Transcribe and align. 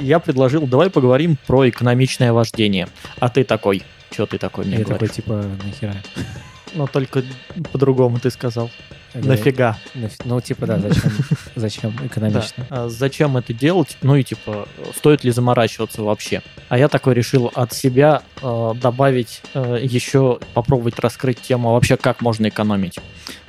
Я 0.00 0.18
предложил, 0.18 0.66
давай 0.66 0.90
поговорим 0.90 1.36
про 1.46 1.68
экономичное 1.68 2.32
вождение. 2.32 2.88
А 3.18 3.28
ты 3.28 3.44
такой, 3.44 3.82
что 4.10 4.26
ты 4.26 4.38
такой 4.38 4.64
мне 4.64 4.78
Я 4.78 4.84
говоришь? 4.84 4.98
такой, 5.10 5.14
типа, 5.14 5.44
нахера? 5.64 5.96
Но 6.74 6.86
только 6.86 7.24
по-другому 7.72 8.18
ты 8.20 8.30
сказал. 8.30 8.70
Я 9.12 9.22
Нафига? 9.22 9.76
говорю, 9.92 10.08
«Наф- 10.08 10.22
Ну, 10.24 10.40
типа, 10.40 10.66
да, 10.66 10.78
зачем, 10.78 11.10
зачем 11.56 11.96
Да. 11.98 12.06
экономично? 12.06 12.66
А 12.70 12.88
Зачем 12.88 13.36
это 13.36 13.52
делать? 13.52 13.96
Ну 14.02 14.14
и 14.14 14.22
типа, 14.22 14.68
стоит 14.96 15.24
ли 15.24 15.32
заморачиваться 15.32 16.02
вообще? 16.02 16.42
А 16.68 16.78
я 16.78 16.86
такой 16.88 17.14
решил 17.14 17.50
от 17.56 17.72
себя 17.72 18.22
э, 18.40 18.72
добавить 18.80 19.42
э, 19.54 19.80
еще, 19.82 20.38
попробовать 20.54 21.00
раскрыть 21.00 21.40
тему 21.40 21.72
вообще, 21.72 21.96
как 21.96 22.20
можно 22.20 22.48
экономить. 22.48 23.00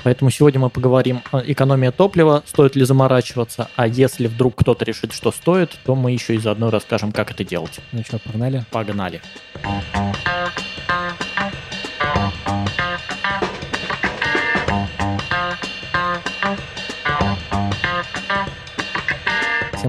Поэтому 0.04 0.32
сегодня 0.32 0.60
мы 0.60 0.70
поговорим 0.70 1.22
о 1.32 1.42
экономии 1.42 1.90
топлива, 1.90 2.44
стоит 2.46 2.76
ли 2.76 2.84
заморачиваться, 2.86 3.70
а 3.76 3.88
если 3.88 4.28
вдруг 4.28 4.56
кто-то 4.56 4.86
решит, 4.86 5.14
что 5.14 5.32
стоит, 5.32 5.72
то 5.86 5.96
мы 5.96 6.12
еще 6.12 6.36
и 6.36 6.38
заодно 6.38 6.70
расскажем, 6.70 7.12
как 7.12 7.32
это 7.32 7.44
делать. 7.44 7.80
Ну 7.92 8.04
что, 8.04 8.20
погнали? 8.20 8.66
Погнали. 8.72 9.22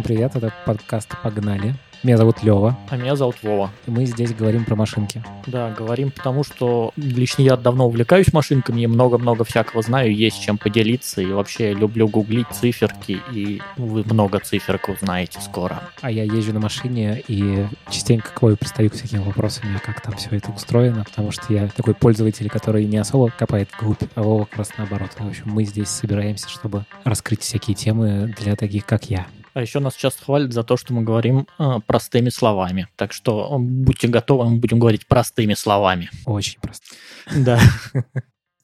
Всем 0.02 0.16
привет, 0.16 0.34
это 0.34 0.52
подкаст 0.66 1.10
«Погнали». 1.22 1.76
Меня 2.02 2.16
зовут 2.16 2.42
Лева, 2.42 2.76
А 2.90 2.96
меня 2.96 3.14
зовут 3.14 3.36
Вова. 3.44 3.70
и 3.86 3.90
мы 3.92 4.04
здесь 4.06 4.34
говорим 4.34 4.64
про 4.64 4.74
машинки. 4.74 5.22
Да, 5.46 5.70
говорим, 5.70 6.10
потому 6.10 6.42
что 6.42 6.90
лично 6.96 7.42
я 7.42 7.56
давно 7.56 7.86
увлекаюсь 7.86 8.32
машинками 8.32 8.80
и 8.80 8.88
много-много 8.88 9.44
всякого 9.44 9.82
знаю, 9.82 10.12
есть 10.12 10.42
чем 10.42 10.58
поделиться, 10.58 11.22
и 11.22 11.26
вообще 11.26 11.72
люблю 11.72 12.08
гуглить 12.08 12.48
циферки, 12.50 13.20
и 13.32 13.62
вы 13.76 14.02
много 14.02 14.40
циферок 14.40 14.88
узнаете 14.88 15.40
скоро. 15.40 15.80
А 16.00 16.10
я 16.10 16.24
езжу 16.24 16.52
на 16.52 16.58
машине 16.58 17.22
и 17.28 17.64
частенько 17.88 18.30
к 18.30 18.42
Вове 18.42 18.56
пристаю 18.56 18.90
к 18.90 18.94
всякими 18.94 19.20
вопросами, 19.20 19.78
как 19.78 20.00
там 20.00 20.16
все 20.16 20.30
это 20.32 20.50
устроено, 20.50 21.04
потому 21.04 21.30
что 21.30 21.52
я 21.52 21.68
такой 21.68 21.94
пользователь, 21.94 22.48
который 22.50 22.86
не 22.86 22.98
особо 22.98 23.30
копает 23.30 23.68
вглубь, 23.78 24.02
а 24.16 24.22
Вова 24.22 24.46
как 24.46 24.58
раз 24.58 24.72
наоборот. 24.76 25.10
В 25.16 25.28
общем, 25.28 25.44
мы 25.46 25.62
здесь 25.62 25.88
собираемся, 25.88 26.48
чтобы 26.48 26.84
раскрыть 27.04 27.42
всякие 27.42 27.76
темы 27.76 28.34
для 28.40 28.56
таких, 28.56 28.86
как 28.86 29.04
я. 29.04 29.28
А 29.54 29.60
еще 29.60 29.80
нас 29.80 29.94
часто 29.94 30.24
хвалят 30.24 30.52
за 30.52 30.64
то, 30.64 30.76
что 30.76 30.94
мы 30.94 31.02
говорим 31.02 31.46
э, 31.58 31.80
простыми 31.86 32.30
словами. 32.30 32.88
Так 32.96 33.12
что 33.12 33.54
э, 33.54 33.58
будьте 33.58 34.08
готовы, 34.08 34.48
мы 34.48 34.56
будем 34.56 34.78
говорить 34.78 35.06
простыми 35.06 35.54
словами. 35.54 36.10
Очень 36.26 36.60
просто. 36.60 36.86
Да. 37.34 37.60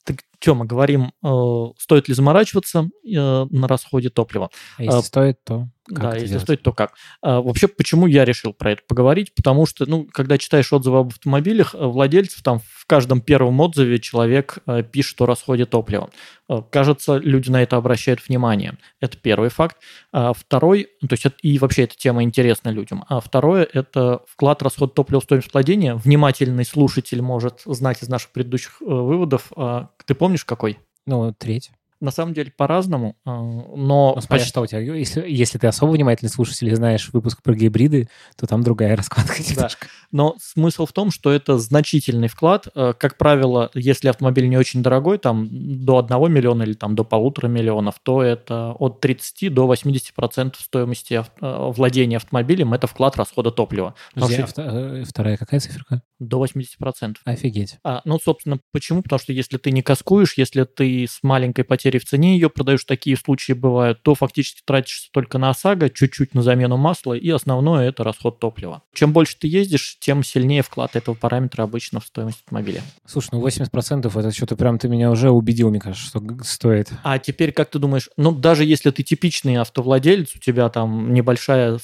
Так 0.05 0.23
что, 0.41 0.55
мы 0.55 0.65
говорим, 0.65 1.13
э, 1.23 1.73
стоит 1.77 2.09
ли 2.09 2.15
заморачиваться 2.15 2.89
э, 3.05 3.47
на 3.51 3.69
расходе 3.69 4.09
топлива? 4.09 4.49
А 4.79 4.83
если 4.83 4.99
А, 5.01 5.03
стоит, 5.03 5.45
то 5.45 5.69
как 5.89 5.99
да, 6.01 6.15
если 6.15 6.27
делать? 6.29 6.43
стоит, 6.43 6.63
то 6.63 6.73
как. 6.73 6.93
А, 7.23 7.41
вообще, 7.41 7.69
почему 7.69 8.07
я 8.07 8.25
решил 8.25 8.53
про 8.53 8.73
это 8.73 8.83
поговорить? 8.87 9.35
Потому 9.35 9.67
что, 9.67 9.87
ну, 9.87 10.07
когда 10.13 10.39
читаешь 10.39 10.73
отзывы 10.73 10.99
об 10.99 11.09
автомобилях, 11.09 11.75
э, 11.75 11.79
владельцев, 11.85 12.43
там 12.43 12.61
в 12.61 12.87
каждом 12.87 13.21
первом 13.21 13.59
отзыве 13.61 13.99
человек 13.99 14.59
э, 14.67 14.83
пишет 14.83 15.21
о 15.21 15.27
расходе 15.27 15.65
топлива. 15.67 16.11
Э, 16.49 16.63
Кажется, 16.71 17.17
люди 17.17 17.51
на 17.51 17.63
это 17.63 17.77
обращают 17.77 18.27
внимание. 18.27 18.79
Это 19.01 19.17
первый 19.17 19.51
факт. 19.51 19.77
А 20.13 20.33
второй, 20.33 20.89
то 21.01 21.13
есть 21.13 21.27
это- 21.27 21.37
и 21.43 21.59
вообще 21.59 21.83
эта 21.85 21.97
тема 21.97 22.23
интересна 22.23 22.71
людям. 22.71 23.05
А 23.09 23.21
второе– 23.21 23.67
это 23.73 24.23
вклад 24.29 24.63
расход 24.63 24.95
топлива 24.95 25.21
в 25.21 25.25
стоимость 25.25 25.53
владения. 25.53 25.95
Внимательный 25.95 26.65
слушатель 26.65 27.23
может 27.23 27.63
знать 27.65 28.03
из 28.03 28.09
наших 28.09 28.31
предыдущих 28.33 28.81
э, 28.81 28.85
выводов. 28.85 29.53
А, 29.57 29.91
Ты 30.07 30.15
помнишь, 30.15 30.45
какой? 30.45 30.79
Ну, 31.07 31.33
треть. 31.33 31.71
На 32.01 32.13
самом 32.13 32.33
деле 32.33 32.53
по-разному, 32.57 33.17
а, 33.25 33.41
но 33.43 34.13
Ну, 34.15 34.21
смотря 34.21 34.29
почти- 34.29 34.49
что 34.49 34.61
у 34.61 34.67
тебя. 34.67 34.79
Если, 34.81 35.29
если 35.29 35.59
ты 35.59 35.67
особо 35.67 35.91
внимательный 35.91 36.29
слушатель 36.31 36.69
и 36.69 36.75
знаешь 36.75 37.11
выпуск 37.13 37.43
про 37.43 37.55
гибриды, 37.55 38.09
то 38.37 38.47
там 38.47 38.63
другая 38.63 38.95
раскладка 38.97 39.43
немножко. 39.43 39.89
Но 40.13 40.37
смысл 40.41 40.87
в 40.87 40.93
том, 40.93 41.11
что 41.11 41.31
это 41.33 41.59
значительный 41.59 42.29
вклад. 42.29 42.69
Э, 42.75 42.93
Как 42.97 43.17
правило, 43.19 43.71
если 43.75 44.09
автомобиль 44.09 44.49
не 44.49 44.57
очень 44.57 44.83
дорогой, 44.83 45.19
там 45.19 45.49
до 45.51 45.99
1 45.99 46.33
миллиона 46.33 46.63
или 46.63 46.75
там 46.75 46.95
до 46.95 47.03
полутора 47.05 47.49
миллионов, 47.49 47.97
то 48.03 48.23
это 48.23 48.73
от 48.79 49.01
30 49.01 49.49
до 49.49 49.67
80% 49.67 50.55
стоимости 50.61 51.15
э, 51.15 51.73
владения 51.77 52.17
автомобилем 52.19 52.75
это 52.75 52.87
вклад 52.87 53.17
расхода 53.17 53.51
топлива. 53.51 53.95
Потому 54.15 54.33
Подожди, 54.33 54.53
что 54.53 54.63
а 54.63 54.69
вто- 54.71 55.01
э, 55.01 55.05
вторая 55.05 55.37
какая 55.37 55.59
циферка? 55.61 56.03
До 56.21 56.39
80%. 56.39 57.17
Офигеть. 57.25 57.79
А, 57.85 58.03
ну, 58.05 58.19
собственно, 58.23 58.59
почему? 58.73 59.03
Потому 59.03 59.19
что 59.21 59.33
если 59.33 59.57
ты 59.57 59.71
не 59.73 59.83
каскуешь, 59.83 60.35
если 60.37 60.65
ты 60.65 61.05
с 61.09 61.21
маленькой 61.23 61.65
потерей 61.65 61.88
в 61.97 62.05
цене 62.05 62.35
ее 62.35 62.51
продаешь, 62.51 62.85
такие 62.85 63.17
случаи 63.17 63.55
бывают, 63.55 64.03
то 64.03 64.15
фактически 64.15 64.61
тратишься 64.67 65.09
только 65.13 65.39
на 65.39 65.49
ОСАГО, 65.49 65.89
чуть-чуть 65.89 66.35
на 66.35 66.43
замену 66.43 66.77
масла, 66.77 67.15
и 67.15 67.31
основное 67.31 67.89
это 67.89 68.05
расход 68.05 68.39
топлива. 68.39 68.83
Чем 68.93 69.15
больше 69.15 69.37
ты 69.39 69.49
ездишь, 69.49 69.97
тем 70.01 70.23
сильнее 70.23 70.63
вклад 70.63 70.97
этого 70.97 71.15
параметра 71.15 71.63
обычно 71.63 72.01
в 72.01 72.05
стоимость 72.05 72.43
автомобиля. 72.45 72.83
Слушай, 73.07 73.31
ну 73.33 73.47
80% 73.47 74.21
это 74.21 74.31
что-то 74.33 74.57
прям 74.57 74.79
ты 74.79 74.89
меня 74.89 75.11
уже 75.11 75.31
убедил, 75.31 75.71
мне 75.71 75.81
кажется, 75.81 76.07
что 76.07 76.23
стоит. 76.43 76.91
А 77.03 77.19
теперь, 77.19 77.53
как 77.53 77.71
ты 77.71 77.79
думаешь, 77.79 78.11
ну, 78.17 78.33
даже 78.33 78.65
если 78.65 78.91
ты 78.91 79.03
типичный 79.03 79.57
автовладелец, 79.57 80.35
у 80.35 80.39
тебя 80.39 80.69
там 80.69 81.15
небольшая 81.15 81.79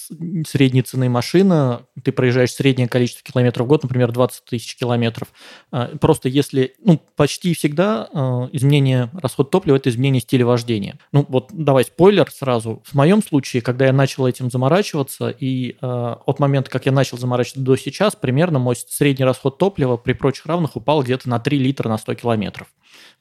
средней 0.47 0.83
цены 0.83 1.09
машина, 1.09 1.83
ты 2.03 2.13
проезжаешь 2.13 2.53
среднее 2.53 2.89
количество 2.89 3.23
километров 3.25 3.67
в 3.67 3.69
год, 3.69 3.83
например, 3.85 4.13
20 4.13 4.45
тысяч 4.45 4.77
километров, 4.77 5.29
а, 5.71 5.97
просто 5.99 6.29
если, 6.29 6.75
ну, 6.85 7.01
почти 7.17 7.55
всегда 7.55 8.09
а, 8.13 8.49
изменение 8.53 9.11
расход 9.15 9.51
топлива– 9.51 9.77
это 9.85 9.91
изменение 9.95 10.21
стиля 10.21 10.47
вождения. 10.47 10.99
Ну, 11.13 11.25
вот 11.29 11.49
давай 11.53 11.85
спойлер 11.85 12.31
сразу. 12.31 12.83
В 12.85 12.95
моем 12.95 13.23
случае, 13.23 13.63
когда 13.63 13.87
я 13.87 13.93
начал 13.93 14.27
этим 14.27 14.51
заморачиваться, 14.51 15.31
и 15.31 15.77
а, 15.81 16.21
от 16.27 16.39
момента, 16.39 16.71
как 16.71 16.87
я 16.87 16.93
начал 16.93 17.19
заморачиваться 17.19 17.65
до 17.65 17.77
сейчас, 17.77 18.15
примерно 18.15 18.59
мой 18.59 18.77
средний 18.77 19.25
расход 19.25 19.59
топлива 19.59 19.97
при 19.97 20.13
прочих 20.13 20.47
равных 20.47 20.77
упал 20.77 21.03
где-то 21.03 21.29
на 21.29 21.39
3 21.39 21.59
литра 21.59 21.89
на 21.89 21.99
100 21.99 22.15
километров. 22.15 22.69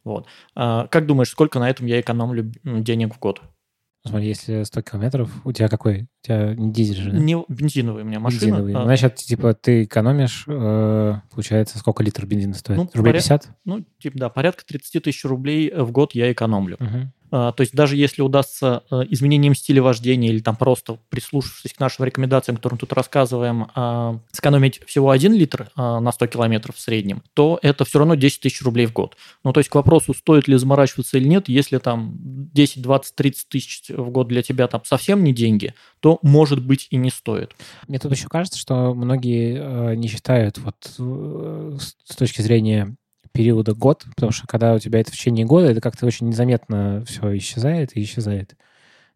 Вот. 0.04 0.28
А, 0.56 0.88
Как 0.88 1.06
думаешь, 1.06 1.30
сколько 1.30 1.60
на 1.60 1.70
этом 1.70 1.86
я 1.86 2.00
экономлю 2.00 2.52
денег 2.64 3.16
в 3.16 3.20
год? 3.20 3.42
Смотри, 4.06 4.28
если 4.28 4.64
100 4.64 4.82
километров, 4.82 5.32
у 5.46 5.52
тебя 5.54 5.70
какой? 5.70 6.04
У 6.24 6.26
тебя 6.28 6.54
не 6.56 6.74
дизель 6.74 6.98
же, 6.98 7.12
да? 7.12 7.18
Не 7.18 7.38
бензиновая 7.48 8.04
у 8.04 8.06
меня 8.06 8.20
машина. 8.20 8.40
Бензиновый. 8.58 8.74
а, 8.76 8.84
Значит, 8.84 9.16
типа, 9.16 9.54
ты 9.54 9.86
экономишь, 9.86 10.44
э, 10.48 11.14
получается, 11.32 11.78
сколько 11.78 12.04
литров 12.04 12.28
бензина 12.28 12.54
стоит? 12.54 12.78
Ну, 12.78 12.90
Рублей 12.94 13.12
поря- 13.14 13.18
50? 13.20 13.50
Ну, 13.64 13.86
типа, 14.00 14.18
да, 14.18 14.30
порядка 14.30 14.66
30 14.66 15.00
тысяч 15.00 15.24
рублей 15.24 15.72
в 15.74 15.92
год 15.92 16.14
я 16.16 16.30
экономлю. 16.34 16.76
Мгм. 16.82 17.14
А, 17.36 17.52
То 17.52 17.62
есть 17.62 17.74
даже 17.74 17.96
если 17.96 18.22
удастся 18.22 18.84
э, 18.92 19.02
изменением 19.10 19.56
стиля 19.56 19.82
вождения 19.82 20.30
или 20.30 20.40
там 20.40 20.56
просто 20.56 21.00
прислушавшись 21.10 21.74
к 21.74 21.80
нашим 21.80 22.06
рекомендациям, 22.06 22.58
которые 22.58 22.76
мы 22.76 22.80
тут 22.80 22.94
рассказываем, 22.94 23.72
а, 23.74 24.20
сэкономить 24.32 24.82
всего 24.86 25.10
1 25.10 25.34
литр 25.34 25.72
а, 25.76 26.00
на 26.00 26.12
100 26.12 26.28
километров 26.28 26.76
в 26.76 26.80
среднем, 26.80 27.24
то 27.34 27.58
это 27.64 27.86
все 27.86 27.98
равно 27.98 28.14
10 28.14 28.40
тысяч 28.40 28.62
рублей 28.62 28.86
в 28.86 28.94
год. 28.94 29.18
Ну, 29.44 29.52
то 29.52 29.60
есть 29.62 29.72
к 29.72 29.76
вопросу, 29.76 30.14
стоит 30.14 30.48
ли 30.48 30.58
заморачиваться 30.58 31.18
или 31.18 31.28
нет, 31.28 31.50
если 31.50 31.80
там 31.80 32.14
10, 32.20 32.84
20, 32.84 33.16
30 33.16 33.50
тысяч 33.50 33.82
в 33.90 34.12
год 34.12 34.28
для 34.28 34.44
тебя 34.44 34.68
там 34.68 34.86
совсем 34.86 35.24
не 35.24 35.34
деньги, 35.34 35.74
то 36.02 36.20
может 36.22 36.64
быть 36.64 36.86
и 36.92 36.98
не 36.98 37.10
стоит. 37.10 37.56
Мне 37.88 37.98
тут 37.98 38.12
еще 38.12 38.28
кажется, 38.28 38.60
что 38.60 38.94
многие 38.94 39.58
э, 39.58 39.96
не 39.96 40.08
считают 40.08 40.60
вот 40.60 40.76
э, 41.00 41.78
с 41.80 41.96
с 42.04 42.16
точки 42.16 42.42
зрения 42.42 42.96
периода 43.34 43.74
год, 43.74 44.06
потому 44.16 44.32
что 44.32 44.48
когда 44.48 44.74
у 44.74 44.80
тебя 44.80 45.00
это 45.00 45.12
в 45.12 45.16
течение 45.16 45.46
года, 45.46 45.68
это 45.68 45.82
как-то 45.82 46.06
очень 46.06 46.30
незаметно 46.30 47.04
все 47.06 47.36
исчезает 47.38 47.98
и 47.98 48.04
исчезает. 48.04 48.56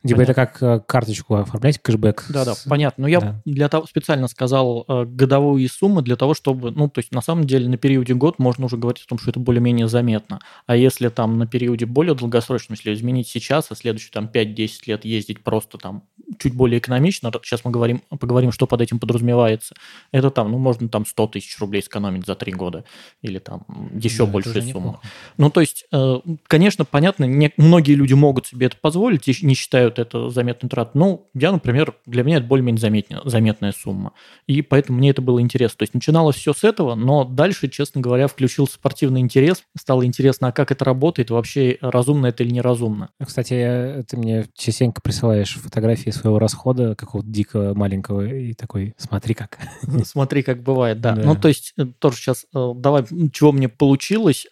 Типа 0.07 0.21
это 0.21 0.33
как 0.33 0.61
э, 0.61 0.79
карточку 0.85 1.35
оформлять, 1.35 1.79
кэшбэк. 1.79 2.25
Да-да, 2.29 2.53
понятно. 2.67 3.03
Но 3.03 3.07
я 3.07 3.21
да. 3.21 3.41
для 3.45 3.69
того 3.69 3.85
специально 3.85 4.27
сказал 4.27 4.85
э, 4.87 5.05
годовые 5.05 5.67
суммы 5.69 6.01
для 6.01 6.15
того, 6.15 6.33
чтобы, 6.33 6.71
ну, 6.71 6.89
то 6.89 6.99
есть 6.99 7.11
на 7.13 7.21
самом 7.21 7.45
деле 7.45 7.67
на 7.69 7.77
периоде 7.77 8.13
год 8.13 8.39
можно 8.39 8.65
уже 8.65 8.77
говорить 8.77 9.03
о 9.03 9.07
том, 9.07 9.19
что 9.19 9.29
это 9.29 9.39
более-менее 9.39 9.87
заметно. 9.87 10.39
А 10.65 10.75
если 10.75 11.09
там 11.09 11.37
на 11.37 11.47
периоде 11.47 11.85
более 11.85 12.15
долгосрочном, 12.15 12.75
если 12.75 12.93
изменить 12.93 13.27
сейчас, 13.27 13.67
а 13.71 13.75
следующие 13.75 14.11
там 14.11 14.29
5-10 14.33 14.69
лет 14.87 15.05
ездить 15.05 15.43
просто 15.43 15.77
там 15.77 16.03
чуть 16.39 16.53
более 16.53 16.79
экономично, 16.79 17.31
сейчас 17.43 17.63
мы 17.63 17.71
говорим, 17.71 18.01
поговорим, 18.19 18.51
что 18.51 18.67
под 18.67 18.81
этим 18.81 18.99
подразумевается, 18.99 19.75
это 20.11 20.29
там, 20.29 20.51
ну, 20.51 20.57
можно 20.57 20.89
там 20.89 21.05
100 21.05 21.27
тысяч 21.27 21.57
рублей 21.59 21.81
сэкономить 21.81 22.25
за 22.25 22.35
3 22.35 22.51
года 22.53 22.83
или 23.21 23.39
там 23.39 23.65
еще 23.93 24.25
Да, 24.25 24.41
суммы. 24.41 24.61
неплохо. 24.61 24.99
Ну, 25.37 25.49
то 25.49 25.61
есть, 25.61 25.85
э, 25.91 26.15
конечно, 26.47 26.85
понятно, 26.85 27.25
не- 27.25 27.53
многие 27.57 27.93
люди 27.93 28.13
могут 28.13 28.47
себе 28.47 28.67
это 28.67 28.77
позволить 28.79 29.27
не 29.41 29.53
считают 29.53 29.96
это 29.99 30.29
заметной 30.29 30.69
тратой. 30.69 30.91
Ну, 30.99 31.29
я, 31.33 31.51
например, 31.51 31.95
для 32.05 32.23
меня 32.23 32.37
это 32.37 32.45
более-менее 32.45 32.79
заметня- 32.81 33.21
заметная 33.25 33.71
сумма. 33.71 34.13
И 34.45 34.61
поэтому 34.61 34.97
мне 34.97 35.09
это 35.11 35.21
было 35.21 35.41
интересно. 35.41 35.79
То 35.79 35.83
есть 35.83 35.93
начиналось 35.93 36.35
все 36.35 36.53
с 36.53 36.63
этого, 36.63 36.95
но 36.95 37.23
дальше, 37.23 37.67
честно 37.67 38.01
говоря, 38.01 38.27
включился 38.27 38.75
спортивный 38.75 39.21
интерес. 39.21 39.63
Стало 39.77 40.05
интересно, 40.05 40.49
а 40.49 40.51
как 40.51 40.71
это 40.71 40.85
работает, 40.85 41.29
вообще 41.29 41.77
разумно 41.81 42.27
это 42.27 42.43
или 42.43 42.51
неразумно. 42.51 43.09
Кстати, 43.23 43.53
э, 43.53 44.03
ты 44.03 44.17
мне 44.17 44.45
частенько 44.55 45.01
присылаешь 45.01 45.55
фотографии 45.55 46.09
своего 46.09 46.39
расхода 46.39 46.95
какого-то 46.95 47.29
дикого 47.29 47.73
маленького 47.73 48.25
и 48.27 48.53
такой, 48.53 48.93
смотри 48.97 49.33
как. 49.33 49.57
Смотри, 50.03 50.43
как 50.43 50.63
бывает, 50.63 51.01
да. 51.01 51.13
Да. 51.15 51.23
Ну, 51.23 51.35
то 51.35 51.47
есть, 51.47 51.73
э, 51.77 51.85
тоже 51.99 52.17
сейчас, 52.17 52.45
э, 52.53 52.71
давай, 52.75 53.05
чего 53.31 53.51
мне 53.51 53.69
получилось. 53.69 54.47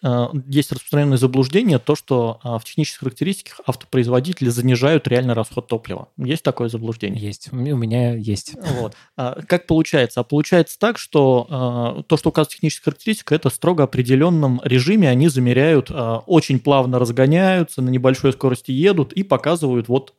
Есть 0.46 0.72
распространенное 0.72 1.18
заблуждение, 1.18 1.78
то, 1.78 1.94
что 1.94 2.40
э, 2.42 2.48
в 2.58 2.64
технических 2.64 3.00
характеристиках 3.00 3.60
автопроизводители 3.66 4.48
занижают 4.48 5.08
реальный 5.08 5.25
реальный 5.26 5.34
расход 5.34 5.66
топлива. 5.66 6.08
Есть 6.16 6.42
такое 6.42 6.68
заблуждение? 6.68 7.20
Есть. 7.20 7.52
У 7.52 7.56
меня 7.56 8.14
есть. 8.14 8.54
Вот. 8.78 8.94
А, 9.16 9.40
как 9.46 9.66
получается? 9.66 10.20
А 10.20 10.24
получается 10.24 10.78
так, 10.78 10.98
что 10.98 11.46
а, 11.50 12.02
то, 12.02 12.16
что 12.16 12.30
указывает 12.30 12.54
техническая 12.54 12.92
характеристика, 12.92 13.34
это 13.34 13.50
строго 13.50 13.84
определенном 13.84 14.60
режиме 14.64 15.08
они 15.08 15.28
замеряют, 15.28 15.90
а, 15.90 16.18
очень 16.26 16.60
плавно 16.60 16.98
разгоняются, 16.98 17.82
на 17.82 17.90
небольшой 17.90 18.32
скорости 18.32 18.70
едут 18.70 19.12
и 19.12 19.22
показывают 19.22 19.88
вот 19.88 20.14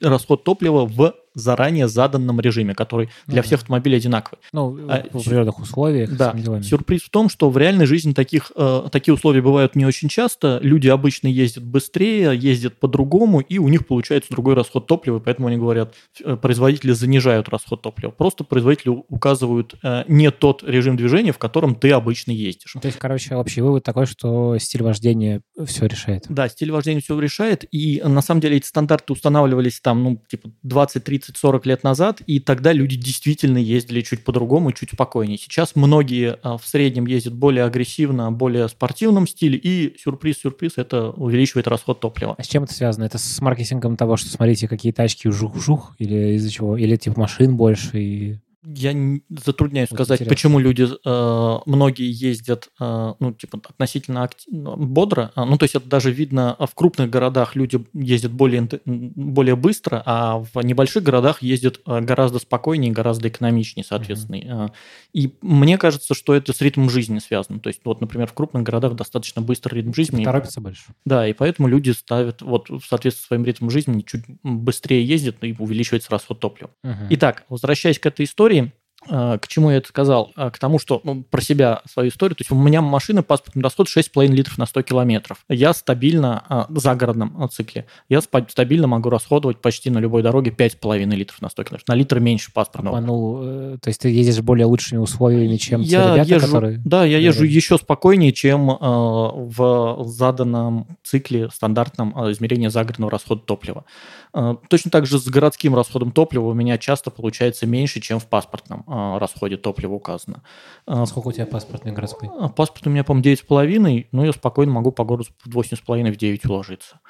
расход 0.00 0.44
топлива 0.44 0.86
в 0.86 1.14
заранее 1.34 1.88
заданном 1.88 2.40
режиме, 2.40 2.74
который 2.74 3.10
для 3.26 3.42
всех 3.42 3.60
автомобилей 3.60 3.96
одинаковый. 3.96 4.40
Ну, 4.52 4.78
а, 4.88 5.04
в 5.12 5.16
определенных 5.16 5.58
условиях. 5.58 6.16
Да. 6.16 6.34
Сюрприз 6.62 7.02
в 7.02 7.10
том, 7.10 7.28
что 7.28 7.50
в 7.50 7.58
реальной 7.58 7.86
жизни 7.86 8.12
таких, 8.12 8.52
э, 8.56 8.88
такие 8.90 9.14
условия 9.14 9.42
бывают 9.42 9.76
не 9.76 9.86
очень 9.86 10.08
часто. 10.08 10.58
Люди 10.62 10.88
обычно 10.88 11.28
ездят 11.28 11.64
быстрее, 11.64 12.36
ездят 12.36 12.78
по-другому, 12.78 13.40
и 13.40 13.58
у 13.58 13.68
них 13.68 13.86
получается 13.86 14.30
другой 14.30 14.54
расход 14.54 14.86
топлива, 14.86 15.18
поэтому 15.18 15.48
они 15.48 15.56
говорят, 15.56 15.94
э, 16.24 16.36
производители 16.36 16.92
занижают 16.92 17.48
расход 17.48 17.82
топлива. 17.82 18.10
Просто 18.10 18.44
производители 18.44 18.90
указывают 19.08 19.74
э, 19.82 20.04
не 20.08 20.30
тот 20.30 20.62
режим 20.62 20.96
движения, 20.96 21.32
в 21.32 21.38
котором 21.38 21.74
ты 21.74 21.90
обычно 21.90 22.32
ездишь. 22.32 22.74
То 22.80 22.86
есть, 22.86 22.98
короче, 22.98 23.36
общий 23.36 23.60
вывод 23.60 23.84
такой, 23.84 24.06
что 24.06 24.58
стиль 24.58 24.82
вождения 24.82 25.42
все 25.66 25.86
решает. 25.86 26.26
Да, 26.28 26.48
стиль 26.48 26.72
вождения 26.72 27.00
все 27.00 27.18
решает, 27.18 27.64
и 27.70 28.02
на 28.04 28.22
самом 28.22 28.40
деле 28.40 28.56
эти 28.56 28.66
стандарты 28.66 29.12
устанавливались 29.12 29.80
там, 29.80 30.02
ну, 30.02 30.22
типа 30.28 30.50
20-30 30.66 31.19
30-40 31.20 31.60
лет 31.64 31.84
назад, 31.84 32.20
и 32.26 32.40
тогда 32.40 32.72
люди 32.72 32.96
действительно 32.96 33.58
ездили 33.58 34.00
чуть 34.00 34.24
по-другому, 34.24 34.72
чуть 34.72 34.90
спокойнее. 34.92 35.38
Сейчас 35.38 35.76
многие 35.76 36.38
а, 36.42 36.58
в 36.58 36.66
среднем 36.66 37.06
ездят 37.06 37.34
более 37.34 37.64
агрессивно, 37.64 38.32
более 38.32 38.68
спортивном 38.68 39.26
стиле, 39.26 39.58
и 39.58 39.96
сюрприз-сюрприз, 39.98 40.74
это 40.76 41.10
увеличивает 41.10 41.68
расход 41.68 42.00
топлива. 42.00 42.34
А 42.36 42.42
с 42.42 42.46
чем 42.46 42.64
это 42.64 42.74
связано? 42.74 43.04
Это 43.04 43.18
с 43.18 43.40
маркетингом 43.40 43.96
того, 43.96 44.16
что 44.16 44.28
смотрите, 44.30 44.68
какие 44.68 44.92
тачки 44.92 45.28
жух-жух, 45.28 45.94
или 45.98 46.34
из-за 46.34 46.50
чего? 46.50 46.76
Или 46.76 46.96
типа 46.96 47.20
машин 47.20 47.56
больше 47.56 48.00
и 48.00 48.38
я 48.62 49.20
затрудняюсь 49.30 49.90
вот 49.90 49.96
сказать, 49.96 50.20
интересно. 50.20 50.34
почему 50.34 50.58
люди, 50.58 50.86
э, 50.86 51.58
многие 51.64 52.10
ездят, 52.10 52.68
э, 52.78 53.14
ну, 53.18 53.32
типа, 53.32 53.60
относительно 53.66 54.24
активно, 54.24 54.76
бодро. 54.76 55.32
А, 55.34 55.46
ну, 55.46 55.56
то 55.56 55.64
есть 55.64 55.74
это 55.74 55.88
даже 55.88 56.10
видно, 56.10 56.54
а 56.54 56.66
в 56.66 56.74
крупных 56.74 57.08
городах 57.08 57.56
люди 57.56 57.82
ездят 57.94 58.32
более, 58.32 58.68
более 58.84 59.56
быстро, 59.56 60.02
а 60.04 60.38
в 60.38 60.60
небольших 60.62 61.02
городах 61.02 61.42
ездят 61.42 61.80
э, 61.86 62.00
гораздо 62.00 62.38
спокойнее, 62.38 62.92
гораздо 62.92 63.28
экономичнее, 63.28 63.84
соответственно. 63.84 64.36
Mm-hmm. 64.36 64.72
И 65.14 65.32
мне 65.40 65.78
кажется, 65.78 66.14
что 66.14 66.34
это 66.34 66.52
с 66.52 66.60
ритмом 66.60 66.90
жизни 66.90 67.18
связано. 67.18 67.60
То 67.60 67.68
есть, 67.68 67.80
вот, 67.84 68.00
например, 68.00 68.26
в 68.26 68.34
крупных 68.34 68.62
городах 68.62 68.94
достаточно 68.94 69.40
быстрый 69.40 69.76
ритм 69.76 69.94
жизни. 69.94 70.18
Типа 70.18 70.32
торопится 70.32 70.60
больше. 70.60 70.82
Да, 71.06 71.26
и 71.26 71.32
поэтому 71.32 71.68
люди 71.68 71.90
ставят, 71.90 72.42
вот, 72.42 72.68
в 72.68 72.82
соответствии 72.86 73.24
с 73.24 73.26
своим 73.26 73.44
ритмом 73.44 73.70
жизни, 73.70 74.02
чуть 74.02 74.24
быстрее 74.42 75.04
ездят, 75.04 75.42
и 75.42 75.54
увеличивается 75.58 76.10
расход 76.10 76.40
топлива. 76.40 76.70
Mm-hmm. 76.84 77.06
Итак, 77.10 77.44
возвращаясь 77.48 77.98
к 77.98 78.06
этой 78.06 78.26
истории, 78.26 78.49
истории, 78.50 78.72
а, 78.72 78.79
к 79.06 79.40
чему 79.48 79.70
я 79.70 79.78
это 79.78 79.88
сказал? 79.88 80.32
А, 80.36 80.50
к 80.50 80.58
тому, 80.58 80.78
что 80.78 81.00
ну, 81.04 81.22
про 81.22 81.40
себя, 81.40 81.82
свою 81.90 82.10
историю. 82.10 82.36
То 82.36 82.42
есть 82.42 82.50
у 82.50 82.54
меня 82.54 82.82
машина, 82.82 83.22
паспортный 83.22 83.62
расход 83.62 83.88
6,5 83.88 84.26
литров 84.26 84.58
на 84.58 84.66
100 84.66 84.82
километров. 84.82 85.44
Я 85.48 85.72
стабильно, 85.72 86.44
а, 86.48 86.66
в 86.68 86.78
загородном 86.78 87.48
цикле, 87.50 87.86
я 88.08 88.20
стабильно 88.20 88.86
могу 88.86 89.08
расходовать 89.08 89.60
почти 89.60 89.90
на 89.90 89.98
любой 89.98 90.22
дороге 90.22 90.50
5,5 90.50 91.14
литров 91.14 91.40
на 91.40 91.48
100 91.48 91.64
километров. 91.64 91.88
На 91.88 91.94
литр 91.94 92.20
меньше 92.20 92.52
паспортного. 92.52 92.98
А, 92.98 93.00
ну, 93.00 93.40
э, 93.42 93.78
то 93.80 93.88
есть 93.88 94.00
ты 94.00 94.10
ездишь 94.10 94.42
более 94.42 94.66
лучшими 94.66 94.98
условиями, 94.98 95.56
чем 95.56 95.80
я 95.80 95.88
те 95.88 96.14
ребята, 96.14 96.34
езжу, 96.34 96.46
которые... 96.46 96.82
Да, 96.84 97.04
я 97.04 97.18
езжу 97.18 97.44
еще 97.44 97.78
спокойнее, 97.78 98.32
чем 98.32 98.70
э, 98.70 98.76
в 98.80 100.04
заданном 100.04 100.98
цикле 101.02 101.48
стандартном 101.50 102.12
измерения 102.32 102.70
загородного 102.70 103.10
расхода 103.10 103.40
топлива. 103.42 103.84
Э, 104.32 104.56
точно 104.68 104.90
так 104.90 105.06
же 105.06 105.18
с 105.18 105.26
городским 105.26 105.74
расходом 105.74 106.12
топлива 106.12 106.46
у 106.46 106.54
меня 106.54 106.78
часто 106.78 107.10
получается 107.10 107.66
меньше, 107.66 108.00
чем 108.00 108.20
в 108.20 108.26
паспортном 108.26 108.84
э, 108.86 108.89
расходе 108.90 109.56
топлива 109.56 109.94
указано. 109.94 110.42
Э, 110.86 111.04
Сколько 111.06 111.28
у 111.28 111.32
тебя 111.32 111.46
паспортный 111.46 111.92
городской? 111.92 112.28
Паспорт 112.56 112.86
у 112.86 112.90
меня, 112.90 113.04
по-моему, 113.04 113.36
9,5, 113.36 114.06
но 114.12 114.24
я 114.24 114.32
спокойно 114.32 114.72
могу 114.72 114.92
по 114.92 115.04
городу 115.04 115.28
в 115.44 115.56
8,5 115.56 116.12
в 116.12 116.16
9 116.16 116.44
уложиться. 116.46 117.00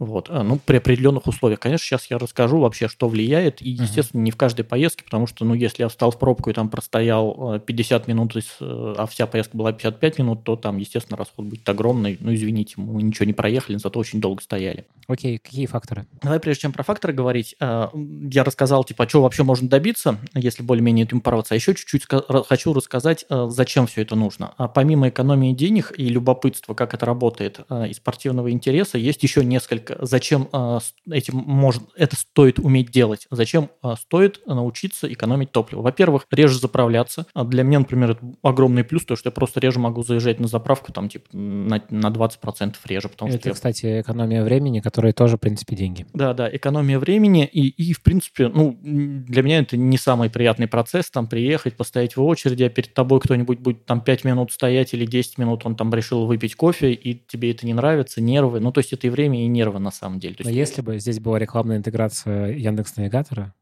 Вот. 0.00 0.28
А, 0.30 0.42
ну, 0.42 0.58
при 0.58 0.78
определенных 0.78 1.26
условиях. 1.26 1.60
Конечно, 1.60 1.84
сейчас 1.84 2.06
я 2.06 2.16
расскажу 2.16 2.58
вообще, 2.58 2.88
что 2.88 3.06
влияет. 3.06 3.60
И, 3.60 3.68
естественно, 3.68 4.22
uh-huh. 4.22 4.24
не 4.24 4.30
в 4.30 4.36
каждой 4.36 4.64
поездке, 4.64 5.04
потому 5.04 5.26
что, 5.26 5.44
ну, 5.44 5.52
если 5.52 5.82
я 5.82 5.88
встал 5.90 6.10
в 6.10 6.18
пробку 6.18 6.48
и 6.48 6.54
там 6.54 6.70
простоял 6.70 7.60
50 7.60 8.08
э, 8.08 8.10
минут, 8.10 8.34
э, 8.34 8.94
а 8.96 9.06
вся 9.06 9.26
поездка 9.26 9.58
была 9.58 9.72
55 9.72 10.18
минут, 10.18 10.42
то 10.42 10.56
там, 10.56 10.78
естественно, 10.78 11.18
расход 11.18 11.44
будет 11.44 11.68
огромный. 11.68 12.16
Ну, 12.18 12.32
извините, 12.34 12.74
мы 12.78 13.02
ничего 13.02 13.26
не 13.26 13.34
проехали, 13.34 13.76
зато 13.76 14.00
очень 14.00 14.22
долго 14.22 14.42
стояли. 14.42 14.86
Окей, 15.06 15.36
okay. 15.36 15.38
какие 15.38 15.66
факторы? 15.66 16.06
Давай, 16.22 16.40
прежде 16.40 16.62
чем 16.62 16.72
про 16.72 16.82
факторы 16.82 17.12
говорить, 17.12 17.54
я 17.60 18.44
рассказал, 18.44 18.84
типа, 18.84 19.06
что 19.06 19.20
вообще 19.20 19.42
можно 19.42 19.68
добиться, 19.68 20.18
если 20.34 20.62
более-менее 20.62 21.04
этим 21.04 21.20
порваться. 21.30 21.54
А 21.54 21.56
еще 21.56 21.74
чуть-чуть 21.74 22.06
хочу 22.48 22.72
рассказать, 22.72 23.24
зачем 23.28 23.86
все 23.86 24.02
это 24.02 24.16
нужно. 24.16 24.52
А 24.56 24.66
помимо 24.66 25.08
экономии 25.08 25.52
денег 25.52 25.92
и 25.96 26.08
любопытства, 26.08 26.74
как 26.74 26.92
это 26.92 27.06
работает, 27.06 27.60
и 27.88 27.94
спортивного 27.94 28.50
интереса, 28.50 28.98
есть 28.98 29.22
еще 29.22 29.44
несколько 29.44 29.96
зачем 30.04 30.48
а, 30.52 30.80
этим 31.08 31.36
может, 31.36 31.82
это 31.96 32.16
стоит 32.16 32.58
уметь 32.58 32.90
делать, 32.90 33.26
зачем 33.30 33.70
стоит 33.96 34.40
научиться 34.46 35.12
экономить 35.12 35.52
топливо. 35.52 35.82
Во-первых, 35.82 36.26
реже 36.32 36.58
заправляться. 36.58 37.26
А 37.34 37.44
для 37.44 37.62
меня, 37.62 37.78
например, 37.80 38.12
это 38.12 38.20
огромный 38.42 38.82
плюс, 38.82 39.04
то, 39.04 39.14
что 39.14 39.28
я 39.28 39.32
просто 39.32 39.60
реже 39.60 39.78
могу 39.78 40.02
заезжать 40.02 40.40
на 40.40 40.48
заправку, 40.48 40.92
там, 40.92 41.08
типа, 41.08 41.26
на, 41.32 41.82
на 41.90 42.06
20% 42.08 42.74
реже. 42.86 43.08
Потому 43.08 43.30
это, 43.30 43.40
что 43.40 43.52
кстати, 43.52 44.00
экономия 44.00 44.42
времени, 44.42 44.80
которая 44.80 45.12
тоже, 45.12 45.36
в 45.36 45.40
принципе, 45.40 45.76
деньги. 45.76 46.06
Да, 46.12 46.34
да, 46.34 46.48
экономия 46.50 46.98
времени, 46.98 47.46
и, 47.46 47.68
и 47.68 47.92
в 47.92 48.02
принципе, 48.02 48.48
ну, 48.48 48.76
для 48.82 49.42
меня 49.42 49.60
это 49.60 49.76
не 49.76 49.96
самый 49.96 50.30
приятный 50.30 50.66
процесс, 50.66 51.10
там, 51.10 51.19
приехать, 51.26 51.76
постоять 51.76 52.16
в 52.16 52.22
очереди, 52.22 52.64
а 52.64 52.68
перед 52.68 52.94
тобой 52.94 53.20
кто-нибудь 53.20 53.58
будет 53.58 53.84
там 53.84 54.00
5 54.00 54.24
минут 54.24 54.52
стоять 54.52 54.94
или 54.94 55.06
10 55.06 55.38
минут, 55.38 55.64
он 55.64 55.76
там 55.76 55.92
решил 55.92 56.26
выпить 56.26 56.54
кофе, 56.54 56.92
и 56.92 57.14
тебе 57.26 57.50
это 57.52 57.66
не 57.66 57.74
нравится, 57.74 58.20
нервы, 58.20 58.60
ну, 58.60 58.72
то 58.72 58.78
есть 58.78 58.92
это 58.92 59.06
и 59.06 59.10
время, 59.10 59.42
и 59.42 59.46
нервы 59.46 59.78
на 59.78 59.90
самом 59.90 60.18
деле. 60.18 60.34
То 60.34 60.42
есть... 60.42 60.50
Но 60.50 60.56
если 60.56 60.82
бы 60.82 60.98
здесь 60.98 61.20
была 61.20 61.38
рекламная 61.38 61.76
интеграция 61.78 62.56
Яндекс 62.56 62.96
Навигатора, 62.96 63.54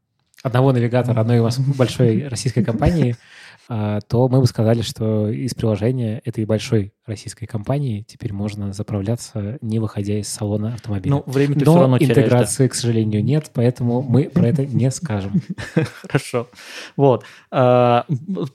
одного 0.43 0.71
навигатора 0.71 1.19
одной 1.19 1.41
большой 1.77 2.27
российской 2.27 2.63
компании, 2.63 3.15
а, 3.67 3.99
то 4.01 4.27
мы 4.27 4.39
бы 4.39 4.47
сказали, 4.47 4.81
что 4.81 5.29
из 5.29 5.53
приложения 5.53 6.21
этой 6.25 6.45
большой 6.45 6.93
российской 7.09 7.45
компании 7.45 8.05
теперь 8.07 8.33
можно 8.33 8.73
заправляться, 8.73 9.57
не 9.61 9.79
выходя 9.79 10.19
из 10.19 10.29
салона 10.29 10.75
автомобиля. 10.75 11.15
Ну, 11.15 11.23
время 11.25 11.55
ты 11.55 11.65
Но 11.65 11.71
все 11.71 11.79
равно 11.81 11.97
интеграции, 11.97 12.27
теряешь, 12.27 12.57
да. 12.57 12.67
к 12.69 12.73
сожалению, 12.75 13.23
нет, 13.23 13.51
поэтому 13.53 14.01
мы 14.01 14.29
про 14.29 14.47
это 14.47 14.65
не 14.65 14.89
скажем. 14.91 15.41
Хорошо. 16.03 16.47
Вот. 16.95 17.25
А, 17.51 18.05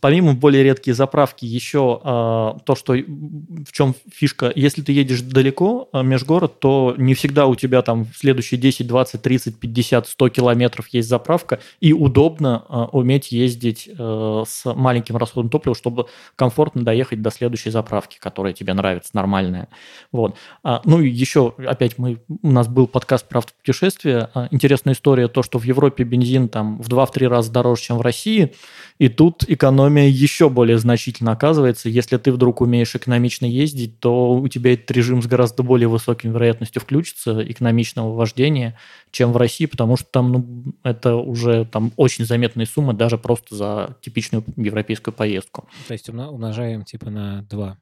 помимо 0.00 0.34
более 0.34 0.62
редкие 0.62 0.94
заправки, 0.94 1.44
еще 1.44 2.00
а, 2.02 2.58
то, 2.64 2.74
что 2.74 2.94
в 2.94 3.72
чем 3.72 3.94
фишка, 4.12 4.52
если 4.54 4.82
ты 4.82 4.92
едешь 4.92 5.20
далеко, 5.22 5.88
межгород, 5.92 6.60
то 6.60 6.94
не 6.96 7.14
всегда 7.14 7.46
у 7.46 7.54
тебя 7.54 7.82
там 7.82 8.04
в 8.04 8.16
следующие 8.16 8.60
10, 8.60 8.86
20, 8.86 9.20
30, 9.20 9.58
50, 9.58 10.08
100 10.08 10.28
километров 10.28 10.88
есть 10.88 11.08
заправка, 11.08 11.60
и 11.80 11.92
удобно 11.92 12.88
уметь 12.92 13.32
ездить 13.32 13.88
э, 13.88 14.44
с 14.46 14.74
маленьким 14.74 15.16
расходом 15.16 15.50
топлива, 15.50 15.74
чтобы 15.74 16.06
комфортно 16.36 16.84
доехать 16.84 17.22
до 17.22 17.30
следующей 17.30 17.70
заправки, 17.70 18.18
которая 18.18 18.43
которая 18.44 18.52
тебе 18.52 18.74
нравится, 18.74 19.10
нормальная. 19.14 19.68
Вот. 20.12 20.36
А, 20.62 20.82
ну 20.84 21.00
и 21.00 21.08
еще, 21.08 21.54
опять, 21.66 21.96
мы, 21.96 22.18
у 22.42 22.50
нас 22.50 22.68
был 22.68 22.86
подкаст 22.86 23.26
про 23.26 23.38
автопутешествия. 23.38 24.28
А, 24.34 24.48
интересная 24.50 24.92
история, 24.92 25.28
то, 25.28 25.42
что 25.42 25.58
в 25.58 25.64
Европе 25.64 26.04
бензин 26.04 26.48
там 26.48 26.80
в 26.82 26.88
2-3 26.88 27.26
раза 27.28 27.50
дороже, 27.50 27.82
чем 27.82 27.98
в 27.98 28.02
России, 28.02 28.52
и 28.98 29.08
тут 29.08 29.44
экономия 29.48 30.08
еще 30.08 30.50
более 30.50 30.78
значительно 30.78 31.32
оказывается. 31.32 31.88
Если 31.88 32.18
ты 32.18 32.32
вдруг 32.32 32.60
умеешь 32.60 32.94
экономично 32.94 33.46
ездить, 33.46 33.98
то 33.98 34.34
у 34.34 34.46
тебя 34.48 34.74
этот 34.74 34.90
режим 34.90 35.22
с 35.22 35.26
гораздо 35.26 35.62
более 35.62 35.88
высокой 35.88 36.30
вероятностью 36.30 36.82
включится, 36.82 37.42
экономичного 37.50 38.14
вождения, 38.14 38.76
чем 39.10 39.32
в 39.32 39.36
России, 39.36 39.66
потому 39.66 39.96
что 39.96 40.06
там 40.10 40.32
ну, 40.32 40.74
это 40.82 41.16
уже 41.16 41.64
там 41.64 41.92
очень 41.96 42.26
заметные 42.26 42.66
суммы 42.66 42.92
даже 42.92 43.16
просто 43.16 43.54
за 43.54 43.96
типичную 44.02 44.44
европейскую 44.56 45.14
поездку. 45.14 45.66
То 45.88 45.94
есть 45.94 46.08
умножаем 46.08 46.84
типа 46.84 47.10
на 47.10 47.42
2. 47.42 47.78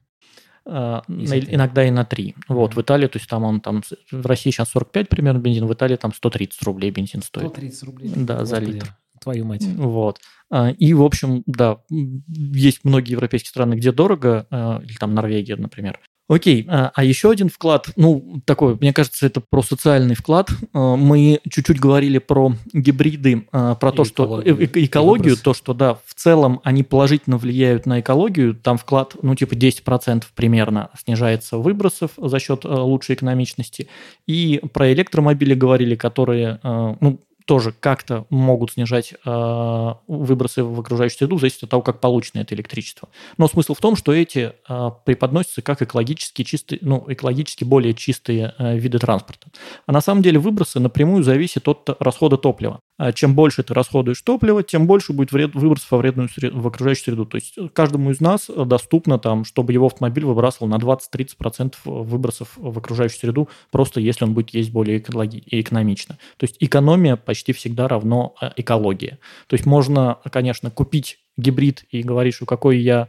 Э, 0.65 1.01
иногда 1.07 1.85
и 1.85 1.91
на 1.91 2.05
3. 2.05 2.35
Вот, 2.47 2.71
mm-hmm. 2.71 2.75
в 2.75 2.81
Италии, 2.81 3.07
то 3.07 3.17
есть 3.17 3.29
там 3.29 3.43
он 3.43 3.59
там, 3.59 3.81
в 4.11 4.25
России 4.25 4.51
сейчас 4.51 4.69
45 4.69 5.09
примерно 5.09 5.39
бензин, 5.39 5.65
в 5.65 5.73
Италии 5.73 5.97
там 5.97 6.13
130 6.13 6.61
рублей 6.63 6.91
бензин 6.91 7.21
стоит. 7.21 7.49
130 7.49 7.83
рублей? 7.83 8.11
Да, 8.15 8.39
Господи, 8.39 8.65
за 8.65 8.71
литр. 8.71 8.95
Твою 9.19 9.45
мать. 9.45 9.65
Вот. 9.65 10.19
А, 10.49 10.71
и, 10.71 10.93
в 10.93 11.01
общем, 11.01 11.43
да, 11.45 11.79
есть 11.89 12.81
многие 12.83 13.11
европейские 13.11 13.49
страны, 13.49 13.75
где 13.75 13.91
дорого, 13.91 14.47
э, 14.51 14.79
или 14.83 14.95
там 14.95 15.13
Норвегия, 15.13 15.55
например, 15.55 15.99
Окей, 16.33 16.65
а, 16.67 16.91
а 16.95 17.03
еще 17.03 17.29
один 17.29 17.49
вклад, 17.49 17.89
ну, 17.95 18.41
такой, 18.45 18.75
мне 18.75 18.91
кажется, 18.91 19.25
это 19.27 19.39
про 19.39 19.61
социальный 19.61 20.15
вклад. 20.15 20.49
А, 20.73 20.95
мы 20.95 21.39
чуть-чуть 21.47 21.79
говорили 21.79 22.17
про 22.17 22.53
гибриды, 22.73 23.47
а, 23.51 23.75
про 23.75 23.91
и 23.91 23.95
то, 23.95 24.03
что 24.03 24.23
экологию, 24.23 24.59
э, 24.59 24.85
экологию 24.85 25.37
то, 25.37 25.53
что, 25.53 25.75
да, 25.75 25.99
в 26.05 26.15
целом 26.15 26.59
они 26.63 26.81
положительно 26.81 27.37
влияют 27.37 27.85
на 27.85 27.99
экологию. 27.99 28.55
Там 28.55 28.79
вклад, 28.79 29.15
ну, 29.21 29.35
типа 29.35 29.53
10% 29.53 30.23
примерно 30.33 30.89
снижается 31.03 31.57
выбросов 31.57 32.11
за 32.17 32.39
счет 32.39 32.65
лучшей 32.65 33.13
экономичности. 33.13 33.87
И 34.25 34.59
про 34.73 34.91
электромобили 34.91 35.53
говорили, 35.53 35.95
которые, 35.95 36.59
ну, 36.63 37.19
тоже 37.45 37.73
как-то 37.77 38.25
могут 38.29 38.71
снижать 38.71 39.13
э, 39.13 39.93
выбросы 40.07 40.63
в 40.63 40.79
окружающую 40.79 41.17
среду, 41.17 41.37
зависит 41.37 41.63
от 41.63 41.69
того, 41.69 41.81
как 41.81 41.99
получено 41.99 42.41
это 42.41 42.55
электричество. 42.55 43.09
Но 43.37 43.47
смысл 43.47 43.73
в 43.73 43.79
том, 43.79 43.95
что 43.95 44.13
эти 44.13 44.53
э, 44.67 44.91
преподносятся 45.05 45.61
как 45.61 45.81
экологически 45.81 46.43
чистые, 46.43 46.79
ну, 46.81 47.03
экологически 47.07 47.63
более 47.63 47.93
чистые 47.93 48.53
э, 48.57 48.77
виды 48.77 48.99
транспорта. 48.99 49.47
А 49.85 49.91
на 49.91 50.01
самом 50.01 50.21
деле 50.21 50.39
выбросы 50.39 50.79
напрямую 50.79 51.23
зависят 51.23 51.67
от 51.67 51.89
расхода 51.99 52.37
топлива. 52.37 52.79
А 52.97 53.11
чем 53.11 53.33
больше 53.33 53.63
ты 53.63 53.73
расходуешь 53.73 54.21
топлива, 54.21 54.63
тем 54.63 54.87
больше 54.87 55.13
будет 55.13 55.31
вред, 55.31 55.55
выбросов 55.55 55.91
во 55.91 55.97
вредную 55.97 56.29
среду, 56.29 56.59
в 56.59 56.67
окружающую 56.67 57.05
среду. 57.05 57.25
То 57.25 57.35
есть 57.35 57.57
каждому 57.73 58.11
из 58.11 58.21
нас 58.21 58.49
доступно, 58.55 59.19
там, 59.19 59.45
чтобы 59.45 59.73
его 59.73 59.87
автомобиль 59.87 60.25
выбрасывал 60.25 60.67
на 60.67 60.75
20-30% 60.75 61.75
выбросов 61.85 62.49
в 62.55 62.77
окружающую 62.77 63.19
среду, 63.19 63.49
просто 63.71 63.99
если 63.99 64.25
он 64.25 64.33
будет 64.33 64.53
есть 64.53 64.71
более 64.71 64.99
экологи- 64.99 65.43
экономично. 65.47 66.17
То 66.37 66.43
есть 66.45 66.57
экономия 66.59 67.15
по 67.15 67.32
почти 67.33 67.51
всегда 67.51 67.87
равно 67.87 68.35
э, 68.39 68.51
экологии. 68.57 69.17
То 69.47 69.55
есть 69.55 69.65
можно, 69.65 70.19
конечно, 70.31 70.69
купить 70.69 71.17
гибрид 71.35 71.83
и 71.89 72.03
говорить, 72.03 72.35
что 72.35 72.45
какой 72.45 72.77
я 72.77 73.07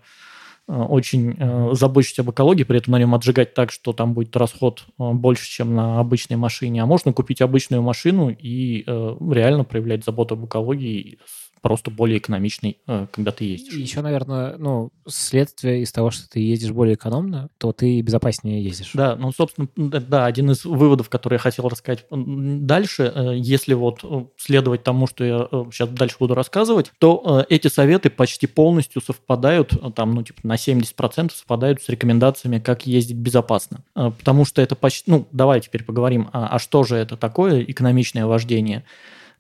э, 0.66 0.73
очень 0.73 1.37
э, 1.38 1.75
забочусь 1.75 2.19
об 2.21 2.31
экологии, 2.31 2.64
при 2.64 2.78
этом 2.78 2.93
на 2.93 2.99
нем 2.99 3.14
отжигать 3.14 3.52
так, 3.52 3.71
что 3.71 3.93
там 3.93 4.14
будет 4.14 4.35
расход 4.35 4.87
больше, 4.97 5.47
чем 5.47 5.75
на 5.75 6.00
обычной 6.00 6.38
машине. 6.38 6.83
А 6.83 6.87
можно 6.87 7.12
купить 7.12 7.43
обычную 7.43 7.83
машину 7.83 8.31
и 8.31 8.83
реально 8.87 9.64
проявлять 9.64 10.04
заботу 10.04 10.35
об 10.35 10.47
экологии 10.47 11.19
просто 11.64 11.90
более 11.90 12.18
экономичный, 12.18 12.76
э, 12.87 13.06
когда 13.11 13.33
ты 13.33 13.47
ездишь. 13.47 13.73
Еще, 13.73 14.02
наверное, 14.02 14.59
ну, 14.59 14.90
следствие 15.09 15.80
из 15.80 15.92
того, 15.92 16.11
что 16.11 16.28
ты 16.28 16.38
ездишь 16.38 16.73
более 16.73 16.94
экономно, 16.94 17.49
то 17.56 17.73
ты 17.73 18.02
безопаснее 18.02 18.62
ездишь. 18.62 18.90
Да, 18.92 19.16
ну, 19.16 19.33
собственно, 19.33 19.66
да, 19.75 20.26
один 20.26 20.50
из 20.50 20.66
выводов, 20.66 21.09
который 21.09 21.37
я 21.37 21.38
хотел 21.38 21.66
рассказать 21.66 22.04
дальше, 22.11 23.11
э, 23.14 23.33
если 23.37 23.73
вот 23.73 24.00
э, 24.04 24.26
следовать 24.37 24.83
тому, 24.83 25.06
что 25.06 25.25
я 25.25 25.49
сейчас 25.73 25.88
дальше 25.88 26.16
буду 26.21 26.35
рассказывать, 26.35 26.92
то 26.99 27.47
эти 27.49 27.68
советы 27.68 28.11
почти 28.11 28.47
полностью 28.47 29.00
совпадают, 29.00 29.73
там, 29.94 30.14
ну, 30.14 30.23
типа 30.23 30.40
на 30.42 30.56
70% 30.56 31.33
совпадают 31.33 31.80
с 31.80 31.88
рекомендациями, 31.88 32.59
как 32.59 32.87
ездить 32.87 33.16
безопасно. 33.16 33.83
Потому 33.94 34.44
что 34.44 34.61
это 34.61 34.76
почти, 34.76 35.11
ну, 35.11 35.26
давай 35.33 35.62
теперь 35.62 35.83
поговорим, 35.83 36.28
а, 36.35 36.49
а 36.49 36.59
что 36.59 36.85
же 36.85 36.97
это 36.97 37.16
такое 37.16 37.62
экономичное 37.62 38.26
вождение? 38.26 38.85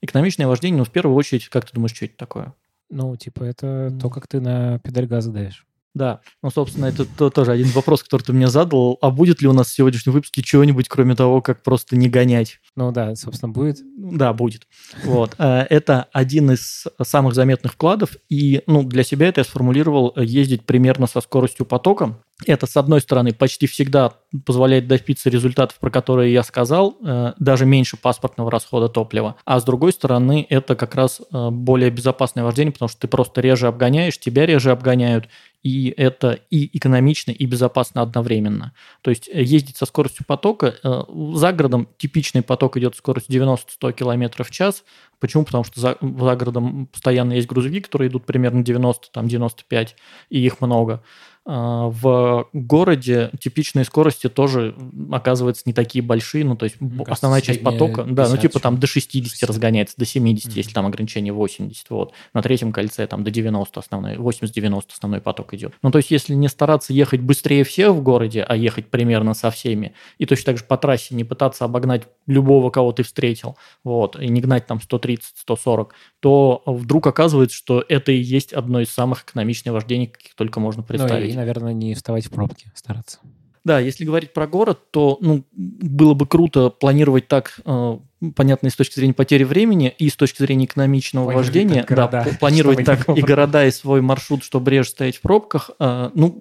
Экономичное 0.00 0.46
вождение, 0.46 0.78
ну, 0.78 0.84
в 0.84 0.90
первую 0.90 1.16
очередь, 1.16 1.48
как 1.48 1.66
ты 1.66 1.74
думаешь, 1.74 1.94
что 1.94 2.04
это 2.04 2.16
такое? 2.16 2.54
Ну, 2.90 3.16
типа, 3.16 3.42
это 3.44 3.96
то, 4.00 4.10
как 4.10 4.28
ты 4.28 4.40
на 4.40 4.78
педаль 4.80 5.06
газа 5.06 5.32
даешь. 5.32 5.66
Да, 5.94 6.20
ну, 6.42 6.50
собственно, 6.50 6.86
это 6.86 7.04
то, 7.04 7.30
тоже 7.30 7.52
один 7.52 7.68
вопрос, 7.68 8.02
который 8.02 8.22
ты 8.22 8.32
мне 8.32 8.48
задал. 8.48 8.98
А 9.00 9.10
будет 9.10 9.40
ли 9.40 9.46
у 9.46 9.52
нас 9.52 9.68
в 9.68 9.74
сегодняшнем 9.74 10.12
выпуске 10.12 10.42
чего-нибудь, 10.42 10.88
кроме 10.88 11.14
того, 11.14 11.40
как 11.40 11.62
просто 11.62 11.96
не 11.96 12.08
гонять? 12.08 12.58
Ну 12.74 12.90
да, 12.90 13.14
собственно, 13.14 13.52
будет. 13.52 13.78
Да, 13.96 14.32
будет. 14.32 14.66
Вот. 15.04 15.36
Э, 15.38 15.60
это 15.70 16.08
один 16.12 16.50
из 16.50 16.88
самых 17.00 17.34
заметных 17.34 17.74
вкладов. 17.74 18.16
И 18.28 18.62
ну, 18.66 18.82
для 18.82 19.04
себя 19.04 19.28
это 19.28 19.42
я 19.42 19.44
сформулировал 19.44 20.12
ездить 20.16 20.66
примерно 20.66 21.06
со 21.06 21.20
скоростью 21.20 21.64
потока. 21.64 22.18
Это, 22.46 22.66
с 22.66 22.76
одной 22.76 23.00
стороны, 23.00 23.32
почти 23.32 23.68
всегда 23.68 24.14
позволяет 24.44 24.88
добиться 24.88 25.30
результатов, 25.30 25.78
про 25.78 25.90
которые 25.90 26.32
я 26.32 26.42
сказал, 26.42 26.96
э, 27.00 27.32
даже 27.38 27.64
меньше 27.64 27.96
паспортного 27.96 28.50
расхода 28.50 28.88
топлива. 28.88 29.36
А 29.44 29.60
с 29.60 29.64
другой 29.64 29.92
стороны, 29.92 30.44
это 30.50 30.74
как 30.74 30.96
раз 30.96 31.20
э, 31.20 31.50
более 31.50 31.90
безопасное 31.90 32.42
вождение, 32.42 32.72
потому 32.72 32.88
что 32.88 33.00
ты 33.02 33.06
просто 33.06 33.40
реже 33.40 33.68
обгоняешь, 33.68 34.18
тебя 34.18 34.46
реже 34.46 34.72
обгоняют, 34.72 35.28
и 35.62 35.94
это 35.96 36.40
и 36.50 36.76
экономично, 36.76 37.30
и 37.30 37.46
безопасно 37.46 38.02
одновременно. 38.02 38.72
То 39.02 39.10
есть 39.10 39.30
э, 39.32 39.40
ездить 39.40 39.76
со 39.76 39.86
скоростью 39.86 40.26
потока, 40.26 40.74
за 41.08 41.52
городом 41.52 41.88
типичный 41.98 42.42
поток 42.42 42.76
идет 42.76 42.96
скоростью 42.96 43.42
90-100 43.42 43.92
км 43.92 44.42
в 44.42 44.50
час. 44.50 44.82
Почему? 45.20 45.44
Потому 45.44 45.62
что 45.62 45.80
за, 45.80 45.96
за 46.00 46.36
городом 46.36 46.86
постоянно 46.86 47.34
есть 47.34 47.46
грузовики, 47.46 47.80
которые 47.80 48.08
идут 48.08 48.26
примерно 48.26 48.64
90, 48.64 49.10
там 49.12 49.28
95, 49.28 49.96
и 50.30 50.44
их 50.44 50.60
много. 50.60 51.04
А, 51.46 51.88
в 51.88 52.48
городе 52.54 53.30
типичные 53.38 53.84
скорости 53.84 54.30
тоже 54.30 54.74
оказываются 55.12 55.64
не 55.66 55.74
такие 55.74 56.02
большие, 56.02 56.42
ну 56.42 56.56
то 56.56 56.64
есть 56.64 56.80
Мне 56.80 57.04
основная 57.06 57.42
часть 57.42 57.62
потока, 57.62 58.04
да, 58.04 58.30
ну 58.30 58.38
типа 58.38 58.60
там 58.60 58.78
до 58.78 58.86
60, 58.86 59.24
60. 59.24 59.50
разгоняется, 59.50 59.94
до 59.98 60.06
70, 60.06 60.46
mm-hmm. 60.46 60.56
если 60.56 60.72
там 60.72 60.86
ограничение 60.86 61.34
80, 61.34 61.90
вот. 61.90 62.14
На 62.32 62.40
третьем 62.40 62.72
кольце 62.72 63.06
там 63.06 63.24
до 63.24 63.30
90 63.30 63.78
основной, 63.78 64.14
80-90 64.16 64.84
основной 64.90 65.20
поток 65.20 65.52
идет. 65.52 65.74
Ну 65.82 65.90
то 65.90 65.98
есть 65.98 66.10
если 66.10 66.34
не 66.34 66.48
стараться 66.48 66.94
ехать 66.94 67.20
быстрее 67.20 67.64
всех 67.64 67.92
в 67.92 68.02
городе, 68.02 68.42
а 68.42 68.56
ехать 68.56 68.86
примерно 68.88 69.34
со 69.34 69.50
всеми, 69.50 69.92
и 70.16 70.24
точно 70.24 70.46
так 70.46 70.58
же 70.58 70.64
по 70.64 70.78
трассе 70.78 71.14
не 71.14 71.24
пытаться 71.24 71.66
обогнать 71.66 72.04
любого, 72.26 72.70
кого 72.70 72.92
ты 72.92 73.02
встретил, 73.02 73.58
вот, 73.82 74.18
и 74.18 74.28
не 74.28 74.40
гнать 74.40 74.66
там 74.66 74.78
130-140, 74.78 75.88
то 76.20 76.62
вдруг 76.64 77.06
оказывается, 77.06 77.54
что 77.54 77.84
это 77.86 78.12
и 78.12 78.16
есть 78.16 78.54
одно 78.54 78.80
из 78.80 78.88
самых 78.88 79.24
экономичных 79.24 79.74
вождений, 79.74 80.06
каких 80.06 80.34
только 80.34 80.58
можно 80.58 80.82
представить. 80.82 81.33
Наверное, 81.36 81.72
не 81.72 81.94
вставать 81.94 82.26
в 82.26 82.30
пробки, 82.30 82.70
стараться. 82.74 83.18
Да, 83.64 83.78
если 83.78 84.04
говорить 84.04 84.34
про 84.34 84.46
город, 84.46 84.90
то 84.90 85.16
ну, 85.20 85.44
было 85.52 86.12
бы 86.12 86.26
круто 86.26 86.68
планировать 86.68 87.28
так 87.28 87.60
э, 87.64 87.98
понятно, 88.32 88.68
и 88.68 88.70
с 88.70 88.76
точки 88.76 88.94
зрения 88.94 89.14
потери 89.14 89.44
времени, 89.44 89.94
и 89.98 90.08
с 90.08 90.16
точки 90.16 90.42
зрения 90.42 90.66
экономичного 90.66 91.24
планировать 91.24 91.46
вождения, 91.46 91.86
да, 91.88 92.26
планировать 92.38 92.84
так 92.84 93.08
и 93.08 93.20
города, 93.20 93.66
и 93.66 93.70
свой 93.70 94.00
маршрут, 94.00 94.44
чтобы 94.44 94.70
реже 94.70 94.90
стоять 94.90 95.16
в 95.16 95.20
пробках. 95.20 95.70
А, 95.78 96.10
ну, 96.14 96.40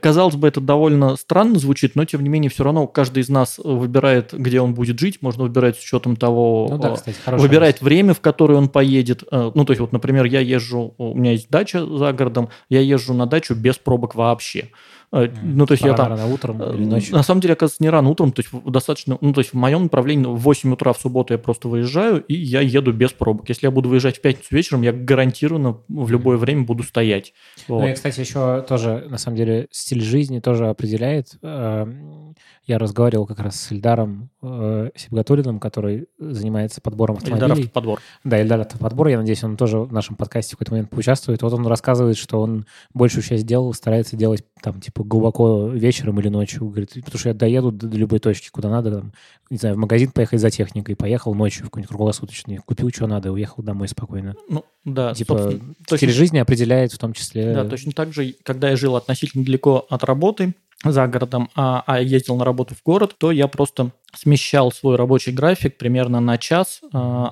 казалось 0.00 0.36
бы, 0.36 0.48
это 0.48 0.60
довольно 0.60 1.16
странно 1.16 1.58
звучит, 1.58 1.96
но 1.96 2.04
тем 2.04 2.22
не 2.22 2.28
менее 2.28 2.50
все 2.50 2.64
равно 2.64 2.86
каждый 2.86 3.22
из 3.22 3.28
нас 3.28 3.58
выбирает, 3.62 4.32
где 4.32 4.60
он 4.60 4.74
будет 4.74 4.98
жить, 4.98 5.18
можно 5.20 5.44
выбирать 5.44 5.76
с 5.76 5.82
учетом 5.82 6.16
того, 6.16 6.68
ну, 6.70 6.78
да, 6.78 6.94
кстати, 6.94 7.16
выбирает 7.26 7.76
вопрос. 7.76 7.88
время, 7.88 8.14
в 8.14 8.20
которое 8.20 8.54
он 8.54 8.68
поедет. 8.68 9.24
А, 9.30 9.52
ну, 9.54 9.64
то 9.64 9.72
есть 9.72 9.80
вот, 9.80 9.92
например, 9.92 10.24
я 10.24 10.40
езжу, 10.40 10.94
у 10.98 11.14
меня 11.14 11.32
есть 11.32 11.50
дача 11.50 11.84
за 11.84 12.12
городом, 12.12 12.48
я 12.68 12.80
езжу 12.80 13.14
на 13.14 13.26
дачу 13.26 13.54
без 13.54 13.76
пробок 13.76 14.14
вообще. 14.14 14.70
А, 15.14 15.30
ну, 15.44 15.64
то 15.64 15.72
есть 15.72 15.84
я 15.84 15.94
там... 15.94 16.08
Рано 16.08 16.26
утром 16.26 16.60
или 16.74 16.84
ночью? 16.86 17.14
На 17.14 17.22
самом 17.22 17.40
деле, 17.40 17.54
оказывается, 17.54 17.80
не 17.84 17.88
рано 17.88 18.10
утром, 18.10 18.32
то 18.32 18.42
есть 18.42 18.50
достаточно... 18.64 19.16
Ну, 19.20 19.32
то 19.32 19.42
есть 19.42 19.52
в 19.52 19.56
моем 19.56 19.84
направлении 19.84 20.26
в 20.26 20.38
8 20.38 20.72
утра 20.72 20.92
в 20.92 20.98
субботу 20.98 21.32
я 21.32 21.38
просто 21.38 21.68
выезжаю, 21.68 22.20
и 22.24 22.34
я 22.34 22.60
еду 22.60 22.92
без 22.92 23.12
пробок. 23.12 23.48
Если 23.48 23.68
я 23.68 23.70
буду 23.70 23.88
выезжать 23.88 24.18
в 24.18 24.20
пятницу 24.20 24.48
вечером, 24.50 24.82
я 24.82 24.92
гарантированно 24.92 25.78
в 25.86 26.10
любое 26.10 26.36
время 26.36 26.64
буду 26.64 26.82
стоять. 26.82 27.32
Вот. 27.68 27.82
Ну 27.82 27.88
и, 27.88 27.92
кстати, 27.92 28.18
еще 28.18 28.62
тоже, 28.68 29.06
на 29.08 29.18
самом 29.18 29.36
деле, 29.36 29.68
стиль 29.70 30.02
жизни 30.02 30.40
тоже 30.40 30.66
определяет. 30.66 31.38
Эм, 31.42 32.34
я 32.66 32.78
разговаривал 32.78 33.26
как 33.26 33.38
раз 33.38 33.60
с 33.60 33.70
Ильдаром 33.70 34.30
э, 34.42 34.90
Сибгатулиным, 34.96 35.60
который 35.60 36.08
занимается 36.18 36.80
подбором 36.80 37.18
автомобилей. 37.18 37.46
Ильдар 37.46 37.68
подбор. 37.68 38.00
Да, 38.24 38.40
Ильдар 38.40 38.66
подбор. 38.80 39.08
Я 39.08 39.18
надеюсь, 39.18 39.44
он 39.44 39.56
тоже 39.56 39.78
в 39.78 39.92
нашем 39.92 40.16
подкасте 40.16 40.56
в 40.56 40.58
какой-то 40.58 40.72
момент 40.72 40.90
поучаствует. 40.90 41.42
Вот 41.42 41.52
он 41.52 41.66
рассказывает, 41.68 42.16
что 42.16 42.40
он 42.40 42.66
большую 42.94 43.22
часть 43.22 43.46
дел 43.46 43.72
старается 43.74 44.16
делать 44.16 44.44
там, 44.60 44.80
типа, 44.80 45.03
глубоко 45.06 45.68
вечером 45.68 46.20
или 46.20 46.28
ночью. 46.28 46.68
Говорит, 46.68 46.92
потому 46.94 47.18
что 47.18 47.28
я 47.28 47.34
доеду 47.34 47.70
до 47.70 47.96
любой 47.96 48.18
точки, 48.18 48.50
куда 48.50 48.68
надо, 48.68 48.90
там, 48.90 49.12
не 49.50 49.56
знаю, 49.56 49.76
в 49.76 49.78
магазин 49.78 50.10
поехать 50.10 50.40
за 50.40 50.50
техникой, 50.50 50.96
поехал 50.96 51.34
ночью 51.34 51.62
в 51.62 51.66
какой-нибудь 51.66 51.88
круглосуточный, 51.88 52.58
купил, 52.58 52.90
что 52.90 53.06
надо, 53.06 53.32
уехал 53.32 53.62
домой 53.62 53.88
спокойно. 53.88 54.34
Ну, 54.48 54.64
да. 54.84 55.14
Типа, 55.14 55.50
стиль 55.50 55.74
точно... 55.86 56.08
жизни 56.08 56.38
определяет 56.38 56.92
в 56.92 56.98
том 56.98 57.12
числе... 57.12 57.54
Да, 57.54 57.64
точно 57.64 57.92
так 57.92 58.12
же, 58.12 58.34
когда 58.42 58.70
я 58.70 58.76
жил 58.76 58.96
относительно 58.96 59.44
далеко 59.44 59.86
от 59.88 60.04
работы, 60.04 60.54
за 60.84 61.06
городом, 61.06 61.50
а, 61.54 61.82
а 61.86 62.00
ездил 62.00 62.36
на 62.36 62.44
работу 62.44 62.74
в 62.74 62.82
город, 62.82 63.14
то 63.18 63.32
я 63.32 63.48
просто 63.48 63.92
смещал 64.16 64.72
свой 64.72 64.96
рабочий 64.96 65.32
график 65.32 65.76
примерно 65.76 66.20
на 66.20 66.38
час 66.38 66.80
э, 66.82 66.86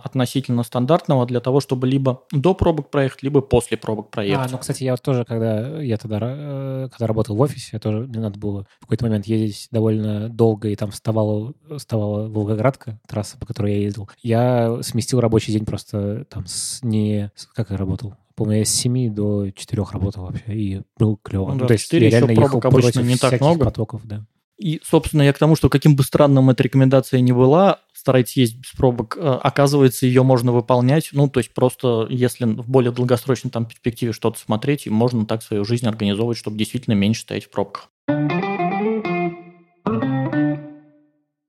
относительно 0.05 0.63
стандартного 0.63 1.27
для 1.27 1.41
того, 1.41 1.61
чтобы 1.61 1.87
либо 1.87 2.23
до 2.33 2.55
пробок 2.55 2.91
проехать, 2.91 3.23
либо 3.23 3.41
после 3.41 3.77
пробок 3.77 4.11
проехать. 4.11 4.49
А, 4.49 4.53
ну, 4.53 4.59
кстати, 4.59 4.85
я 4.85 4.97
тоже, 4.97 5.25
когда 5.25 5.81
я 5.81 5.97
тогда, 5.97 6.19
э, 6.21 6.89
когда 6.91 7.07
работал 7.07 7.37
в 7.37 7.41
офисе, 7.41 7.79
тоже, 7.79 8.07
мне 8.07 8.21
надо 8.21 8.39
было 8.39 8.67
в 8.81 8.83
какой-то 8.83 9.05
момент 9.05 9.27
ездить 9.27 9.69
довольно 9.71 10.29
долго, 10.29 10.69
и 10.69 10.77
там 10.77 10.91
вставала, 10.91 11.53
вставала 11.77 12.29
Волгоградка, 12.29 12.99
трасса, 13.07 13.39
по 13.39 13.47
которой 13.47 13.75
я 13.75 13.81
ездил. 13.83 14.11
Я 14.23 14.79
сместил 14.83 15.21
рабочий 15.21 15.53
день 15.53 15.65
просто 15.65 16.25
там 16.25 16.47
с 16.47 16.83
не... 16.83 17.31
Как 17.55 17.71
я 17.71 17.77
работал? 17.77 18.15
Помню, 18.43 18.59
я 18.59 18.65
с 18.65 18.71
7 18.71 19.15
до 19.15 19.51
4 19.55 19.85
работал 19.93 20.25
вообще, 20.25 20.53
и 20.53 20.81
был 20.99 21.17
клево. 21.17 21.53
Ну, 21.53 21.55
да, 21.55 21.61
ну, 21.61 21.67
то 21.69 21.75
есть 21.75 21.93
я 21.93 22.01
реально 22.01 22.33
ехал 22.33 22.61
обычно 22.61 23.01
не 23.03 23.17
так 23.17 23.41
много. 23.41 23.67
потоков, 23.67 24.01
да. 24.05 24.25
И, 24.59 24.81
собственно, 24.83 25.23
я 25.23 25.33
к 25.33 25.39
тому, 25.39 25.55
что 25.55 25.69
каким 25.69 25.95
бы 25.95 26.03
странным 26.03 26.51
эта 26.51 26.65
рекомендация 26.65 27.21
ни 27.21 27.31
была, 27.31 27.79
старайтесь 27.93 28.37
ездить 28.37 28.63
без 28.63 28.71
пробок, 28.73 29.17
э, 29.17 29.21
оказывается, 29.21 30.07
ее 30.07 30.25
можно 30.25 30.51
выполнять. 30.51 31.11
Ну, 31.13 31.29
то 31.29 31.39
есть 31.39 31.55
просто, 31.55 32.09
если 32.11 32.45
в 32.47 32.69
более 32.69 32.91
долгосрочной 32.91 33.53
там 33.53 33.65
перспективе 33.67 34.13
что-то 34.13 34.41
смотреть, 34.41 34.89
можно 34.89 35.25
так 35.25 35.45
свою 35.45 35.65
жизнь 35.65 35.87
организовывать, 35.87 36.39
чтобы 36.39 36.59
действительно 36.59 36.95
меньше 36.95 37.23
стоять 37.23 37.45
в 37.45 37.51
пробках. 37.51 37.91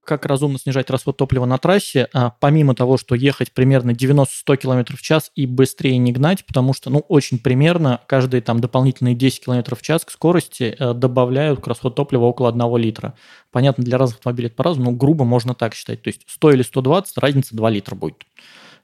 Как 0.06 0.26
разумно 0.26 0.60
снижать 0.60 0.90
расход 0.90 1.18
топлива 1.18 1.46
на 1.46 1.58
трассе, 1.58 2.08
а, 2.14 2.32
помимо 2.40 2.76
того, 2.76 2.98
что 2.98 3.16
ехать 3.16 3.52
примерно 3.52 3.92
90-100 3.92 4.58
км 4.58 4.96
в 4.98 5.02
час 5.02 5.32
и 5.36 5.46
быстрее 5.46 5.98
не 5.98 6.12
гнать, 6.12 6.46
потому 6.46 6.74
что, 6.74 6.90
ну, 6.90 7.00
очень 7.08 7.40
примерно 7.40 8.02
каждые 8.08 8.42
там 8.42 8.60
дополнительные 8.60 9.16
10 9.16 9.46
км 9.46 9.76
в 9.76 9.82
час 9.82 10.06
к 10.06 10.12
скорости 10.12 10.76
э, 10.78 10.94
добавляют 10.94 11.62
к 11.62 11.68
расходу 11.68 11.96
топлива 11.96 12.26
около 12.26 12.50
1 12.50 12.78
литра. 12.78 13.14
Понятно, 13.52 13.84
для 13.84 13.98
разных 13.98 14.18
автомобилей 14.18 14.48
это 14.48 14.56
по-разному, 14.56 14.92
но 14.92 14.98
грубо 14.98 15.26
можно 15.26 15.54
так 15.56 15.74
считать. 15.76 16.02
То 16.02 16.10
есть 16.10 16.24
100 16.28 16.52
или 16.52 16.62
120, 16.64 17.18
разница 17.18 17.56
2 17.56 17.70
литра 17.70 17.96
будет. 17.96 18.24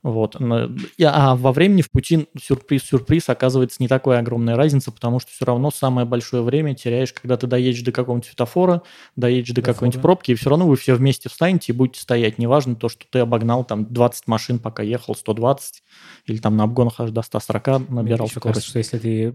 Вот. 0.02 0.38
А 0.40 1.36
во 1.36 1.52
времени 1.52 1.82
в 1.82 1.92
пути 1.92 2.30
сюрприз-сюрприз 2.42 3.28
оказывается 3.28 3.78
не 3.82 3.90
такая 3.90 4.20
огромная 4.20 4.56
разница, 4.56 4.92
потому 4.92 5.20
что 5.20 5.30
все 5.32 5.44
равно 5.44 5.72
самое 5.72 6.08
большое 6.08 6.42
время 6.42 6.74
теряешь, 6.74 7.12
когда 7.12 7.36
ты 7.36 7.48
доедешь 7.48 7.82
до 7.82 7.92
какого-нибудь 7.92 8.28
светофора, 8.28 8.82
доедешь 9.18 9.54
до 9.54 9.62
какой-нибудь 9.62 10.02
пробки, 10.02 10.32
и 10.32 10.36
все 10.36 10.50
равно 10.50 10.68
вы 10.68 10.78
все 10.78 10.94
вместе 10.94 11.28
встанете 11.28 11.74
и 11.74 11.76
будете 11.76 12.00
стоять. 12.00 12.38
Неважно 12.38 12.76
то, 12.76 12.88
что 12.88 13.06
ты 13.10 13.20
обогнал 13.20 13.66
там 13.66 13.86
20 13.92 14.28
машин, 14.28 14.60
пока 14.60 14.84
ехал 14.84 15.16
120, 15.16 15.84
или 16.28 16.38
там 16.38 16.56
на 16.56 16.64
обгонах 16.64 17.00
аж 17.02 17.12
до 17.12 17.22
140 17.22 17.90
набирал 17.90 18.02
Мне 18.02 18.28
скорость. 18.28 18.42
Кажется, 18.42 18.70
что 18.70 18.78
если 18.78 18.98
ты 19.00 19.32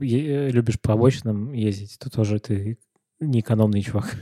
любишь 0.51 0.81
по 0.81 0.95
обочинам 0.95 1.53
ездить, 1.53 1.99
то 1.99 2.09
тоже 2.09 2.39
ты 2.39 2.79
не 3.21 3.41
экономный 3.41 3.83
чувак. 3.83 4.17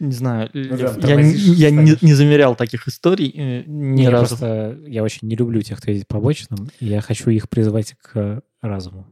Не 0.00 0.12
знаю, 0.12 0.50
ну, 0.52 0.76
да, 0.76 0.96
я, 1.06 1.20
я 1.20 1.70
не, 1.70 1.96
не 2.00 2.14
замерял 2.14 2.56
таких 2.56 2.88
историй 2.88 3.32
э, 3.34 3.62
ни 3.66 4.00
не, 4.00 4.08
разу. 4.08 4.36
Просто 4.36 4.78
я 4.86 5.04
очень 5.04 5.28
не 5.28 5.36
люблю 5.36 5.62
тех, 5.62 5.78
кто 5.78 5.90
ездит 5.90 6.08
по 6.08 6.18
обочинам, 6.18 6.68
и 6.80 6.86
я 6.86 7.00
хочу 7.00 7.30
их 7.30 7.48
призвать 7.48 7.94
к 8.02 8.42
разуму. 8.60 9.06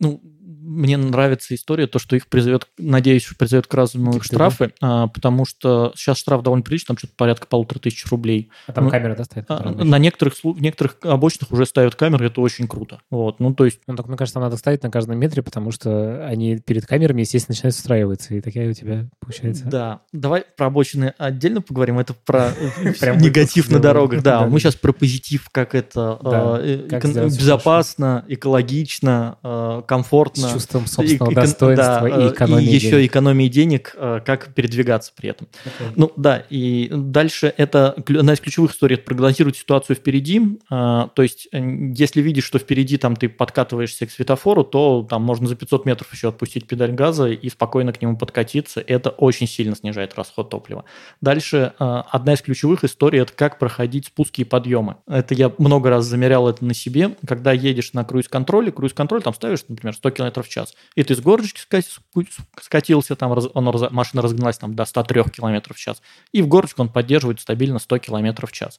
Ну, 0.00 0.20
мне 0.64 0.96
нравится 0.96 1.54
история, 1.54 1.86
то, 1.86 1.98
что 1.98 2.16
их 2.16 2.26
призовет, 2.26 2.66
надеюсь, 2.78 3.28
призовет 3.38 3.66
к 3.66 3.74
разуму 3.74 4.16
их 4.16 4.24
штрафы, 4.24 4.72
а, 4.80 5.08
потому 5.08 5.44
что 5.44 5.92
сейчас 5.94 6.18
штраф 6.18 6.42
довольно 6.42 6.62
приличный, 6.62 6.88
там 6.88 6.98
что-то 6.98 7.12
порядка 7.16 7.46
полутора 7.46 7.78
тысяч 7.78 8.04
рублей. 8.06 8.50
А 8.66 8.72
там 8.72 8.84
ну, 8.84 8.90
камера, 8.90 9.14
да, 9.14 9.24
стоит? 9.24 9.44
А, 9.48 9.70
на 9.70 9.98
некоторых, 9.98 10.34
в 10.42 10.60
некоторых 10.60 10.96
обочинах 11.02 11.52
уже 11.52 11.66
ставят 11.66 11.94
камеры, 11.94 12.26
это 12.26 12.40
очень 12.40 12.66
круто. 12.66 13.00
Вот, 13.10 13.40
ну, 13.40 13.54
то 13.54 13.66
есть... 13.66 13.80
Ну, 13.86 13.96
так, 13.96 14.08
мне 14.08 14.16
кажется, 14.16 14.34
там 14.34 14.42
надо 14.42 14.56
ставить 14.56 14.82
на 14.82 14.90
каждом 14.90 15.18
метре, 15.18 15.42
потому 15.42 15.70
что 15.70 16.26
они 16.26 16.58
перед 16.58 16.86
камерами, 16.86 17.20
естественно, 17.20 17.54
начинают 17.54 17.74
встраиваться, 17.74 18.34
и 18.34 18.40
такая 18.40 18.70
у 18.70 18.72
тебя 18.72 19.06
получается... 19.20 19.66
Да. 19.66 20.00
Давай 20.12 20.44
про 20.56 20.66
обочины 20.66 21.14
отдельно 21.18 21.60
поговорим, 21.60 21.98
это 21.98 22.14
про 22.14 22.52
негатив 23.16 23.70
на 23.70 23.80
дорогах. 23.80 24.22
Да, 24.22 24.46
мы 24.46 24.58
сейчас 24.60 24.76
про 24.76 24.92
позитив, 24.92 25.48
как 25.50 25.74
это 25.74 26.18
э, 26.22 26.86
безопасно, 27.26 28.24
экологично, 28.28 29.38
э, 29.42 29.82
комфортно 29.86 30.53
чувством 30.54 30.86
собственного 30.86 31.30
и, 31.30 31.34
достоинства 31.34 32.08
да, 32.08 32.26
и 32.26 32.28
экономии 32.30 32.64
и 32.64 32.74
еще 32.74 32.90
денег. 32.90 33.10
экономии 33.10 33.48
денег, 33.48 33.94
э, 33.96 34.20
как 34.24 34.54
передвигаться 34.54 35.12
при 35.14 35.30
этом. 35.30 35.48
Okay. 35.64 35.92
Ну 35.96 36.12
да, 36.16 36.44
и 36.50 36.90
дальше 36.92 37.52
это 37.56 37.92
одна 37.92 38.34
из 38.34 38.40
ключевых 38.40 38.72
историй, 38.72 38.94
это 38.94 39.04
прогнозировать 39.04 39.56
ситуацию 39.56 39.96
впереди. 39.96 40.58
Э, 40.70 41.08
то 41.14 41.22
есть, 41.22 41.48
э, 41.52 41.58
если 41.94 42.20
видишь, 42.20 42.44
что 42.44 42.58
впереди 42.58 42.96
там 42.96 43.16
ты 43.16 43.28
подкатываешься 43.28 44.06
к 44.06 44.10
светофору, 44.10 44.64
то 44.64 45.06
там 45.08 45.22
можно 45.22 45.46
за 45.46 45.56
500 45.56 45.86
метров 45.86 46.12
еще 46.12 46.28
отпустить 46.28 46.66
педаль 46.66 46.92
газа 46.92 47.28
и 47.28 47.48
спокойно 47.48 47.92
к 47.92 48.00
нему 48.00 48.16
подкатиться. 48.16 48.82
Это 48.86 49.10
очень 49.10 49.46
сильно 49.46 49.76
снижает 49.76 50.14
расход 50.14 50.50
топлива. 50.50 50.84
Дальше 51.20 51.72
одна 51.78 52.34
из 52.34 52.42
ключевых 52.42 52.84
историй 52.84 53.20
это 53.20 53.32
как 53.32 53.58
проходить 53.58 54.06
спуски 54.06 54.42
и 54.42 54.44
подъемы. 54.44 54.96
Это 55.06 55.34
я 55.34 55.52
много 55.58 55.90
раз 55.90 56.04
замерял 56.04 56.48
это 56.48 56.64
на 56.64 56.74
себе. 56.74 57.16
Когда 57.26 57.52
едешь 57.52 57.92
на 57.92 58.04
круиз-контроле, 58.04 58.72
круиз-контроль 58.72 59.22
там 59.22 59.34
ставишь, 59.34 59.64
например, 59.68 59.94
100 59.94 60.10
км 60.10 60.42
в 60.44 60.48
час. 60.48 60.74
И 60.94 61.02
ты 61.02 61.14
с 61.14 61.20
горочки 61.20 61.60
скатился, 62.60 63.16
там 63.16 63.32
он, 63.54 63.88
машина 63.90 64.22
разгналась 64.22 64.58
там, 64.58 64.74
до 64.74 64.84
103 64.84 65.24
км 65.24 65.74
в 65.74 65.78
час. 65.78 66.02
И 66.32 66.42
в 66.42 66.48
горочку 66.48 66.82
он 66.82 66.88
поддерживает 66.88 67.40
стабильно 67.40 67.78
100 67.78 67.98
км 67.98 68.46
в 68.46 68.52
час. 68.52 68.78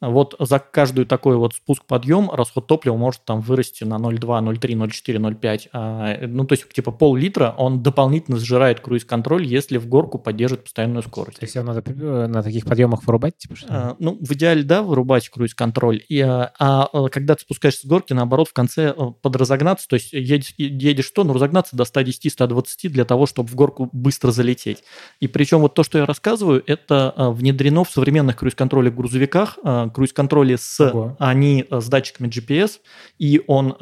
Вот 0.00 0.36
за 0.38 0.58
каждую 0.58 1.06
такой 1.06 1.36
вот 1.36 1.54
спуск-подъем 1.54 2.30
расход 2.30 2.66
топлива 2.66 2.96
может 2.96 3.24
там 3.24 3.40
вырасти 3.40 3.84
на 3.84 3.94
0,2, 3.94 4.20
0,3, 4.20 4.60
0,4, 4.60 5.40
0,5. 5.40 5.68
А, 5.72 6.26
ну, 6.26 6.44
то 6.44 6.52
есть, 6.52 6.68
типа 6.72 6.92
пол-литра 6.92 7.54
он 7.56 7.82
дополнительно 7.82 8.38
сжирает 8.38 8.80
круиз-контроль, 8.80 9.44
если 9.44 9.78
в 9.78 9.86
горку 9.88 10.18
поддержит 10.18 10.64
постоянную 10.64 11.02
скорость. 11.02 11.38
То 11.38 11.44
есть 11.44 11.54
его 11.54 11.64
надо 11.64 11.82
э, 11.86 12.26
на 12.26 12.42
таких 12.42 12.66
подъемах 12.66 13.04
вырубать? 13.06 13.38
Типа, 13.38 13.56
что 13.56 13.66
а, 13.70 13.96
ну, 13.98 14.18
в 14.20 14.32
идеале, 14.32 14.62
да, 14.62 14.82
вырубать 14.82 15.28
круиз-контроль. 15.28 16.02
И, 16.08 16.20
а, 16.20 16.52
а 16.58 17.08
когда 17.08 17.34
ты 17.34 17.42
спускаешься 17.42 17.82
с 17.82 17.84
горки, 17.84 18.12
наоборот, 18.12 18.48
в 18.48 18.52
конце 18.52 18.94
э, 18.96 19.06
подразогнаться, 19.22 19.88
то 19.88 19.94
есть 19.94 20.12
едешь, 20.12 20.54
едешь 20.56 21.05
что? 21.06 21.24
Ну, 21.24 21.32
разогнаться 21.32 21.76
до 21.76 21.84
110-120 21.84 22.88
для 22.88 23.04
того, 23.04 23.26
чтобы 23.26 23.48
в 23.48 23.54
горку 23.54 23.88
быстро 23.92 24.30
залететь. 24.30 24.84
И 25.20 25.28
причем 25.28 25.60
вот 25.60 25.74
то, 25.74 25.82
что 25.82 25.98
я 25.98 26.06
рассказываю, 26.06 26.62
это 26.66 27.12
а, 27.16 27.30
внедрено 27.30 27.84
в 27.84 27.90
современных 27.90 28.36
круиз-контролях 28.36 28.94
грузовиках, 28.94 29.58
а, 29.62 29.88
круиз-контроле 29.88 30.58
с, 30.58 30.80
Ого. 30.80 31.16
они 31.18 31.64
а, 31.70 31.80
с 31.80 31.88
датчиками 31.88 32.28
GPS, 32.28 32.80
и 33.18 33.42
он 33.46 33.74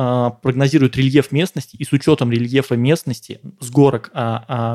прогнозирует 0.43 0.97
рельеф 0.97 1.33
местности, 1.33 1.77
и 1.77 1.85
с 1.85 1.93
учетом 1.93 2.31
рельефа 2.31 2.77
местности 2.77 3.41
с 3.61 3.71
горок 3.71 4.11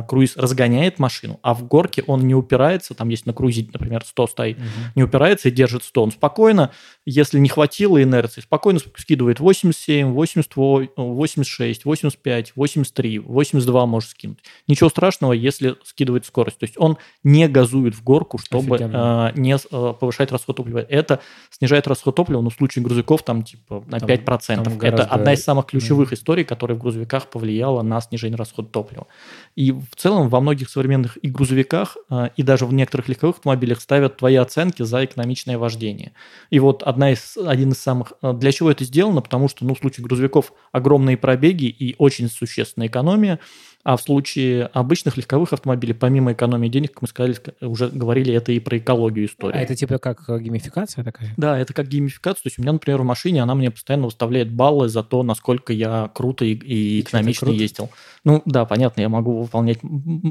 круиз 0.08 0.36
разгоняет 0.38 1.00
машину, 1.00 1.40
а 1.44 1.54
в 1.54 1.66
горке 1.68 2.04
он 2.08 2.28
не 2.28 2.36
упирается, 2.36 2.94
там 2.94 3.10
есть 3.10 3.26
на 3.26 3.34
круизе, 3.34 3.68
например, 3.72 4.04
100 4.06 4.28
стоит, 4.28 4.58
угу. 4.58 4.66
не 4.96 5.04
упирается 5.04 5.50
и 5.50 5.52
держит 5.52 5.84
100, 5.84 6.04
он 6.04 6.12
спокойно, 6.12 6.72
если 7.06 7.40
не 7.40 7.50
хватило 7.50 8.02
инерции, 8.02 8.42
спокойно 8.42 8.80
скидывает 8.98 9.40
87, 9.40 10.12
88, 10.12 10.90
86, 10.96 11.86
85, 11.86 12.39
85, 12.40 12.56
83, 12.56 13.20
82 13.20 13.86
может 13.86 14.10
скинуть. 14.10 14.40
Ничего 14.68 14.90
страшного, 14.90 15.34
если 15.34 15.76
скидывает 15.84 16.26
скорость. 16.26 16.58
То 16.60 16.66
есть 16.66 16.76
он 16.78 16.98
не 17.24 17.48
газует 17.48 17.96
в 17.96 18.04
горку, 18.04 18.38
чтобы 18.38 18.78
э, 18.78 19.32
не 19.36 19.56
э, 19.56 19.94
повышать 20.00 20.32
расход 20.32 20.58
топлива. 20.58 20.80
Это 20.80 21.20
снижает 21.50 21.88
расход 21.88 22.16
топлива, 22.16 22.42
но 22.42 22.50
в 22.50 22.54
случае 22.54 22.84
грузовиков 22.84 23.24
там 23.24 23.44
типа 23.44 23.84
на 23.88 24.00
там, 24.00 24.10
5%. 24.10 24.64
Там 24.64 24.78
гораздо... 24.78 24.88
Это 24.88 25.06
одна 25.06 25.34
из 25.34 25.44
самых 25.44 25.68
ключевых 25.68 26.12
mm. 26.12 26.16
историй, 26.16 26.44
которая 26.44 26.78
в 26.78 26.82
грузовиках 26.82 27.28
повлияла 27.28 27.82
на 27.82 28.02
снижение 28.02 28.38
расхода 28.38 28.70
топлива. 28.70 29.08
И 29.56 29.72
в 29.72 29.96
целом 29.96 30.30
во 30.30 30.40
многих 30.42 30.70
современных 30.70 31.18
и 31.22 31.30
грузовиках, 31.30 31.98
э, 32.10 32.30
и 32.36 32.44
даже 32.44 32.66
в 32.66 32.74
некоторых 32.74 33.10
легковых 33.10 33.38
автомобилях 33.38 33.82
ставят 33.82 34.18
твои 34.18 34.36
оценки 34.36 34.84
за 34.84 35.06
экономичное 35.06 35.58
вождение. 35.58 36.14
И 36.50 36.60
вот 36.60 36.84
одна 36.84 37.12
из, 37.12 37.38
один 37.38 37.72
из 37.72 37.80
самых... 37.80 38.14
Для 38.22 38.52
чего 38.52 38.72
это 38.72 38.84
сделано? 38.84 39.22
Потому 39.22 39.48
что 39.48 39.66
ну, 39.66 39.76
в 39.76 39.80
случае 39.80 40.06
грузовиков 40.06 40.54
огромные 40.72 41.18
пробеги 41.18 41.66
и 41.66 41.96
очень 41.98 42.29
существенная 42.30 42.88
экономия. 42.88 43.40
А 43.84 43.96
в 43.96 44.02
случае 44.02 44.66
обычных 44.66 45.16
легковых 45.16 45.54
автомобилей, 45.54 45.94
помимо 45.94 46.34
экономии 46.34 46.68
денег, 46.68 46.94
как 46.94 47.02
мы 47.04 47.08
сказали, 47.08 47.38
уже 47.62 47.88
говорили, 47.88 48.34
это 48.34 48.52
и 48.52 48.60
про 48.60 48.78
экологию 48.78 49.26
история. 49.26 49.58
А 49.58 49.62
это 49.62 49.74
типа 49.76 50.00
как 50.00 50.28
э, 50.28 50.40
геймификация 50.40 51.04
такая? 51.04 51.34
Да, 51.38 51.58
это 51.58 51.74
как 51.74 51.88
геймификация. 51.88 52.44
То 52.44 52.48
есть 52.48 52.60
у 52.60 52.62
меня, 52.62 52.74
например, 52.74 53.02
в 53.02 53.06
машине 53.06 53.42
она 53.42 53.56
мне 53.56 53.72
постоянно 53.72 54.06
выставляет 54.06 54.52
баллы 54.52 54.90
за 54.90 55.02
то, 55.02 55.24
насколько 55.24 55.72
я 55.72 56.12
круто 56.14 56.44
и, 56.44 56.54
и 56.54 57.02
экономично 57.02 57.50
ездил. 57.50 57.90
Ну 58.26 58.42
да, 58.46 58.66
понятно, 58.66 59.02
я 59.02 59.08
могу 59.10 59.42
выполнять 59.42 59.80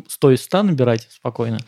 100 0.08 0.30
из 0.32 0.42
100 0.42 0.62
набирать 0.64 1.08
спокойно. 1.11 1.58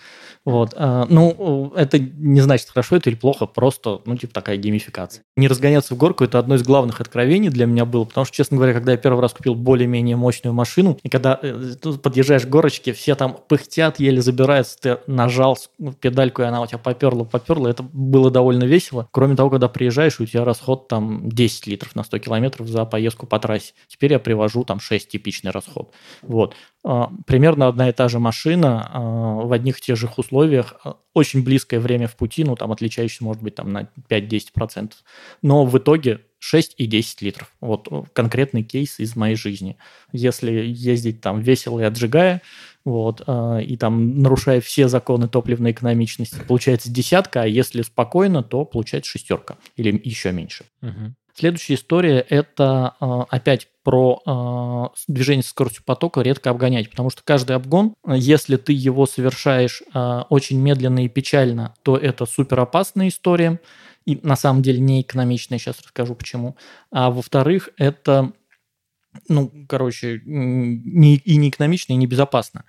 Вот. 0.44 0.74
А, 0.76 1.06
ну, 1.08 1.72
это 1.76 1.98
не 1.98 2.40
значит, 2.40 2.68
хорошо 2.68 2.96
это 2.96 3.10
или 3.10 3.16
плохо, 3.16 3.46
просто, 3.46 4.00
ну, 4.04 4.16
типа 4.16 4.34
такая 4.34 4.56
геймификация. 4.56 5.24
Не 5.36 5.48
разгоняться 5.48 5.94
в 5.94 5.98
горку– 5.98 6.24
это 6.24 6.38
одно 6.38 6.56
из 6.56 6.62
главных 6.62 7.00
откровений 7.00 7.48
для 7.48 7.66
меня 7.66 7.84
было, 7.84 8.04
потому 8.04 8.24
что, 8.24 8.36
честно 8.36 8.56
говоря, 8.56 8.74
когда 8.74 8.92
я 8.92 8.98
первый 8.98 9.20
раз 9.20 9.32
купил 9.32 9.54
более-менее 9.54 10.16
мощную 10.16 10.52
машину, 10.52 10.98
и 11.02 11.08
когда 11.08 11.38
э, 11.40 11.74
тут 11.80 12.02
подъезжаешь 12.02 12.44
к 12.44 12.48
горочке, 12.48 12.92
все 12.92 13.14
там 13.14 13.36
пыхтят, 13.48 14.00
еле 14.00 14.20
забираются, 14.20 14.78
ты 14.78 14.98
нажал 15.06 15.58
педальку, 16.00 16.42
и 16.42 16.44
она 16.44 16.60
у 16.60 16.66
тебя 16.66 16.78
поперла, 16.78 17.24
поперла, 17.24 17.70
это 17.70 17.82
было 17.82 18.30
довольно 18.30 18.64
весело. 18.64 19.08
Кроме 19.10 19.36
того, 19.36 19.50
когда 19.50 19.68
приезжаешь, 19.68 20.20
у 20.20 20.26
тебя 20.26 20.44
расход 20.44 20.88
там 20.88 21.28
10 21.28 21.66
литров 21.66 21.94
на 21.94 22.04
100 22.04 22.18
километров 22.18 22.68
за 22.68 22.84
поездку 22.84 23.26
по 23.26 23.38
трассе. 23.38 23.74
Теперь 23.88 24.12
я 24.12 24.18
привожу 24.18 24.64
там 24.64 24.80
6 24.80 25.08
типичный 25.08 25.50
расход. 25.50 25.92
Вот. 26.22 26.54
А, 26.82 27.10
примерно 27.26 27.68
одна 27.68 27.88
и 27.88 27.92
та 27.92 28.08
же 28.08 28.18
машина 28.18 28.90
а, 28.92 29.00
в 29.44 29.52
одних 29.52 29.78
и 29.78 29.82
тех 29.82 29.96
же 29.96 30.08
условиях, 30.16 30.74
а, 30.84 30.96
очень 31.14 31.44
близкое 31.44 31.78
время 31.78 32.06
в 32.06 32.16
пути, 32.16 32.44
ну 32.44 32.56
там 32.56 32.72
отличающееся 32.72 33.24
может 33.24 33.42
быть 33.42 33.54
там 33.54 33.72
на 33.72 33.88
5-10%, 34.08 34.92
но 35.42 35.66
в 35.66 35.76
итоге 35.76 36.20
6 36.40 36.74
и 36.78 36.86
10 36.86 37.22
литров. 37.22 37.52
Вот 37.60 37.86
э, 37.90 38.02
конкретный 38.12 38.64
кейс 38.64 38.98
из 38.98 39.14
моей 39.14 39.36
жизни. 39.36 39.76
Если 40.10 40.50
ездить 40.50 41.20
там 41.20 41.40
весело 41.40 41.78
и 41.78 41.84
отжигая, 41.84 42.42
вот, 42.84 43.22
э, 43.26 43.62
и 43.62 43.76
там 43.76 44.22
нарушая 44.22 44.60
все 44.60 44.88
законы 44.88 45.28
топливной 45.28 45.72
экономичности, 45.72 46.40
получается 46.48 46.90
десятка, 46.90 47.42
а 47.42 47.46
если 47.46 47.82
спокойно, 47.82 48.42
то 48.42 48.64
получается 48.64 49.10
шестерка 49.10 49.58
или 49.76 50.00
еще 50.02 50.32
меньше. 50.32 50.64
Угу. 50.82 51.14
Следующая 51.34 51.74
история– 51.74 52.20
это 52.28 52.94
э, 53.00 53.06
опять 53.28 53.68
про 53.82 54.92
движение 55.08 55.42
со 55.42 55.50
скоростью 55.50 55.84
потока 55.84 56.20
редко 56.20 56.50
обгонять, 56.50 56.90
потому 56.90 57.08
что 57.08 57.22
каждый 57.24 57.56
обгон, 57.56 57.94
если 58.06 58.56
ты 58.56 58.74
его 58.74 59.06
совершаешь 59.06 59.82
очень 60.28 60.60
медленно 60.60 61.02
и 61.02 61.08
печально, 61.08 61.74
то 61.82 61.96
это 61.96 62.26
супер 62.26 62.60
опасная 62.60 63.08
история– 63.08 63.58
и 64.12 64.26
на 64.26 64.36
самом 64.36 64.62
деле 64.62 64.80
не 64.80 65.02
экономичные, 65.02 65.58
сейчас 65.58 65.80
расскажу 65.80 66.14
почему. 66.14 66.56
А 66.90 67.10
во-вторых, 67.10 67.70
это 67.76 68.32
ну, 69.28 69.50
короче, 69.68 70.22
не, 70.24 71.16
и 71.16 71.36
не 71.36 71.48
экономично, 71.48 71.92
и 71.92 71.96
не 71.96 72.06
безопасно. 72.06 72.64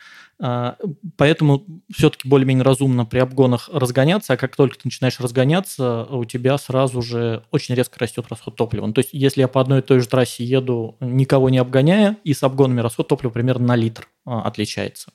Поэтому 1.17 1.63
все-таки 1.93 2.27
более-менее 2.27 2.63
разумно 2.63 3.05
при 3.05 3.19
обгонах 3.19 3.69
разгоняться, 3.71 4.33
а 4.33 4.37
как 4.37 4.55
только 4.55 4.75
ты 4.75 4.81
начинаешь 4.85 5.19
разгоняться, 5.19 6.05
у 6.05 6.25
тебя 6.25 6.57
сразу 6.57 7.01
же 7.01 7.43
очень 7.51 7.75
резко 7.75 7.99
растет 7.99 8.25
расход 8.29 8.55
топлива. 8.55 8.87
Ну, 8.87 8.93
то 8.93 8.99
есть, 8.99 9.11
если 9.13 9.41
я 9.41 9.47
по 9.47 9.61
одной 9.61 9.79
и 9.79 9.81
той 9.83 9.99
же 9.99 10.07
трассе 10.07 10.43
еду, 10.43 10.95
никого 10.99 11.49
не 11.49 11.59
обгоняя, 11.59 12.17
и 12.23 12.33
с 12.33 12.41
обгонами 12.41 12.81
расход 12.81 13.07
топлива 13.07 13.31
примерно 13.31 13.67
на 13.67 13.75
литр 13.75 14.07
а, 14.25 14.41
отличается. 14.41 15.13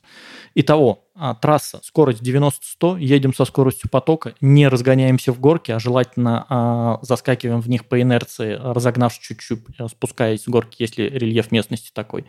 Итого, 0.55 1.05
а, 1.15 1.35
трасса, 1.35 1.81
скорость 1.83 2.23
90-100, 2.23 3.01
едем 3.01 3.35
со 3.35 3.45
скоростью 3.45 3.91
потока, 3.91 4.35
не 4.41 4.69
разгоняемся 4.69 5.33
в 5.33 5.41
горке, 5.41 5.75
а 5.75 5.79
желательно 5.79 6.47
а, 6.49 6.99
заскакиваем 7.03 7.61
в 7.61 7.69
них 7.69 7.87
по 7.87 8.01
инерции, 8.01 8.53
разогнавшись 8.53 9.21
чуть-чуть, 9.21 9.61
э, 9.79 9.89
спускаясь 9.89 10.43
с 10.43 10.49
горки, 10.49 10.83
если 10.83 11.03
рельеф 11.05 11.51
местности 11.51 11.91
такой. 11.93 12.27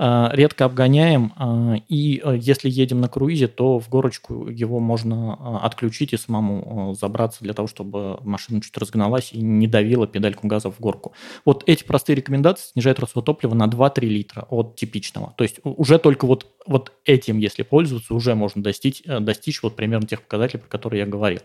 А, 0.00 0.30
редко 0.32 0.64
обгоняем, 0.64 1.32
а, 1.36 1.74
и 1.88 2.22
э, 2.24 2.36
если 2.40 2.70
едем 2.70 3.00
на 3.00 3.08
круизе, 3.08 3.48
то 3.48 3.80
в 3.80 3.88
горочку 3.88 4.48
его 4.48 4.78
можно 4.78 5.58
отключить 5.64 6.12
и 6.12 6.16
самому 6.16 6.94
забраться 6.94 7.42
для 7.42 7.52
того, 7.52 7.66
чтобы 7.66 8.20
машина 8.22 8.60
чуть 8.60 8.76
разгналась 8.78 9.32
и 9.32 9.40
не 9.40 9.66
давила 9.66 10.06
педальку 10.06 10.46
газа 10.46 10.70
в 10.70 10.78
горку. 10.78 11.14
Вот 11.44 11.64
эти 11.66 11.82
простые 11.82 12.14
рекомендации 12.14 12.70
снижают 12.72 13.00
расход 13.00 13.24
топлива 13.24 13.54
на 13.54 13.66
2-3 13.66 14.02
литра 14.02 14.46
от 14.48 14.76
типичного. 14.76 15.34
То 15.36 15.42
есть 15.42 15.58
уже 15.64 15.98
только 15.98 16.26
вот, 16.26 16.46
вот 16.64 16.92
этим, 17.04 17.38
если 17.38 17.64
пользоваться, 17.64 18.14
уже 18.14 18.36
можно 18.36 18.62
достичь, 18.62 19.02
э, 19.04 19.18
достичь 19.18 19.60
вот 19.64 19.74
примерно 19.74 20.06
тех 20.06 20.22
показателей, 20.22 20.60
про 20.60 20.68
которые 20.68 21.00
я 21.00 21.06
говорил. 21.06 21.40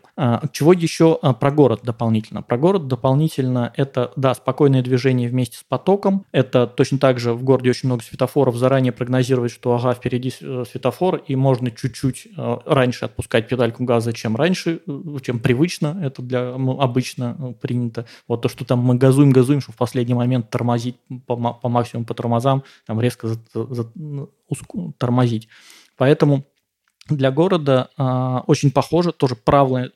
Чего 0.52 0.74
еще 0.74 1.18
про 1.40 1.52
город 1.52 1.80
дополнительно? 1.84 2.44
Про 2.44 2.60
город 2.60 2.88
дополнительно 2.88 3.74
это, 3.76 4.12
да, 4.16 4.36
спокойное 4.36 4.84
движение 4.84 5.28
вместе 5.28 5.58
с 5.58 5.64
потоком. 5.64 6.26
Это 6.32 6.68
точно 6.68 7.00
так 7.00 7.20
же 7.20 7.34
в 7.34 7.44
городе 7.44 7.72
очень 7.72 7.90
много 7.90 8.04
светофоров, 8.04 8.43
светофоров 8.44 8.56
заранее 8.56 8.92
прогнозировать, 8.92 9.52
что 9.52 9.74
ага, 9.74 9.94
впереди 9.94 10.32
э, 10.42 10.64
светофор, 10.70 11.22
и 11.30 11.36
можно 11.36 11.72
чуть-чуть 11.72 12.28
э, 12.38 12.58
раньше 12.66 13.06
отпускать 13.06 13.48
педальку 13.48 13.86
газа, 13.86 14.12
чем 14.12 14.36
раньше, 14.36 14.82
э, 14.86 15.18
чем 15.22 15.40
привычно, 15.40 16.00
это 16.04 16.22
для 16.22 16.54
обычно 16.54 17.56
принято. 17.62 18.06
Вот 18.28 18.42
то, 18.42 18.50
что 18.50 18.66
там 18.66 18.80
мы 18.80 18.96
газуем, 18.96 19.32
газуем, 19.32 19.62
что 19.62 19.72
в 19.72 19.76
последний 19.76 20.16
момент 20.16 20.50
тормозить 20.50 20.96
по, 21.26 21.36
по 21.36 21.70
максимуму 21.70 22.06
по 22.06 22.14
тормозам, 22.14 22.64
там 22.86 23.00
резко 23.00 23.28
за, 23.28 23.40
за, 23.54 23.90
тормозить. 24.98 25.48
Поэтому 25.98 26.44
для 27.10 27.32
города 27.32 27.90
э, 27.98 28.40
очень 28.48 28.72
похоже, 28.72 29.12
тоже 29.12 29.36
плавное, 29.36 29.92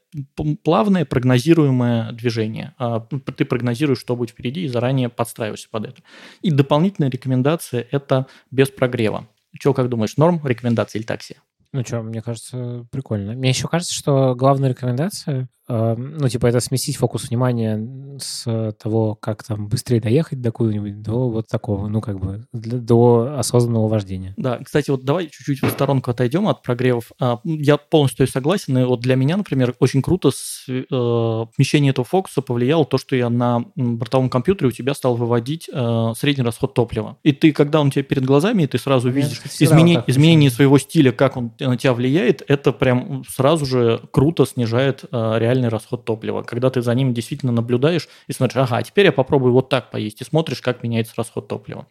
плавное 0.64 1.06
прогнозируемое 1.06 2.12
движение. 2.12 2.74
Э, 2.80 3.00
ты 3.36 3.46
прогнозируешь, 3.46 4.00
что 4.00 4.16
будет 4.16 4.32
впереди, 4.32 4.66
и 4.66 4.68
заранее 4.68 5.10
подстраиваешься 5.10 5.70
под 5.70 5.86
это. 5.86 6.02
И 6.42 6.52
дополнительная 6.52 7.10
рекомендация– 7.10 7.88
это 7.92 8.28
без 8.52 8.70
прогрева. 8.70 9.28
Че, 9.58 9.74
как 9.74 9.88
думаешь, 9.90 10.18
норм 10.18 10.46
рекомендации 10.46 11.00
или 11.00 11.06
такси? 11.06 11.36
Ну 11.72 11.84
что, 11.84 12.02
мне 12.02 12.22
кажется, 12.22 12.86
прикольно. 12.92 13.34
Мне 13.34 13.50
еще 13.50 13.68
кажется, 13.68 13.94
что 13.94 14.36
главная 14.36 14.70
рекомендация 14.70 15.50
ну, 15.68 16.30
типа, 16.30 16.48
это 16.48 16.60
сместить 16.60 16.98
фокус 16.98 17.30
внимания 17.30 18.18
с 18.20 18.74
того, 18.80 19.16
как 19.16 19.44
там 19.44 19.68
быстрее 19.68 20.00
доехать 20.00 20.42
до 20.42 20.52
куда-нибудь, 20.52 21.02
до 21.02 21.30
вот 21.30 21.48
такого, 21.48 21.88
ну, 21.88 22.02
как 22.02 22.20
бы, 22.20 22.46
до 22.54 23.36
осознанного 23.38 23.88
вождения. 23.88 24.34
Да, 24.38 24.60
кстати, 24.64 24.90
вот 24.90 25.04
давай 25.04 25.28
чуть-чуть 25.28 25.62
в 25.62 25.70
сторонку 25.70 26.12
отойдем 26.12 26.48
от 26.48 26.62
прогревов. 26.62 27.12
А, 27.20 27.40
я 27.44 27.78
полностью 27.78 28.28
согласен, 28.28 28.78
и 28.78 28.84
вот 28.84 29.02
для 29.02 29.16
меня, 29.16 29.38
например, 29.38 29.76
очень 29.80 30.02
круто 30.02 30.32
смещение 30.32 31.90
э, 31.90 31.92
этого 31.92 32.06
фокуса 32.06 32.42
повлияло 32.42 32.86
то, 32.86 32.98
что 32.98 33.16
я 33.16 33.30
на 33.30 33.66
бортовом 33.76 34.30
компьютере 34.30 34.70
у 34.70 34.72
тебя 34.72 34.94
стал 34.94 35.16
выводить 35.16 35.70
э, 35.72 36.14
средний 36.18 36.44
расход 36.44 36.74
топлива. 36.74 37.18
И 37.24 37.32
ты, 37.32 37.52
когда 37.52 37.82
он 37.82 37.88
у 37.88 37.90
тебя 37.92 38.04
перед 38.04 38.26
глазами, 38.26 38.66
ты 38.66 38.78
сразу 38.78 39.10
видишь 39.10 39.42
изменение, 39.60 40.04
изменение 40.08 40.50
своего 40.50 40.78
стиля, 40.78 41.12
как 41.12 41.38
он 41.38 41.52
на 41.60 41.78
тебя 41.78 41.94
влияет, 41.94 42.44
это 42.48 42.72
прям 42.72 43.24
сразу 43.28 43.66
же 43.66 44.02
круто 44.12 44.46
снижает 44.46 45.04
э, 45.12 45.36
реально 45.40 45.57
реальный 45.58 45.70
расход 45.70 46.06
топлива, 46.06 46.44
когда 46.44 46.70
ты 46.70 46.82
за 46.82 46.94
ним 46.94 47.14
действительно 47.14 47.52
наблюдаешь 47.52 48.08
и 48.28 48.34
смотришь, 48.34 48.58
ага, 48.58 48.82
теперь 48.82 49.06
я 49.06 49.12
попробую 49.12 49.54
вот 49.54 49.70
так 49.70 49.92
поесть, 49.92 50.22
и 50.22 50.24
смотришь, 50.24 50.62
как 50.62 50.84
меняется 50.84 51.14
расход 51.18 51.48
топлива. 51.48 51.88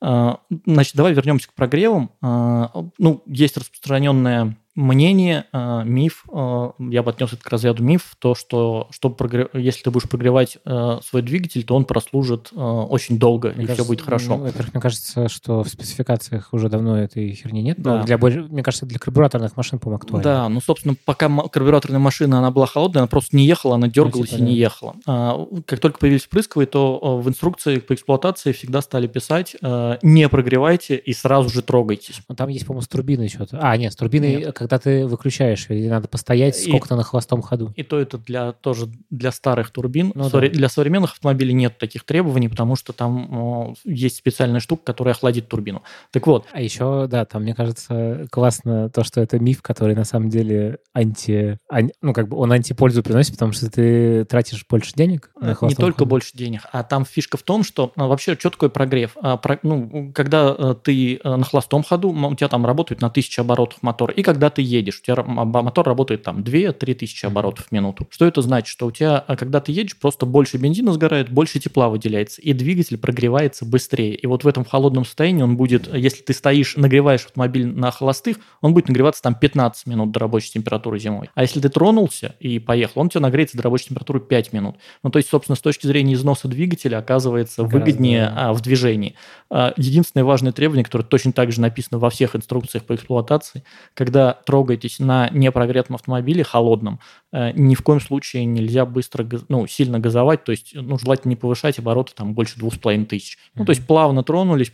А, 0.00 0.40
значит, 0.66 0.96
давай 0.96 1.12
вернемся 1.12 1.48
к 1.48 1.54
прогревам. 1.54 2.10
А, 2.20 2.70
ну, 2.98 3.22
есть 3.26 3.56
распространенная 3.56 4.56
мнение, 4.74 5.44
э, 5.52 5.82
миф, 5.84 6.24
э, 6.32 6.70
я 6.78 7.02
бы 7.02 7.10
отнес 7.10 7.32
это 7.32 7.42
к 7.42 7.48
разряду 7.48 7.82
миф, 7.82 8.16
то, 8.18 8.34
что 8.34 8.88
чтобы 8.90 9.16
прогрев... 9.16 9.48
если 9.54 9.82
ты 9.82 9.90
будешь 9.90 10.08
прогревать 10.08 10.58
э, 10.64 10.98
свой 11.04 11.22
двигатель, 11.22 11.62
то 11.64 11.76
он 11.76 11.84
прослужит 11.84 12.50
очень 12.52 13.18
долго, 13.18 13.52
мне 13.54 13.64
и 13.64 13.66
кажется, 13.66 13.84
все 13.84 13.88
будет 13.88 14.00
хорошо. 14.00 14.36
Ну, 14.36 14.44
во-первых, 14.44 14.74
мне 14.74 14.80
кажется, 14.80 15.28
что 15.28 15.62
в 15.62 15.68
спецификациях 15.68 16.48
уже 16.52 16.68
давно 16.68 16.98
этой 16.98 17.32
херни 17.34 17.62
нет, 17.62 17.76
да. 17.80 17.98
но 17.98 18.04
для, 18.04 18.16
мне 18.18 18.62
кажется, 18.62 18.86
для 18.86 18.98
карбюраторных 18.98 19.56
машин, 19.56 19.78
по-моему, 19.78 19.98
актуально. 19.98 20.22
Да, 20.22 20.48
ну, 20.48 20.60
собственно, 20.60 20.94
пока 21.04 21.28
карбюраторная 21.28 22.00
машина, 22.00 22.38
она 22.38 22.50
была 22.50 22.66
холодная, 22.66 23.02
она 23.02 23.08
просто 23.08 23.36
не 23.36 23.44
ехала, 23.44 23.74
она 23.74 23.88
дергалась 23.88 24.32
ну, 24.32 24.36
типа, 24.36 24.36
и 24.36 24.40
да. 24.40 24.44
не 24.46 24.54
ехала. 24.54 24.96
А, 25.06 25.46
как 25.66 25.80
только 25.80 25.98
появились 25.98 26.24
впрысковые, 26.24 26.66
то 26.66 27.18
в 27.18 27.28
инструкции 27.28 27.78
по 27.78 27.94
эксплуатации 27.94 28.52
всегда 28.52 28.80
стали 28.80 29.06
писать 29.06 29.56
не 30.02 30.28
прогревайте 30.28 30.96
и 30.96 31.12
сразу 31.12 31.48
же 31.50 31.62
трогайтесь. 31.62 32.20
Ну, 32.28 32.34
там 32.34 32.48
есть, 32.48 32.66
по-моему, 32.66 32.82
с 32.82 32.88
турбиной 32.88 33.28
что-то. 33.28 33.58
А, 33.60 33.76
нет, 33.76 33.92
с 33.92 33.96
турбиной, 33.96 34.36
нет 34.36 34.61
когда 34.62 34.78
ты 34.78 35.06
выключаешь, 35.06 35.66
или 35.68 35.88
надо 35.88 36.08
постоять 36.08 36.56
сколько-то 36.56 36.96
на 36.96 37.02
хвостом 37.02 37.42
ходу. 37.42 37.72
И 37.76 37.82
то 37.82 37.98
это 37.98 38.18
для 38.18 38.52
тоже 38.52 38.88
для 39.10 39.32
старых 39.32 39.70
турбин. 39.70 40.12
Ну, 40.14 40.28
Сори, 40.28 40.48
да. 40.48 40.54
Для 40.54 40.68
современных 40.68 41.12
автомобилей 41.12 41.52
нет 41.52 41.78
таких 41.78 42.04
требований, 42.04 42.48
потому 42.48 42.76
что 42.76 42.92
там 42.92 43.28
о, 43.32 43.74
есть 43.84 44.16
специальная 44.16 44.60
штука, 44.60 44.84
которая 44.84 45.14
охладит 45.14 45.48
турбину. 45.48 45.82
Так 46.10 46.26
вот. 46.26 46.46
А 46.52 46.60
еще, 46.60 47.06
да, 47.08 47.24
там, 47.24 47.42
мне 47.42 47.54
кажется, 47.54 48.26
классно 48.30 48.88
то, 48.90 49.04
что 49.04 49.20
это 49.20 49.38
миф, 49.38 49.62
который 49.62 49.94
на 49.94 50.04
самом 50.04 50.30
деле 50.30 50.78
анти... 50.92 51.58
ан, 51.68 51.90
ну, 52.00 52.12
как 52.12 52.28
бы 52.28 52.36
он 52.36 52.52
антипользу 52.52 53.02
приносит, 53.02 53.32
потому 53.32 53.52
что 53.52 53.70
ты 53.70 54.24
тратишь 54.24 54.64
больше 54.68 54.92
денег 54.94 55.30
на 55.40 55.56
Не 55.62 55.74
только 55.74 56.00
ходу. 56.00 56.06
больше 56.06 56.30
денег, 56.34 56.62
а 56.72 56.82
там 56.84 57.04
фишка 57.04 57.36
в 57.36 57.42
том, 57.42 57.64
что 57.64 57.92
ну, 57.96 58.08
вообще, 58.08 58.36
что 58.38 58.50
такое 58.50 58.68
прогрев? 58.70 59.16
А, 59.20 59.36
про, 59.36 59.58
ну, 59.62 60.12
когда 60.14 60.54
э, 60.56 60.74
ты 60.82 61.16
э, 61.16 61.36
на 61.36 61.44
холостом 61.44 61.82
ходу, 61.82 62.10
у 62.10 62.34
тебя 62.34 62.48
там 62.48 62.64
работает 62.66 63.00
на 63.00 63.08
1000 63.08 63.40
оборотов 63.40 63.82
мотор, 63.82 64.10
и 64.10 64.22
когда 64.22 64.50
ты 64.52 64.62
едешь, 64.62 65.00
у 65.00 65.04
тебя 65.04 65.22
мотор 65.22 65.86
работает 65.86 66.22
там 66.22 66.40
2-3 66.40 66.94
тысячи 66.94 67.26
оборотов 67.26 67.66
в 67.66 67.72
минуту. 67.72 68.06
Что 68.10 68.26
это 68.26 68.42
значит? 68.42 68.68
Что 68.68 68.86
у 68.86 68.90
тебя, 68.92 69.18
а, 69.18 69.36
когда 69.36 69.60
ты 69.60 69.72
едешь, 69.72 69.96
просто 69.96 70.26
больше 70.26 70.56
бензина 70.58 70.92
сгорает, 70.92 71.30
больше 71.30 71.58
тепла 71.58 71.88
выделяется, 71.88 72.40
и 72.40 72.52
двигатель 72.52 72.98
прогревается 72.98 73.64
быстрее. 73.64 74.14
И 74.14 74.26
вот 74.26 74.44
в 74.44 74.48
этом 74.48 74.64
холодном 74.64 75.04
состоянии 75.04 75.42
он 75.42 75.56
будет, 75.56 75.92
если 75.92 76.22
ты 76.22 76.32
стоишь, 76.32 76.76
нагреваешь 76.76 77.24
автомобиль 77.24 77.66
на 77.66 77.90
холостых, 77.90 78.36
он 78.60 78.74
будет 78.74 78.88
нагреваться 78.88 79.22
там 79.22 79.34
15 79.34 79.86
минут 79.86 80.12
до 80.12 80.20
рабочей 80.20 80.52
температуры 80.52 80.98
зимой. 80.98 81.30
А 81.34 81.42
если 81.42 81.60
ты 81.60 81.68
тронулся 81.68 82.36
и 82.38 82.58
поехал, 82.58 83.00
он 83.00 83.08
тебе 83.08 83.20
нагреется 83.20 83.56
до 83.56 83.62
рабочей 83.62 83.88
температуры 83.88 84.20
5 84.20 84.52
минут. 84.52 84.76
Ну, 85.02 85.10
то 85.10 85.18
есть, 85.18 85.28
собственно, 85.28 85.56
с 85.56 85.60
точки 85.60 85.86
зрения 85.86 86.14
износа 86.14 86.48
двигателя 86.48 86.98
оказывается 86.98 87.62
Гораздо, 87.62 87.78
выгоднее 87.78 88.26
да. 88.26 88.50
а, 88.50 88.52
в 88.52 88.60
движении. 88.60 89.14
А, 89.50 89.72
единственное 89.76 90.24
важное 90.24 90.52
требование, 90.52 90.84
которое 90.84 91.04
точно 91.04 91.32
так 91.32 91.52
же 91.52 91.60
написано 91.60 91.98
во 91.98 92.10
всех 92.10 92.36
инструкциях 92.36 92.84
по 92.84 92.94
эксплуатации, 92.94 93.64
когда 93.94 94.32
трогаетесь 94.44 94.98
на 94.98 95.28
непрогретом 95.30 95.96
автомобиле, 95.96 96.44
холодном, 96.44 97.00
э, 97.32 97.52
ни 97.52 97.74
в 97.74 97.82
коем 97.82 98.00
случае 98.00 98.44
нельзя 98.44 98.86
быстро, 98.86 99.28
ну, 99.48 99.66
сильно 99.66 99.98
газовать, 99.98 100.44
то 100.44 100.52
есть, 100.52 100.72
ну, 100.74 100.98
желательно 100.98 101.30
не 101.30 101.36
повышать 101.36 101.78
обороты 101.78 102.12
там 102.14 102.34
больше 102.34 102.58
двух 102.58 102.74
с 102.74 102.78
половиной 102.78 103.06
тысяч. 103.06 103.38
Ну, 103.54 103.64
то 103.64 103.70
есть 103.70 103.86
плавно 103.86 104.22
тронулись, 104.22 104.72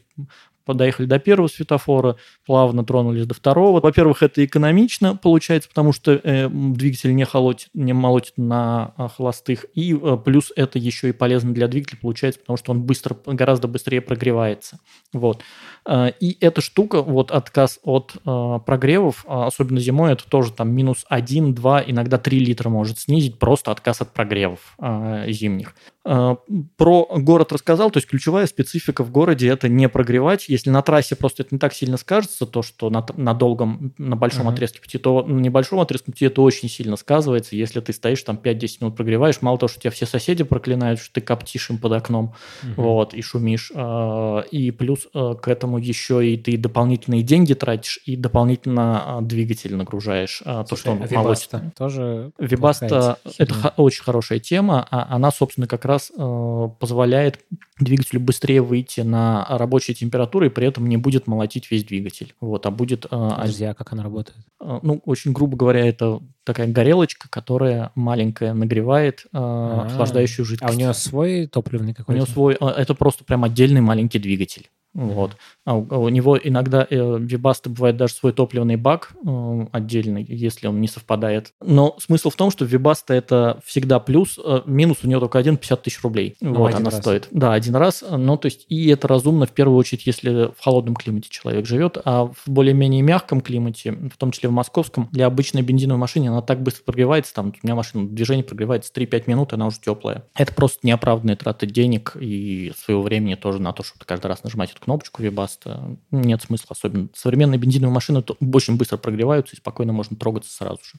доехали 0.74 1.07
до 1.07 1.18
первого 1.18 1.48
светофора, 1.48 2.16
плавно 2.46 2.85
тронулись 2.85 3.26
до 3.26 3.35
второго. 3.35 3.81
Во-первых, 3.81 4.22
это 4.22 4.44
экономично 4.44 5.16
получается, 5.16 5.68
потому 5.68 5.92
что 5.92 6.12
э, 6.12 6.48
двигатель 6.48 7.14
не, 7.14 7.24
холотит, 7.24 7.68
не 7.74 7.92
молотит 7.92 8.35
на 8.37 8.94
э, 8.96 9.09
холостых, 9.16 9.66
и 9.74 9.94
э, 9.94 10.18
плюс 10.24 10.52
это 10.57 10.78
еще 10.78 11.09
и 11.09 11.12
полезно 11.12 11.52
для 11.52 11.68
двигателя 11.68 11.98
получается, 12.00 12.40
потому 12.40 12.57
что 12.57 12.72
он 12.72 12.83
быстро, 12.83 13.16
гораздо 13.26 13.68
быстрее 13.68 14.00
прогревается. 14.00 14.78
Вот. 15.12 15.42
Э, 15.87 16.11
и 16.20 16.37
эта 16.40 16.61
штука, 16.61 17.02
вот 17.02 17.31
отказ 17.31 17.78
от 17.83 18.14
э, 18.24 18.59
прогревов, 18.64 19.24
э, 19.26 19.33
особенно 19.33 19.81
зимой, 19.81 20.12
это 20.12 20.28
тоже 20.28 20.52
там 20.52 20.70
минус 20.70 21.04
1, 21.09 21.54
2, 21.54 21.85
иногда 21.87 22.18
3 22.18 22.38
литра 22.38 22.68
может 22.68 22.98
снизить, 22.98 23.38
просто 23.38 23.70
отказ 23.70 24.00
от 24.00 24.12
прогревов 24.12 24.74
э, 24.78 25.26
зимних. 25.28 25.74
Э, 26.11 26.37
про 26.79 27.07
город 27.18 27.53
рассказал, 27.53 27.90
то 27.90 27.99
есть 27.99 28.09
ключевая 28.09 28.47
специфика 28.47 29.05
в 29.05 29.11
городе 29.11 29.49
это 29.49 29.68
не 29.68 29.90
прогревать, 29.90 30.49
если 30.49 30.71
на 30.71 30.81
трассе 30.81 31.16
просто 31.16 31.42
это 31.42 31.55
не 31.55 31.59
так 31.59 31.75
сильно 31.75 31.99
скажется, 31.99 32.47
то, 32.47 32.62
что 32.62 32.88
на, 32.88 33.05
на 33.16 33.35
долгом, 33.35 33.92
на 33.99 34.16
большом 34.16 34.49
uh-huh. 34.49 34.53
отрезке 34.55 34.81
пути, 34.81 34.97
то 34.97 35.23
на 35.23 35.38
небольшом 35.38 35.81
отрезке 35.81 36.11
пути 36.11 36.25
это 36.25 36.40
очень 36.40 36.71
сильно 36.71 36.97
сказывается. 36.97 37.57
Если 37.57 37.81
ты 37.81 37.92
стоишь 37.92 38.23
там 38.23 38.40
5-10 38.42 38.68
минут 38.81 38.97
прогреваешь, 38.97 39.42
мало 39.42 39.59
того, 39.59 39.68
что 39.68 39.81
тебя 39.81 39.90
все 39.90 40.07
соседи 40.07 40.44
проклинают, 40.44 40.99
что 40.99 41.12
ты 41.12 41.21
коптишь 41.21 41.68
им 41.68 41.77
под 41.77 41.92
окном, 41.92 42.33
uh-huh. 42.62 42.75
вот, 42.77 43.12
и 43.12 43.21
шумишь. 43.21 43.71
Э, 43.75 44.44
и 44.51 44.71
плюс 44.71 45.09
э, 45.12 45.35
к 45.38 45.47
этому 45.49 45.77
еще 45.77 46.27
и 46.27 46.38
ты 46.38 46.57
дополнительные 46.57 47.23
деньги 47.23 47.53
тратишь, 47.53 48.01
и 48.07 48.16
дополнительно 48.16 49.18
двигатель 49.21 49.77
нагружаешь. 49.77 50.40
Слушай, 50.42 50.64
то, 50.64 50.77
что 50.77 50.92
а 50.92 51.07
Вибаста 51.07 51.73
тоже 51.77 52.31
Вибаста– 52.38 53.18
это 53.38 53.75
очень 53.77 54.05
хорошая 54.05 54.38
тема, 54.38 54.88
а 54.90 55.14
она, 55.14 55.31
собственно, 55.31 55.66
как 55.66 55.85
раз 55.85 55.98
раз 55.99 56.13
э, 56.17 56.69
позволяет 56.81 57.41
двигателю 57.79 58.21
быстрее 58.21 58.63
выйти 58.63 59.01
на 59.01 59.47
рабочие 59.49 59.95
температуры 59.95 60.47
и 60.47 60.51
при 60.51 60.67
этом 60.67 60.89
не 60.89 60.97
будет 60.97 61.27
молотить 61.27 61.71
весь 61.71 61.85
двигатель. 61.85 62.35
Вот, 62.41 62.67
а 62.67 62.71
будет... 62.71 63.05
Э, 63.07 63.09
Подожди, 63.37 63.65
а 63.65 63.75
как 63.75 63.93
она 63.93 64.03
работает? 64.03 64.39
э, 64.61 64.79
ну, 64.83 65.01
очень 65.05 65.33
грубо 65.33 65.57
говоря, 65.57 65.87
это 65.87 66.21
такая 66.45 66.67
горелочка, 66.67 67.29
которая 67.29 67.93
маленькая 67.95 68.55
нагревает 68.55 69.25
э, 69.27 69.29
А. 69.33 69.87
охлаждающую 69.87 70.45
А 70.45 70.47
жидкость. 70.47 70.75
у 70.75 70.79
нее 70.79 70.95
свой 70.95 71.47
топливный 71.47 71.93
У 71.93 71.95
какой-то? 71.95 72.17
него 72.17 72.27
свой, 72.27 72.57
э, 72.59 72.67
это 72.67 72.95
просто 72.95 73.25
прям 73.25 73.45
отдельный 73.45 73.81
маленький 73.81 74.19
двигатель. 74.19 74.69
Вот. 74.94 75.37
А 75.64 75.77
у, 75.77 75.87
а 75.90 75.98
у 75.98 76.09
него 76.09 76.38
иногда 76.42 76.87
э, 76.88 76.96
Webasto 76.96 77.68
бывает 77.68 77.96
даже 77.96 78.14
свой 78.14 78.33
топливный 78.33 78.77
бак 78.77 79.12
э, 79.24 79.66
отдельный, 79.72 80.24
если 80.29 80.66
он 80.66 80.81
не 80.81 80.88
совпадает. 80.88 81.53
Но 81.61 81.96
смысл 82.01 82.31
в 82.31 82.37
том, 82.37 82.51
что 82.51 82.64
Webasto 82.64 83.14
это 83.14 83.61
всегда 83.64 84.01
плюс, 84.01 84.38
э, 84.42 84.62
минус 84.66 84.98
у 85.03 85.09
него 85.09 85.20
только 85.20 85.38
один 85.38 85.57
50 85.57 85.83
тысяч 85.83 86.03
рублей. 86.03 86.37
Ну, 86.40 86.55
вот 86.55 86.74
она 86.74 86.90
раз. 86.90 87.01
стоит. 87.01 87.29
Да, 87.31 87.53
один 87.53 87.77
раз. 87.77 88.03
Ну, 88.11 88.37
то 88.37 88.46
есть, 88.46 88.66
и 88.68 88.88
это 88.88 89.09
разумно 89.09 89.46
в 89.46 89.53
первую 89.53 89.79
очередь, 89.79 90.07
если 90.07 90.51
в 90.57 90.61
холодном 90.61 90.96
климате 90.96 91.29
человек 91.31 91.66
живет, 91.66 91.98
а 92.05 92.27
в 92.27 92.42
более-менее 92.46 93.03
мягком 93.03 93.40
климате, 93.40 93.92
в 93.92 94.16
том 94.16 94.31
числе 94.31 94.48
в 94.48 94.53
московском, 94.53 95.09
для 95.12 95.27
обычной 95.27 95.62
бензиновой 95.62 96.01
машины 96.01 96.29
она 96.29 96.42
так 96.42 96.62
быстро 96.62 96.85
прогревается, 96.85 97.35
там 97.35 97.48
у 97.62 97.66
меня 97.66 97.74
машина 97.74 98.09
движение 98.09 98.44
прогревается 98.44 98.92
3-5 98.92 99.24
минут, 99.27 99.53
она 99.53 99.66
уже 99.66 99.79
теплая. 99.81 100.24
Это 100.35 100.53
просто 100.55 100.87
неоправданные 100.87 101.37
траты 101.37 101.66
денег 101.66 102.16
и 102.18 102.72
своего 102.77 103.03
времени 103.03 103.35
тоже 103.35 103.61
на 103.61 103.72
то, 103.72 103.83
чтобы 103.83 104.05
каждый 104.05 104.27
раз 104.27 104.42
нажимать 104.42 104.70
эту 104.79 104.85
кнопочку 104.85 105.23
Webasto. 105.23 105.99
Нет 106.11 106.43
смысла 106.43 106.69
особенно. 106.71 107.09
Современные 107.14 107.59
бензиновые 107.59 107.95
машины 107.95 108.25
очень 108.41 108.77
быстро 108.77 108.97
прогреваются 108.97 109.55
и 109.55 109.59
спокойно 109.59 109.93
можно 109.93 110.17
трогаться 110.17 110.53
сразу 110.53 110.81
же. 110.83 110.99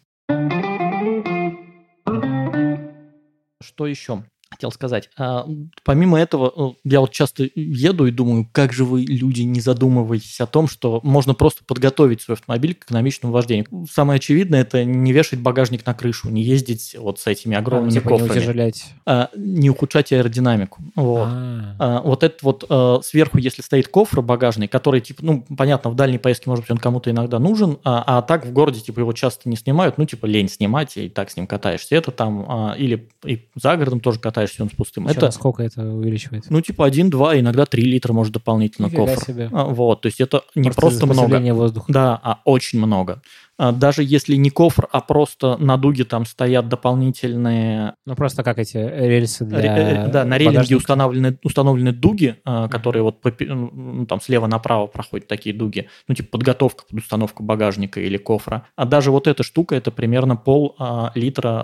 Что 3.62 3.88
еще? 3.88 4.24
Хотел 4.52 4.72
сказать. 4.72 5.10
А, 5.18 5.46
помимо 5.84 6.20
этого, 6.20 6.74
э, 6.74 6.74
я 6.84 7.02
вот 7.02 7.12
часто 7.12 7.48
еду 7.56 8.08
и 8.08 8.12
думаю, 8.12 8.50
как 8.52 8.74
же 8.74 8.84
вы, 8.84 9.02
люди, 9.02 9.44
не 9.44 9.62
задумываетесь 9.62 10.42
о 10.42 10.48
том, 10.48 10.68
что 10.68 11.00
можно 11.04 11.36
просто 11.36 11.64
подготовить 11.64 12.22
свой 12.22 12.36
автомобиль 12.36 12.74
к 12.74 12.86
экономичному 12.86 13.32
вождению. 13.32 13.68
Самое 13.92 14.18
очевидное– 14.18 14.62
это 14.64 14.84
не 14.84 15.14
вешать 15.14 15.40
багажник 15.40 15.86
на 15.86 15.94
крышу, 15.94 16.30
не 16.30 16.42
ездить 16.42 16.96
вот 17.00 17.20
с 17.20 17.28
этими 17.28 17.56
А, 17.56 17.60
огромными 17.60 17.92
типа 17.92 18.10
не 18.10 18.18
кофрами, 18.18 18.32
утяжелять. 18.40 18.86
а, 19.06 19.30
не 19.36 19.70
ухудшать 19.70 20.12
аэродинамику. 20.12 20.82
Вот. 20.96 21.28
А, 21.28 21.76
А, 21.78 22.02
вот 22.02 22.24
этот 22.24 22.42
вот 22.42 22.66
э, 22.68 22.98
сверху, 23.04 23.38
если 23.38 23.62
стоит 23.62 23.88
кофр 23.88 24.22
багажный, 24.22 24.68
который, 24.68 25.00
типа, 25.02 25.24
ну, 25.24 25.46
понятно, 25.56 25.92
в 25.92 25.96
дальней 25.96 26.18
поездке, 26.18 26.50
может 26.50 26.64
быть, 26.66 26.72
он 26.72 26.78
кому-то 26.80 27.12
иногда 27.12 27.38
нужен, 27.38 27.78
а, 27.84 28.04
а 28.06 28.22
так 28.24 28.46
в 28.48 28.52
городе, 28.52 28.80
типа, 28.82 29.00
его 29.02 29.14
часто 29.14 29.48
не 29.48 29.56
снимают, 29.56 29.98
ну, 30.00 30.06
типа, 30.06 30.26
лень 30.26 30.50
снимать, 30.50 30.98
и 30.98 31.08
так 31.08 31.30
с 31.30 31.38
ним 31.38 31.46
катаешься. 31.46 31.96
Это 31.96 32.12
там, 32.12 32.46
а, 32.50 32.76
или 32.78 33.10
и 33.26 33.48
за 33.56 33.78
городом 33.78 34.00
тоже 34.00 34.20
катаешься, 34.20 34.39
он 34.62 34.70
с 34.70 34.74
пустым. 34.74 35.06
чё, 35.06 35.12
это, 35.12 35.26
насколько 35.26 35.64
это 35.64 35.84
увеличивает? 35.84 36.46
ну, 36.50 36.62
типа, 36.62 36.88
1-2, 36.88 37.40
иногда 37.40 37.66
3 37.66 37.84
литра 37.84 38.14
может 38.14 38.34
дополнительно 38.34 38.88
Нифига 38.88 39.06
кофр. 39.06 39.26
себе. 39.26 39.50
А, 39.52 39.66
вот, 39.66 40.02
то 40.02 40.08
есть 40.08 40.22
это 40.22 40.44
не 40.56 40.70
просто, 40.72 41.06
много. 41.06 41.38
воздуха. 41.54 41.86
Да, 41.92 42.20
а 42.22 42.40
очень 42.46 42.80
много. 42.80 43.22
А, 43.58 43.74
даже 43.74 44.04
если 44.04 44.36
не 44.36 44.50
кофр, 44.50 44.88
а 44.92 45.02
просто 45.02 45.58
на 45.58 45.76
дуге 45.78 46.06
там 46.06 46.26
стоят 46.26 46.70
дополнительные 46.70 47.94
Ну, 48.06 48.16
просто 48.16 48.42
как 48.42 48.58
эти 48.58 48.78
рельсы 48.78 49.44
Ре- 49.44 49.50
для 49.50 49.78
э, 50.06 50.08
Да, 50.12 50.24
на 50.24 50.38
багажника. 50.40 50.78
установлены, 50.78 51.38
установлены 51.44 51.92
дуги, 51.92 52.38
а, 52.46 52.70
которые 52.70 53.04
вот 53.04 53.20
ну, 53.40 54.06
там 54.06 54.22
слева 54.22 54.48
направо 54.48 54.88
проходят 54.88 55.28
такие 55.28 55.54
дуги, 55.54 55.88
ну 56.08 56.16
типа 56.16 56.30
подготовка 56.32 56.86
под 56.90 57.00
установку 57.00 57.44
багажника 57.44 58.00
или 58.00 58.16
кофра. 58.18 58.66
А 58.78 58.86
даже 58.86 59.12
вот 59.12 59.28
эта 59.28 59.44
штука, 59.44 59.76
это 59.76 59.92
примерно 59.92 60.38
пол 60.38 60.76
а, 60.80 61.12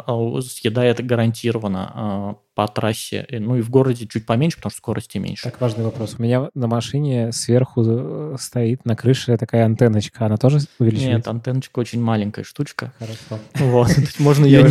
а, 0.06 0.42
съедает 0.42 1.06
гарантированно 1.06 2.36
по 2.56 2.68
трассе. 2.68 3.26
И, 3.30 3.38
Ну 3.38 3.58
и 3.58 3.62
в 3.62 3.70
городе 3.70 4.08
чуть 4.08 4.26
поменьше, 4.26 4.58
потому 4.58 4.72
что 4.72 4.78
скорости 4.78 5.18
меньше. 5.18 5.44
Так, 5.44 5.62
важный 5.62 5.84
вопрос. 5.84 6.16
У 6.18 6.24
меня 6.24 6.50
на 6.56 6.68
машине 6.68 7.32
сверху 7.32 7.84
э, 7.86 8.36
стоит 8.40 8.86
на 8.86 8.96
крыше 8.96 9.38
такая 9.38 9.66
антенночка. 9.66 10.26
Она 10.26 10.38
тоже 10.38 10.60
увеличивает? 10.80 11.18
Нет, 11.18 11.28
антенночка 11.28 11.80
очень 11.80 12.02
маленькая 12.02 12.44
штучка. 12.44 12.94
Хорошо. 12.98 13.40
Вот, 13.56 13.90
можно 14.20 14.46
ее 14.46 14.64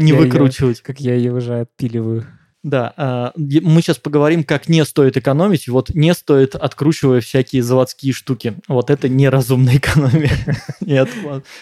не, 0.00 0.12
выкручивать. 0.12 0.80
Как 0.80 1.00
я 1.00 1.14
ее 1.14 1.34
уже 1.34 1.60
отпиливаю. 1.60 2.26
Да, 2.64 2.94
а, 2.96 3.32
мы 3.36 3.82
сейчас 3.82 3.98
поговорим, 3.98 4.42
как 4.42 4.70
не 4.70 4.86
стоит 4.86 5.18
экономить. 5.18 5.68
Вот 5.68 5.90
не 5.90 6.14
стоит, 6.14 6.54
откручивая 6.54 7.20
всякие 7.20 7.62
заводские 7.62 8.14
штуки. 8.14 8.56
Вот 8.68 8.88
это 8.88 9.06
неразумная 9.10 9.76
экономия. 9.76 10.32
Нет, 10.80 11.10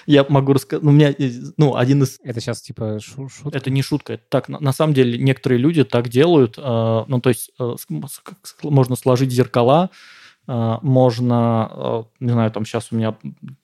я 0.06 0.24
могу 0.28 0.52
рассказать. 0.52 0.84
У 0.84 0.92
меня, 0.92 1.12
ну, 1.56 1.74
один 1.74 2.04
из... 2.04 2.20
Это 2.22 2.40
сейчас 2.40 2.62
типа 2.62 3.00
шу- 3.00 3.28
шутка? 3.28 3.58
Это 3.58 3.70
не 3.70 3.82
шутка. 3.82 4.12
Это 4.12 4.22
так, 4.28 4.48
на, 4.48 4.72
самом 4.72 4.94
деле, 4.94 5.18
некоторые 5.18 5.58
люди 5.58 5.82
так 5.82 6.08
делают. 6.08 6.54
а, 6.56 7.04
ну, 7.08 7.20
то 7.20 7.30
есть, 7.30 7.50
э, 7.58 7.74
можно 8.62 8.94
сложить 8.94 9.32
зеркала, 9.32 9.90
можно, 10.46 11.70
э, 11.72 12.02
не 12.20 12.32
знаю, 12.32 12.50
там 12.50 12.64
сейчас 12.64 12.88
у 12.90 12.96
меня, 12.96 13.14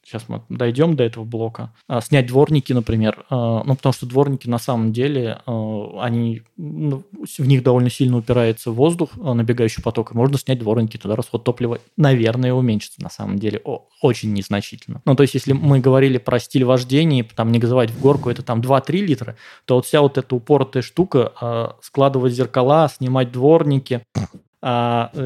сейчас 0.05 0.29
мы 0.29 0.43
дойдем 0.49 0.95
до 0.95 1.05
этого 1.05 1.25
блока, 1.25 1.73
а, 1.89 2.01
снять 2.01 2.27
дворники, 2.29 2.73
например, 2.73 3.27
а, 3.31 3.63
ну, 3.65 3.75
потому 3.75 3.93
что 3.93 4.07
дворники 4.07 4.49
на 4.49 4.59
самом 4.59 4.93
деле, 4.93 5.41
а, 5.47 6.01
они, 6.03 6.43
ну, 6.57 7.03
в 7.13 7.47
них 7.47 7.63
довольно 7.63 7.91
сильно 7.91 8.17
упирается 8.17 8.71
воздух, 8.71 9.11
а, 9.21 9.35
набегающий 9.35 9.83
поток, 9.83 10.13
и 10.13 10.17
можно 10.17 10.39
снять 10.39 10.61
дворники, 10.61 10.97
тогда 10.97 11.17
расход 11.17 11.45
топлива, 11.45 11.79
наверное, 11.97 12.55
уменьшится 12.55 13.03
на 13.03 13.11
самом 13.11 13.39
деле, 13.39 13.61
очень 14.01 14.33
незначительно. 14.33 15.03
Ну, 15.05 15.17
то 15.17 15.23
есть, 15.23 15.35
если 15.35 15.53
мы 15.53 15.81
говорили 15.81 16.19
про 16.19 16.39
стиль 16.39 16.65
вождения, 16.65 17.27
там, 17.35 17.51
не 17.51 17.59
газовать 17.59 17.91
в 17.91 18.01
горку, 18.01 18.31
это 18.31 18.43
там 18.43 18.61
2-3 18.61 19.01
литра, 19.01 19.37
то 19.65 19.77
вот 19.77 19.87
вся 19.87 20.01
вот 20.01 20.17
эта 20.17 20.35
упоротая 20.35 20.83
штука, 20.83 21.33
а, 21.41 21.77
складывать 21.83 22.33
зеркала, 22.33 22.89
снимать 22.89 23.33
дворники, 23.33 24.03
а, 24.15 24.21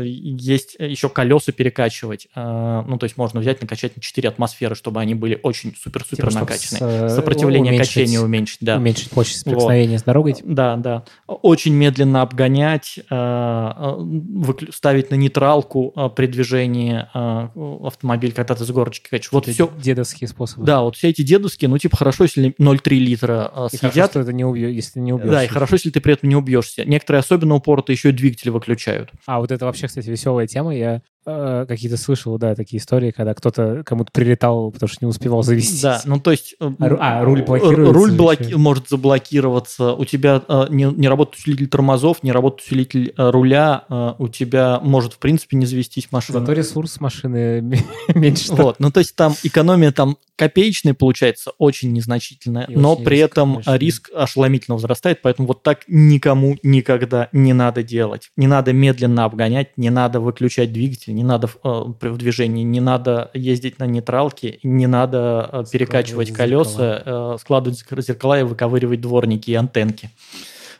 есть 0.03 0.77
еще 0.79 1.09
колеса 1.09 1.53
перекачивать. 1.53 2.29
А, 2.35 2.85
ну, 2.87 2.99
то 2.99 3.05
есть 3.05 3.17
можно 3.17 3.41
взять, 3.41 3.61
накачать 3.63 3.97
на 3.97 4.03
4 4.03 4.29
атмосферы, 4.29 4.75
чтобы 4.75 5.01
они 5.01 5.15
были 5.15 5.39
очень 5.43 5.75
супер-супер 5.75 6.17
Типа, 6.17 6.31
чтоб 6.31 6.41
накачанные. 6.43 7.09
с, 7.09 7.13
э, 7.13 7.15
Сопротивление 7.17 7.73
уменьшить- 7.73 7.95
качению 7.95 8.23
уменьшить, 8.25 8.59
да. 8.61 8.77
Уменьшить 8.77 9.11
площадь 9.11 9.37
соприкосновения 9.39 9.99
с 9.99 10.03
дорогой. 10.03 10.35
типа. 10.35 10.49
Да, 10.51 10.77
да. 10.77 11.05
Очень 11.27 11.75
медленно 11.75 12.23
обгонять, 12.23 12.99
а, 13.11 13.97
а, 13.99 14.73
ставить 14.73 15.11
на 15.11 15.15
нейтралку 15.15 15.93
а, 15.97 16.09
при 16.09 16.27
движении 16.27 17.07
а, 17.15 17.51
автомобиль, 17.85 18.33
когда 18.33 18.55
ты 18.55 18.65
с 18.65 18.71
горочки 18.71 19.09
качаешь. 19.09 19.33
Вот 19.33 19.47
все. 19.47 19.71
Дедовские 19.83 20.29
способы. 20.29 20.67
Да, 20.67 20.83
вот 20.83 20.97
все 20.97 21.09
эти 21.09 21.23
дедовские, 21.23 21.69
ну, 21.69 21.79
типа, 21.79 21.97
хорошо, 21.97 22.25
если 22.25 22.55
0,3 22.59 22.99
литра 22.99 23.51
а, 23.55 23.69
И 23.73 23.77
хорошо, 23.77 23.93
съедят. 23.93 24.11
что 24.11 24.21
это 24.21 24.33
не 24.33 24.45
убьет, 24.45 24.71
если 24.73 25.01
не 25.01 25.13
убьешь. 25.13 25.31
Да, 25.31 25.45
и 25.45 25.47
хорошо, 25.49 25.77
если 25.77 25.91
ты 25.91 26.01
при 26.01 26.13
этом 26.15 26.29
не 26.29 26.37
убьешься. 26.37 26.85
Некоторые 26.85 27.21
особенно 27.21 27.55
упоротые 27.55 27.95
еще 27.95 28.11
и 28.11 28.13
двигатель 28.13 28.51
выключают. 28.51 29.11
А 29.27 29.39
вот 29.39 29.51
это 29.51 29.65
вообще, 29.67 29.87
кстати, 29.87 30.09
веселая 30.09 30.47
тема. 30.47 30.75
Я 30.75 31.03
какие-то 31.25 31.97
слышал, 31.97 32.37
да, 32.39 32.55
такие 32.55 32.81
истории, 32.81 33.11
когда 33.11 33.35
кто-то 33.35 33.83
кому-то 33.85 34.11
прилетал, 34.13 34.71
потому 34.73 34.89
что 34.89 34.99
не 35.05 35.09
успевал 35.09 35.43
завести. 35.43 35.83
Да, 35.83 36.01
ну 36.05 36.19
то 36.21 36.31
есть... 36.33 36.57
э, 36.61 36.71
А 36.81 37.21
а, 37.21 37.25
руль 37.25 37.43
блокируется 37.43 37.93
Руль 37.93 38.13
блоки- 38.13 38.55
может 38.55 38.89
заблокироваться, 38.89 39.93
у 39.95 40.05
тебя 40.05 40.43
э, 40.49 40.67
не, 40.71 40.85
не 40.85 41.09
работает 41.09 41.37
усилитель 41.41 41.69
тормозов, 41.69 42.23
не 42.23 42.33
работает 42.33 42.67
усилитель 42.67 43.15
э, 43.17 43.31
руля, 43.31 43.85
э, 43.89 44.15
у 44.19 44.29
тебя 44.29 44.81
может 44.83 45.15
в 45.15 45.19
принципе 45.19 45.57
не 45.57 45.67
завестись 45.67 46.09
машина. 46.11 46.41
Зато 46.41 46.53
ресурс 46.53 47.01
машины 47.01 47.61
меньше. 48.15 48.53
Вот, 48.53 48.81
ну 48.81 48.91
то 48.91 49.01
есть 49.01 49.15
там 49.17 49.35
экономия 49.43 49.93
там 49.93 50.17
копеечная 50.37 50.95
получается, 50.95 51.53
очень 51.59 51.93
незначительная, 51.93 52.65
И 52.65 52.75
но 52.75 52.95
очень 52.95 53.05
при 53.05 53.17
риск, 53.17 53.25
этом 53.27 53.53
конечно. 53.53 53.77
риск 53.77 54.11
ошеломительно 54.15 54.75
возрастает, 54.75 55.21
поэтому 55.23 55.47
вот 55.49 55.63
так 55.63 55.83
никому 55.87 56.57
никогда 56.65 57.29
не 57.33 57.53
надо 57.53 57.83
делать. 57.83 58.31
Не 58.37 58.49
надо 58.49 58.73
медленно 58.73 59.25
обгонять, 59.25 59.77
не 59.77 59.91
надо 59.91 60.19
выключать 60.21 60.73
двигатель, 60.73 61.12
не 61.13 61.25
надо 61.25 61.49
э, 61.63 61.85
при 61.99 62.09
в 62.09 62.17
движении, 62.19 62.63
не 62.63 62.81
надо 62.81 63.31
ездить 63.35 63.79
на 63.79 63.85
нейтралке, 63.85 64.59
не 64.63 64.87
надо 64.87 65.49
э, 65.53 65.65
перекачивать 65.71 66.29
Складывать 66.33 66.75
колеса, 66.75 67.03
э, 67.05 67.37
складывать 67.41 67.81
зер- 67.81 68.01
зеркала 68.03 68.41
и 68.41 68.43
выковыривать 68.43 69.01
дворники 69.01 69.51
и 69.51 69.55
антенки. 69.55 70.11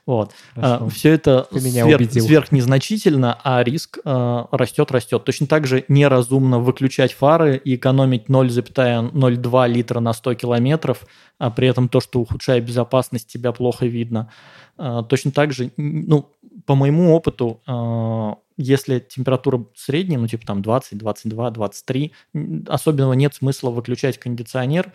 Вот. 0.05 0.33
Хорошо. 0.57 0.89
все 0.89 1.13
это 1.13 1.47
Ты 1.53 1.61
меня 1.61 1.85
сверх, 1.85 2.01
убедил. 2.01 2.25
сверхнезначительно, 2.25 3.39
а 3.45 3.63
риск 3.63 3.99
э, 4.05 4.45
растет, 4.51 4.91
растет. 4.91 5.23
Точно 5.25 5.47
так 5.47 5.65
же 5.67 5.85
неразумно 5.87 6.59
выключать 6.59 7.13
фары 7.13 7.57
и 7.65 7.77
экономить 7.77 8.25
0,02 8.27 9.69
литра 9.69 10.01
на 10.01 10.13
100 10.13 10.35
километров, 10.35 11.07
а 11.39 11.51
при 11.51 11.69
этом 11.69 11.89
то, 11.89 12.01
что 12.01 12.21
ухудшает 12.21 12.65
безопасность, 12.65 13.29
тебя 13.29 13.53
плохо 13.53 13.87
видно. 13.87 14.29
Э, 14.77 15.03
точно 15.09 15.31
так 15.31 15.53
же, 15.53 15.71
ну, 15.77 16.29
по 16.67 16.75
моему 16.75 17.15
опыту, 17.15 17.61
э, 17.67 18.35
если 18.57 18.99
температура 18.99 19.65
средняя, 19.75 20.19
ну, 20.19 20.27
типа 20.27 20.47
там 20.47 20.63
20, 20.63 20.99
22, 20.99 21.51
23, 21.51 22.13
н- 22.35 22.67
особенного 22.69 23.13
нет 23.15 23.35
смысла 23.35 23.71
выключать 23.71 24.19
кондиционер 24.19 24.93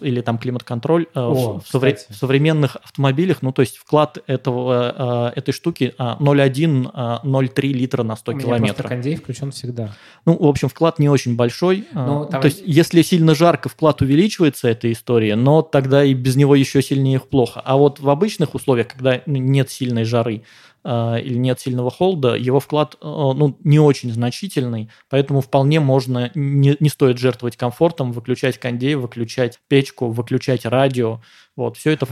или 0.00 0.22
там 0.22 0.38
климат-контроль 0.38 1.06
э, 1.14 1.20
О, 1.20 1.60
в, 1.60 1.64
совре- 1.74 1.98
в 2.08 2.14
современных 2.16 2.76
автомобилях. 2.76 3.42
Ну, 3.42 3.52
то 3.52 3.60
есть 3.60 3.76
вклад 3.76 4.18
этого, 4.26 5.30
э, 5.34 5.38
этой 5.38 5.52
штуки 5.52 5.94
а, 5.98 6.16
0,1, 6.20 6.90
а, 6.94 7.20
0,3 7.22 7.72
литра 7.72 8.02
на 8.02 8.16
100 8.16 8.32
У 8.32 8.34
меня 8.36 8.44
километров. 8.46 8.88
кондей 8.88 9.16
включен 9.16 9.50
всегда. 9.50 9.94
Ну, 10.24 10.36
в 10.38 10.46
общем, 10.46 10.68
вклад 10.70 10.98
не 10.98 11.10
очень 11.10 11.36
большой. 11.36 11.86
А, 11.92 12.06
Ну, 12.06 12.24
там- 12.24 12.40
То 12.40 12.46
есть, 12.46 12.62
если 12.64 13.02
сильно 13.02 13.34
жарко, 13.34 13.68
вклад 13.68 14.00
увеличивается, 14.00 14.68
эта 14.68 14.90
история, 14.90 15.36
но 15.36 15.60
тогда 15.60 16.02
и 16.02 16.14
без 16.14 16.36
него 16.36 16.54
еще 16.54 16.80
сильнее 16.80 17.20
плохо. 17.20 17.60
А 17.62 17.76
вот 17.76 18.00
в 18.00 18.08
обычных 18.08 18.54
условиях, 18.54 18.88
когда 18.88 19.20
ну, 19.26 19.36
нет 19.36 19.70
сильной 19.70 20.04
жары, 20.04 20.44
или 20.86 21.36
нет 21.36 21.60
сильного 21.60 21.90
холда, 21.90 22.34
его 22.34 22.60
вклад 22.60 22.94
э, 22.94 22.96
ну, 23.02 23.56
не 23.64 23.78
очень 23.78 24.12
значительный, 24.12 24.90
поэтому 25.08 25.40
вполне 25.40 25.80
можно, 25.80 26.30
не, 26.34 26.76
не 26.78 26.88
стоит 26.88 27.18
жертвовать 27.18 27.56
комфортом, 27.56 28.12
выключать 28.12 28.58
кондей, 28.58 28.94
выключать 28.94 29.60
печку, 29.68 30.10
выключать 30.10 30.66
радио, 30.66 31.20
вот, 31.56 31.76
все 31.76 31.92
это, 31.92 32.08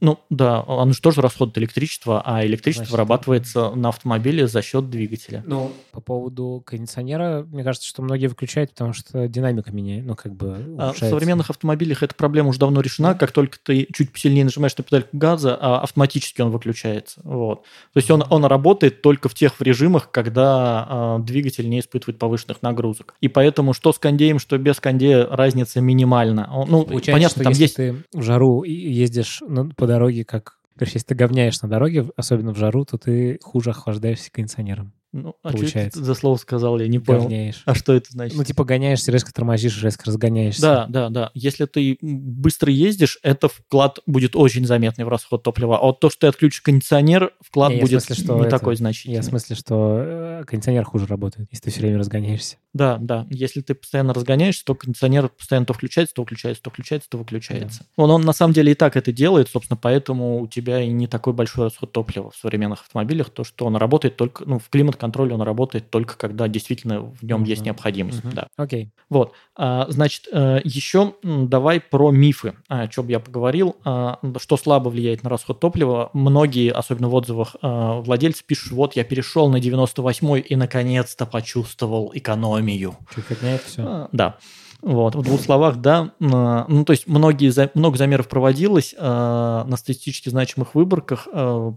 ну 0.00 0.18
да, 0.28 0.62
оно 0.66 0.92
же 0.92 1.00
тоже 1.00 1.22
расходует 1.22 1.56
электричество, 1.56 2.22
а 2.24 2.44
электричество 2.44 2.84
Значит, 2.84 2.92
вырабатывается 2.92 3.70
на 3.70 3.88
автомобиле 3.88 4.46
за 4.46 4.60
счет 4.60 4.90
двигателя. 4.90 5.42
Ну, 5.46 5.72
по 5.90 6.00
поводу 6.00 6.62
кондиционера, 6.66 7.46
мне 7.50 7.64
кажется, 7.64 7.88
что 7.88 8.02
многие 8.02 8.26
выключают, 8.26 8.72
потому 8.72 8.92
что 8.92 9.26
динамика 9.26 9.72
меняет, 9.72 10.04
ну, 10.04 10.14
как 10.14 10.34
бы 10.34 10.76
а 10.78 10.92
В 10.92 10.98
современных 10.98 11.48
автомобилях 11.48 12.02
эта 12.02 12.14
проблема 12.14 12.50
уже 12.50 12.58
давно 12.58 12.82
решена. 12.82 13.14
Как 13.14 13.32
только 13.32 13.58
ты 13.62 13.88
чуть 13.94 14.12
посильнее 14.12 14.44
нажимаешь 14.44 14.76
на 14.76 14.84
педаль 14.84 15.06
газа, 15.12 15.56
а 15.58 15.80
автоматически 15.80 16.42
он 16.42 16.50
выключается. 16.50 17.20
Вот. 17.24 17.62
То 17.92 17.98
есть 17.98 18.10
он, 18.10 18.22
он 18.28 18.44
работает 18.44 19.00
только 19.00 19.30
в 19.30 19.34
тех 19.34 19.60
режимах, 19.60 20.10
когда 20.10 20.86
а, 20.88 21.18
двигатель 21.20 21.70
не 21.70 21.80
испытывает 21.80 22.18
повышенных 22.18 22.60
нагрузок. 22.60 23.14
И 23.22 23.28
поэтому 23.28 23.72
что 23.72 23.94
с 23.94 23.98
кондеем, 23.98 24.38
что 24.38 24.58
без 24.58 24.78
кондея 24.78 25.26
разница 25.26 25.80
минимальна. 25.80 26.50
Ну, 26.68 26.84
Получается, 26.84 27.12
понятно, 27.12 27.44
там 27.44 27.52
есть... 27.54 27.76
ты 27.76 28.04
в 28.12 28.22
жару 28.22 28.62
ездишь 28.74 29.42
по 29.76 29.86
дороге, 29.86 30.24
как... 30.24 30.58
Короче, 30.76 30.94
если 30.94 31.08
ты 31.08 31.14
говняешь 31.14 31.62
на 31.62 31.68
дороге, 31.68 32.10
особенно 32.16 32.52
в 32.52 32.58
жару, 32.58 32.84
то 32.84 32.98
ты 32.98 33.38
хуже 33.42 33.70
охлаждаешься 33.70 34.30
кондиционером. 34.32 34.92
Ну, 35.14 35.36
а 35.44 35.52
получается. 35.52 36.00
Что 36.00 36.06
за 36.06 36.14
слово 36.14 36.36
сказал, 36.38 36.80
я 36.80 36.88
не 36.88 36.98
понял. 36.98 37.22
Гоняешь. 37.22 37.62
А 37.66 37.76
что 37.76 37.92
это 37.92 38.10
значит? 38.10 38.36
Ну, 38.36 38.42
типа 38.42 38.64
гоняешься, 38.64 39.12
резко 39.12 39.32
тормозишь, 39.32 39.80
резко 39.80 40.06
разгоняешься. 40.06 40.60
Да, 40.60 40.86
да, 40.88 41.08
да. 41.08 41.30
Если 41.34 41.66
ты 41.66 41.96
быстро 42.00 42.72
ездишь, 42.72 43.20
это 43.22 43.48
вклад 43.48 44.00
будет 44.06 44.34
очень 44.34 44.66
заметный 44.66 45.04
в 45.04 45.08
расход 45.08 45.44
топлива. 45.44 45.78
А 45.78 45.82
вот 45.82 46.00
то, 46.00 46.10
что 46.10 46.22
ты 46.22 46.26
отключишь 46.26 46.62
кондиционер, 46.62 47.32
вклад 47.40 47.72
не, 47.72 47.80
будет 47.80 48.02
смысле, 48.02 48.24
что 48.24 48.34
не 48.34 48.40
это, 48.40 48.50
такой 48.50 48.74
значительный. 48.74 49.14
Я 49.14 49.22
в 49.22 49.26
смысле, 49.26 49.54
что 49.54 49.98
э, 50.00 50.44
кондиционер 50.48 50.82
хуже 50.82 51.06
работает, 51.06 51.48
если 51.52 51.62
ты 51.62 51.70
все 51.70 51.80
время 51.82 51.98
разгоняешься. 51.98 52.56
Да, 52.72 52.98
да. 53.00 53.28
Если 53.30 53.60
ты 53.60 53.76
постоянно 53.76 54.12
разгоняешься, 54.14 54.64
то 54.64 54.74
кондиционер 54.74 55.28
постоянно 55.28 55.66
то 55.66 55.74
включается, 55.74 56.12
то 56.12 56.22
выключается, 56.22 56.60
то 56.60 56.70
включается, 56.70 57.08
то 57.08 57.18
выключается. 57.18 57.86
Да. 57.96 58.02
Он, 58.02 58.10
он 58.10 58.22
на 58.22 58.32
самом 58.32 58.52
деле 58.52 58.72
и 58.72 58.74
так 58.74 58.96
это 58.96 59.12
делает, 59.12 59.48
собственно, 59.48 59.78
поэтому 59.80 60.40
у 60.40 60.48
тебя 60.48 60.82
и 60.82 60.88
не 60.88 61.06
такой 61.06 61.34
большой 61.34 61.66
расход 61.66 61.92
топлива 61.92 62.32
в 62.32 62.36
современных 62.36 62.80
автомобилях, 62.80 63.30
то, 63.30 63.44
что 63.44 63.66
он 63.66 63.76
работает 63.76 64.16
только, 64.16 64.44
ну, 64.44 64.58
в 64.58 64.68
климат-контроле 65.04 65.34
он 65.34 65.42
работает 65.42 65.90
только 65.90 66.16
когда 66.16 66.48
действительно 66.48 67.00
в 67.00 67.22
нем 67.22 67.42
uh-huh. 67.42 67.48
есть 67.48 67.62
необходимость. 67.64 68.20
Uh-huh. 68.20 68.34
Да. 68.34 68.46
Окей. 68.56 68.90
Вот. 69.08 69.32
А, 69.56 69.86
значит, 69.88 70.28
э, 70.32 70.60
еще 70.64 71.14
давай 71.22 71.80
про 71.80 72.10
мифы, 72.10 72.54
о 72.68 72.88
чем 72.88 73.08
я 73.08 73.20
поговорил. 73.20 73.76
А, 73.84 74.18
что 74.38 74.56
слабо 74.56 74.88
влияет 74.88 75.22
на 75.22 75.30
расход 75.30 75.60
топлива. 75.60 76.10
Многие, 76.12 76.70
особенно 76.72 77.08
в 77.08 77.14
отзывах, 77.14 77.56
а, 77.62 78.00
владельцы 78.00 78.44
пишут, 78.44 78.72
вот 78.72 78.96
я 78.96 79.04
перешел 79.04 79.48
на 79.48 79.56
98-й 79.56 80.40
и 80.40 80.56
наконец-то 80.56 81.26
почувствовал 81.26 82.10
экономию. 82.14 82.96
Это 83.40 83.60
все? 83.66 84.08
Да. 84.12 84.38
Вот, 84.84 85.14
в 85.14 85.22
двух 85.22 85.40
словах, 85.40 85.76
да. 85.76 86.12
Ну, 86.18 86.84
то 86.84 86.92
есть 86.92 87.06
многие, 87.06 87.52
много 87.76 87.96
замеров 87.96 88.28
проводилось 88.28 88.94
э, 88.96 89.02
на 89.02 89.76
статистически 89.78 90.28
значимых 90.28 90.74
выборках. 90.74 91.26
Э, 91.32 91.72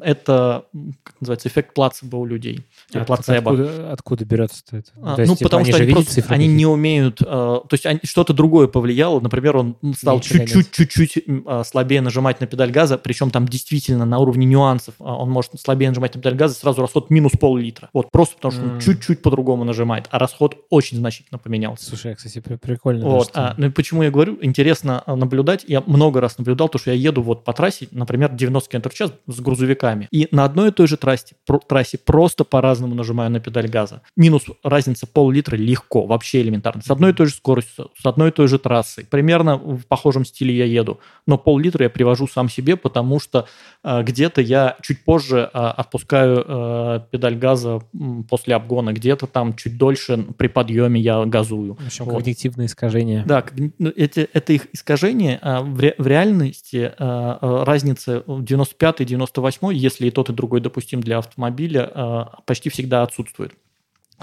это, 0.00 0.64
как 1.04 1.20
называется, 1.20 1.48
эффект 1.48 1.72
плацебо 1.72 2.16
у 2.16 2.26
людей. 2.26 2.66
А 2.92 3.04
плацебо. 3.04 3.52
Откуда, 3.52 3.92
откуда 3.92 4.24
берется 4.24 4.64
это? 4.72 4.90
А, 5.00 5.14
то 5.14 5.22
есть, 5.22 5.30
ну, 5.30 5.36
типа, 5.36 5.50
потому 5.50 5.64
что 5.66 5.76
они, 5.76 5.92
просто, 5.92 6.24
они 6.28 6.48
не 6.48 6.66
умеют... 6.66 7.22
Э, 7.22 7.24
то 7.24 7.68
есть 7.70 7.86
они, 7.86 8.00
что-то 8.02 8.32
другое 8.32 8.66
повлияло. 8.66 9.20
Например, 9.20 9.58
он 9.58 9.76
стал 9.96 10.20
чуть-чуть, 10.20 10.72
чуть-чуть 10.72 11.24
слабее 11.64 12.00
нажимать 12.00 12.40
на 12.40 12.48
педаль 12.48 12.72
газа, 12.72 12.98
причем 12.98 13.30
там 13.30 13.46
действительно 13.46 14.04
на 14.04 14.18
уровне 14.18 14.46
нюансов 14.46 14.94
он 14.98 15.30
может 15.30 15.52
слабее 15.60 15.90
нажимать 15.90 16.16
на 16.16 16.20
педаль 16.20 16.36
газа, 16.36 16.54
сразу 16.54 16.80
расход 16.80 17.08
минус 17.10 17.32
пол-литра. 17.38 17.88
Вот, 17.92 18.10
просто 18.10 18.34
потому 18.34 18.52
что 18.52 18.62
mm. 18.62 18.74
он 18.74 18.80
чуть-чуть 18.80 19.22
по-другому 19.22 19.62
нажимает, 19.62 20.08
а 20.10 20.18
расход 20.18 20.56
очень 20.70 20.98
значительно 20.98 21.38
поменялся. 21.38 21.86
Слушай, 21.86 22.10
я, 22.10 22.16
кстати, 22.16 22.40
прикольно. 22.56 23.06
Вот. 23.06 23.30
Да, 23.34 23.50
а, 23.50 23.54
ну, 23.56 23.70
почему 23.70 24.02
я 24.02 24.10
говорю, 24.10 24.38
интересно 24.40 25.02
а, 25.06 25.16
наблюдать. 25.16 25.64
Я 25.68 25.82
много 25.86 26.20
раз 26.20 26.38
наблюдал, 26.38 26.68
то, 26.68 26.78
что 26.78 26.90
я 26.90 26.96
еду 26.96 27.22
вот 27.22 27.44
по 27.44 27.52
трассе, 27.52 27.88
например, 27.90 28.32
90 28.32 28.70
км 28.70 28.88
в 28.88 28.94
час 28.94 29.12
с 29.26 29.40
грузовиками. 29.40 30.08
И 30.10 30.28
на 30.30 30.44
одной 30.44 30.68
и 30.68 30.72
той 30.72 30.86
же 30.86 30.96
трассе, 30.96 31.34
про, 31.46 31.58
трассе 31.58 31.98
просто 31.98 32.44
по-разному 32.44 32.94
нажимаю 32.94 33.30
на 33.30 33.40
педаль 33.40 33.68
газа. 33.68 34.02
Минус 34.16 34.44
разница 34.62 35.06
пол-литра 35.06 35.56
легко, 35.56 36.06
вообще 36.06 36.40
элементарно. 36.40 36.82
С 36.82 36.90
одной 36.90 37.10
и 37.10 37.14
той 37.14 37.26
же 37.26 37.34
скоростью, 37.34 37.90
с 38.00 38.06
одной 38.06 38.30
и 38.30 38.32
той 38.32 38.48
же 38.48 38.58
трассой. 38.58 39.04
Примерно 39.04 39.56
в 39.56 39.86
похожем 39.86 40.24
стиле 40.24 40.56
я 40.56 40.64
еду. 40.64 41.00
Но 41.26 41.38
пол-литра 41.38 41.84
я 41.84 41.90
привожу 41.90 42.26
сам 42.26 42.48
себе, 42.48 42.76
потому 42.76 43.20
что 43.20 43.46
э, 43.84 44.02
где-то 44.02 44.40
я 44.40 44.76
чуть 44.82 45.04
позже 45.04 45.50
э, 45.52 45.58
отпускаю 45.58 46.44
э, 46.46 47.00
педаль 47.10 47.36
газа 47.36 47.80
после 48.28 48.54
обгона, 48.54 48.92
где-то 48.92 49.26
там 49.26 49.54
чуть 49.54 49.76
дольше 49.76 50.24
при 50.36 50.48
подъеме 50.48 51.00
я 51.00 51.24
газую. 51.24 51.74
В 51.74 51.86
общем, 51.86 52.04
вот 52.06 52.26
когнитивные 52.38 52.66
искажения. 52.66 53.24
Да, 53.26 53.44
ну, 53.78 53.92
эти, 53.94 54.20
это 54.32 54.52
их 54.52 54.68
искажение. 54.72 55.38
А 55.42 55.60
в, 55.62 55.78
ре, 55.80 55.94
в 55.98 56.06
реальности 56.06 56.92
а, 56.98 57.38
а 57.40 57.64
разница 57.64 58.22
95 58.26 59.00
и 59.00 59.04
98, 59.04 59.72
если 59.72 60.06
и 60.06 60.10
тот, 60.10 60.30
и 60.30 60.32
другой 60.32 60.60
допустим 60.60 61.00
для 61.00 61.18
автомобиля, 61.18 61.90
а, 61.92 62.40
почти 62.46 62.70
всегда 62.70 63.02
отсутствует 63.02 63.52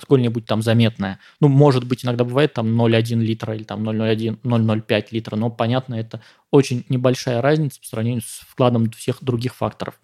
сколь-нибудь 0.01 0.45
там 0.45 0.61
заметная. 0.61 1.19
Ну, 1.39 1.47
может 1.47 1.85
быть, 1.85 2.03
иногда 2.03 2.25
бывает 2.25 2.53
там 2.53 2.67
0,1 2.67 3.15
литра 3.19 3.55
или 3.55 3.63
там 3.63 3.87
0,01, 3.87 4.39
0,05 4.43 5.05
литра, 5.11 5.35
но, 5.37 5.49
понятно, 5.49 5.95
это 5.95 6.21
очень 6.51 6.85
небольшая 6.89 7.41
разница 7.41 7.79
по 7.79 7.87
сравнению 7.87 8.21
с 8.21 8.41
вкладом 8.45 8.91
всех 8.91 9.23
других 9.23 9.55
факторов. 9.55 9.99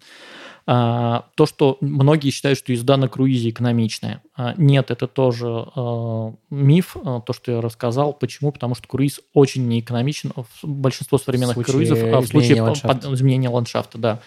А, 0.64 1.26
то, 1.34 1.46
что 1.46 1.76
многие 1.80 2.30
считают, 2.30 2.58
что 2.58 2.72
езда 2.72 2.96
на 2.96 3.08
круизе 3.08 3.50
экономичная. 3.50 4.22
А, 4.36 4.54
нет, 4.56 4.90
это 4.90 5.08
тоже 5.08 5.46
а, 5.48 6.34
миф, 6.50 6.96
то, 7.26 7.32
что 7.32 7.52
я 7.52 7.60
рассказал. 7.60 8.12
Почему? 8.12 8.52
Потому 8.52 8.74
что 8.74 8.86
круиз 8.86 9.20
очень 9.34 9.66
неэкономичен. 9.66 10.32
Большинство 10.62 11.18
современных 11.18 11.56
в 11.56 11.62
круизов 11.62 11.98
в 11.98 12.26
случае 12.26 12.62
ландшафта. 12.62 13.12
изменения 13.14 13.48
ландшафта, 13.48 13.98
да. 13.98 14.20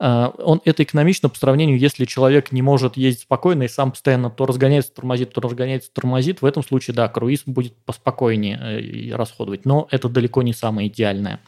Он, 0.00 0.60
это 0.64 0.82
экономично 0.82 1.28
по 1.28 1.38
сравнению, 1.38 1.78
если 1.78 2.04
человек 2.04 2.50
не 2.50 2.62
может 2.62 2.96
ездить 2.96 3.22
спокойно 3.22 3.62
и 3.62 3.68
сам 3.68 3.92
постоянно 3.92 4.28
то 4.28 4.44
разгоняется, 4.44 4.92
тормозит, 4.92 5.32
то 5.32 5.40
разгоняется, 5.40 5.90
тормозит. 5.92 6.42
В 6.42 6.46
этом 6.46 6.64
случае, 6.64 6.94
да, 6.94 7.06
круиз 7.08 7.42
будет 7.46 7.76
поспокойнее 7.84 8.58
э, 8.58 9.14
расходовать. 9.14 9.64
Но 9.64 9.86
это 9.92 10.08
далеко 10.08 10.42
не 10.42 10.52
самое 10.52 10.88
идеальное. 10.88 11.40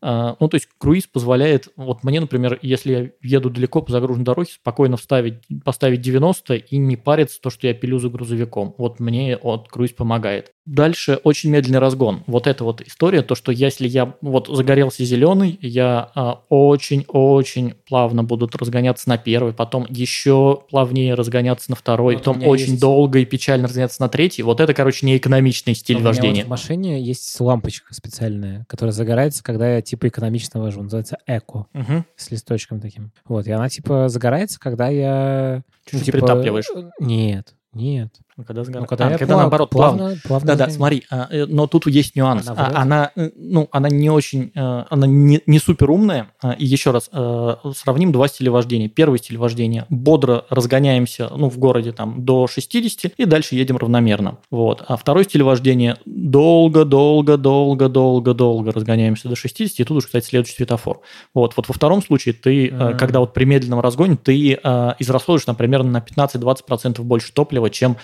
А, 0.00 0.36
ну, 0.38 0.48
то 0.48 0.54
есть 0.56 0.68
круиз 0.78 1.06
позволяет, 1.06 1.68
вот 1.76 2.04
мне, 2.04 2.20
например, 2.20 2.58
если 2.62 3.14
я 3.22 3.36
еду 3.38 3.50
далеко 3.50 3.82
по 3.82 3.90
загруженной 3.90 4.24
дороге, 4.24 4.50
спокойно 4.52 4.96
вставить, 4.96 5.42
поставить 5.64 6.00
90 6.00 6.54
и 6.54 6.76
не 6.76 6.96
париться 6.96 7.40
то, 7.40 7.50
что 7.50 7.66
я 7.66 7.74
пилю 7.74 7.98
за 7.98 8.08
грузовиком. 8.08 8.74
Вот 8.78 9.00
мне 9.00 9.38
вот 9.42 9.68
круиз 9.68 9.92
помогает. 9.92 10.52
Дальше 10.68 11.18
очень 11.24 11.48
медленный 11.48 11.78
разгон. 11.78 12.24
Вот 12.26 12.46
эта 12.46 12.62
вот 12.62 12.82
история, 12.82 13.22
то, 13.22 13.34
что 13.34 13.52
если 13.52 13.88
я 13.88 14.14
вот 14.20 14.48
загорелся 14.48 15.02
зеленый, 15.02 15.58
я 15.62 16.10
а, 16.14 16.42
очень-очень 16.50 17.72
плавно 17.88 18.22
буду 18.22 18.50
разгоняться 18.52 19.08
на 19.08 19.16
первый, 19.16 19.54
потом 19.54 19.86
еще 19.88 20.60
плавнее 20.68 21.14
разгоняться 21.14 21.70
на 21.70 21.76
второй, 21.76 22.16
вот 22.16 22.24
потом 22.24 22.46
очень 22.46 22.72
есть... 22.72 22.82
долго 22.82 23.20
и 23.20 23.24
печально 23.24 23.66
разгоняться 23.66 24.02
на 24.02 24.10
третий. 24.10 24.42
Вот 24.42 24.60
это, 24.60 24.74
короче, 24.74 25.06
неэкономичный 25.06 25.74
стиль 25.74 25.96
у 25.96 26.00
вождения. 26.00 26.42
Вот 26.42 26.48
в 26.48 26.50
машине 26.50 27.00
есть 27.00 27.40
лампочка 27.40 27.94
специальная, 27.94 28.66
которая 28.68 28.92
загорается, 28.92 29.42
когда 29.42 29.76
я 29.76 29.80
типа 29.80 30.08
экономично 30.08 30.60
вожу. 30.60 30.82
Называется 30.82 31.16
эко. 31.26 31.64
Угу. 31.72 32.04
С 32.14 32.30
листочком 32.30 32.82
таким. 32.82 33.12
Вот, 33.24 33.46
и 33.46 33.50
она 33.52 33.70
типа 33.70 34.10
загорается, 34.10 34.60
когда 34.60 34.88
я... 34.88 35.62
Чуть-чуть 35.86 36.00
ну, 36.00 36.04
типа, 36.04 36.18
притапливаешь. 36.18 36.66
Нет, 37.00 37.54
нет. 37.72 38.12
Ну, 38.38 38.44
когда 38.44 38.62
сгорает. 38.62 38.82
Ну, 38.82 38.86
когда, 38.86 39.06
а, 39.08 39.18
когда 39.18 39.26
плав, 39.26 39.40
наоборот 39.40 39.70
плавно. 39.70 39.98
плавно, 39.98 40.20
плавно 40.22 40.46
да, 40.46 40.54
да, 40.54 40.70
смотри, 40.70 41.02
а, 41.10 41.26
э, 41.28 41.46
но 41.46 41.66
тут 41.66 41.88
есть 41.88 42.14
нюанс. 42.14 42.46
Она, 42.46 42.66
а, 42.66 42.82
она, 42.82 43.10
э, 43.16 43.30
ну, 43.34 43.68
она 43.72 43.88
не 43.88 44.10
очень, 44.10 44.52
э, 44.54 44.84
она 44.88 45.08
не, 45.08 45.42
не 45.46 45.58
супер 45.58 45.90
умная. 45.90 46.28
А, 46.40 46.52
и 46.52 46.64
еще 46.64 46.92
раз, 46.92 47.10
сравним 47.10 48.12
два 48.12 48.28
стиля 48.28 48.52
вождения. 48.52 48.88
Первый 48.88 49.18
стиль 49.18 49.38
вождения– 49.38 49.86
бодро 49.88 50.44
разгоняемся, 50.50 51.32
ну, 51.34 51.50
в 51.50 51.58
городе 51.58 51.90
там 51.90 52.24
до 52.24 52.46
60 52.46 53.14
и 53.16 53.24
дальше 53.24 53.56
едем 53.56 53.76
равномерно. 53.76 54.38
Вот. 54.52 54.84
А 54.86 54.96
второй 54.96 55.24
стиль 55.24 55.42
вождения– 55.42 55.98
долго, 56.06 56.84
долго, 56.84 57.38
долго, 57.38 57.88
долго, 57.88 58.34
долго 58.34 58.70
разгоняемся 58.70 59.28
до 59.28 59.34
60, 59.34 59.80
и 59.80 59.82
тут 59.84 59.96
уже, 59.96 60.06
кстати, 60.06 60.26
следующий 60.26 60.54
светофор. 60.54 61.00
Вот. 61.34 61.56
Вот 61.56 61.66
во 61.66 61.74
втором 61.74 62.04
случае 62.04 62.34
ты, 62.34 62.68
mm-hmm. 62.68 62.98
когда 62.98 63.18
вот 63.18 63.34
при 63.34 63.46
медленном 63.46 63.80
разгоне, 63.80 64.16
ты 64.16 64.52
израсходуешь, 64.52 65.48
например, 65.48 65.82
на 65.82 65.98
15-20% 65.98 67.02
больше 67.02 67.32
топлива, 67.32 67.68
чем 67.68 67.96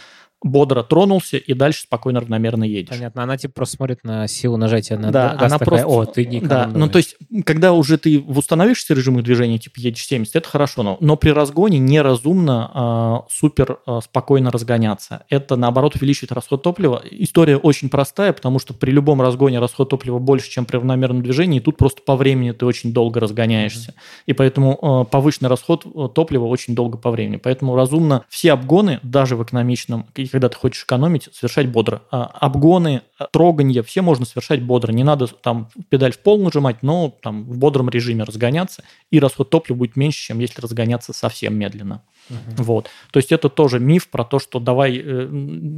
бодро 0.45 0.83
тронулся 0.83 1.39
и 1.39 1.55
дальше 1.55 1.83
спокойно 1.83 2.21
равномерно 2.21 2.65
едешь. 2.65 2.91
Понятно. 2.91 3.23
Она 3.23 3.37
типа 3.37 3.55
просто 3.55 3.77
смотрит 3.77 4.05
на 4.05 4.29
силу 4.29 4.57
нажатия 4.57 4.99
на 4.99 5.11
Да, 5.11 5.31
газ, 5.31 5.41
она 5.41 5.59
такая, 5.59 5.83
просто... 5.83 5.87
О, 5.89 6.05
ты 6.05 6.27
не 6.27 6.41
Да, 6.41 6.71
ну 6.73 6.89
то 6.89 6.99
есть, 6.99 7.17
когда 7.45 7.73
уже 7.73 7.99
ты 7.99 8.21
в 8.21 8.39
установившийся 8.39 8.95
режимах 8.95 9.25
движения, 9.25 9.59
типа 9.59 9.75
едешь 9.79 10.07
70, 10.07 10.37
это 10.37 10.49
хорошо, 10.49 10.83
но, 10.83 10.97
но 11.01 11.17
при 11.17 11.31
разгоне 11.31 11.79
неразумно 11.79 12.71
а, 12.73 13.25
супер 13.31 13.79
а, 13.87 14.01
спокойно 14.01 14.51
разгоняться. 14.51 15.25
Это, 15.31 15.57
наоборот, 15.57 15.97
увеличивает 15.97 16.33
расход 16.33 16.63
топлива. 16.63 17.03
История 17.11 17.57
очень 17.57 17.89
простая, 17.89 18.33
потому 18.33 18.59
что 18.59 18.75
при 18.75 18.91
любом 18.91 19.23
разгоне 19.23 19.59
расход 19.59 19.89
топлива 19.89 20.19
больше, 20.19 20.51
чем 20.51 20.67
при 20.67 20.77
равномерном 20.77 21.23
движении, 21.23 21.59
и 21.59 21.63
тут 21.63 21.79
просто 21.79 22.03
по 22.03 22.17
времени 22.17 22.53
ты 22.53 22.67
очень 22.67 22.93
долго 22.93 23.19
разгоняешься. 23.19 23.91
Mm-hmm. 23.91 24.23
И 24.27 24.33
поэтому 24.35 24.79
а, 24.83 25.05
повышенный 25.05 25.49
расход 25.49 25.87
э, 25.87 26.09
топлива 26.15 26.45
очень 26.45 26.75
долго 26.75 26.99
по 26.99 27.11
времени. 27.11 27.37
Поэтому 27.37 27.75
разумно 27.77 28.25
все 28.29 28.53
обгоны, 28.53 29.01
даже 29.03 29.37
в 29.37 29.43
экономичном, 29.43 30.07
когда 30.35 30.49
ты 30.49 30.57
хочешь 30.57 30.83
экономить, 30.83 31.29
совершать 31.33 31.69
бодро. 31.69 32.03
А, 32.11 32.25
обгоны, 32.25 33.03
а, 33.19 33.29
троганье, 33.29 33.85
все 33.85 34.03
можно 34.03 34.27
совершать 34.27 34.61
бодро. 34.63 34.91
Не 34.91 35.05
надо 35.05 35.29
там 35.29 35.69
педаль 35.91 36.11
в 36.11 36.19
пол 36.19 36.43
нажимать, 36.43 36.83
но 36.83 37.17
там 37.23 37.45
в 37.45 37.57
бодром 37.57 37.89
режиме 37.89 38.25
разгоняться, 38.25 38.83
и 39.13 39.21
расход 39.21 39.51
топлива 39.51 39.79
будет 39.79 39.95
меньше, 39.95 40.19
чем 40.19 40.41
если 40.41 40.61
разгоняться 40.61 41.13
совсем 41.13 41.55
медленно. 41.55 42.03
Uh-huh. 42.31 42.63
Вот. 42.63 42.91
То 43.11 43.19
есть 43.19 43.33
это 43.33 43.49
тоже 43.49 43.81
миф 43.81 44.09
про 44.09 44.25
то, 44.25 44.39
что 44.39 44.59
давай 44.59 44.97
э, 44.97 45.29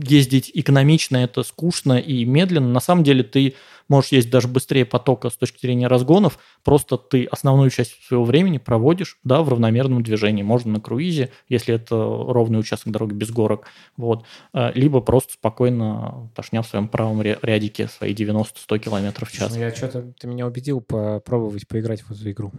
ездить 0.04 0.50
экономично, 0.54 1.16
это 1.16 1.42
скучно 1.42 1.98
и 1.98 2.24
медленно. 2.24 2.68
На 2.68 2.80
самом 2.80 3.04
деле 3.04 3.22
ты 3.22 3.54
можешь 3.88 4.12
ездить 4.12 4.32
даже 4.32 4.48
быстрее 4.48 4.84
потока 4.84 5.30
с 5.30 5.36
точки 5.36 5.60
зрения 5.60 5.86
разгонов, 5.86 6.38
просто 6.64 6.96
ты 6.96 7.24
основную 7.24 7.70
часть 7.70 8.02
своего 8.04 8.24
времени 8.24 8.58
проводишь 8.58 9.18
да, 9.24 9.42
в 9.42 9.48
равномерном 9.48 10.02
движении. 10.02 10.42
Можно 10.42 10.74
на 10.74 10.80
круизе, 10.80 11.30
если 11.48 11.74
это 11.74 11.96
ровный 11.96 12.58
участок 12.58 12.92
дороги 12.92 13.14
без 13.14 13.30
горок, 13.30 13.66
вот. 13.96 14.24
Э, 14.52 14.72
либо 14.74 15.00
просто 15.00 15.34
спокойно 15.34 16.30
тошня 16.34 16.62
в 16.62 16.66
своем 16.66 16.88
правом 16.88 17.22
рядике 17.22 17.88
свои 17.88 18.14
90-100 18.14 18.78
км 18.78 19.24
в 19.24 19.32
час. 19.32 19.54
Ну, 19.54 19.60
я 19.60 19.74
что-то, 19.74 20.12
ты 20.18 20.26
меня 20.26 20.46
убедил 20.46 20.80
попробовать 20.80 21.66
поиграть 21.66 22.02
в 22.02 22.10
эту 22.10 22.30
игру. 22.30 22.52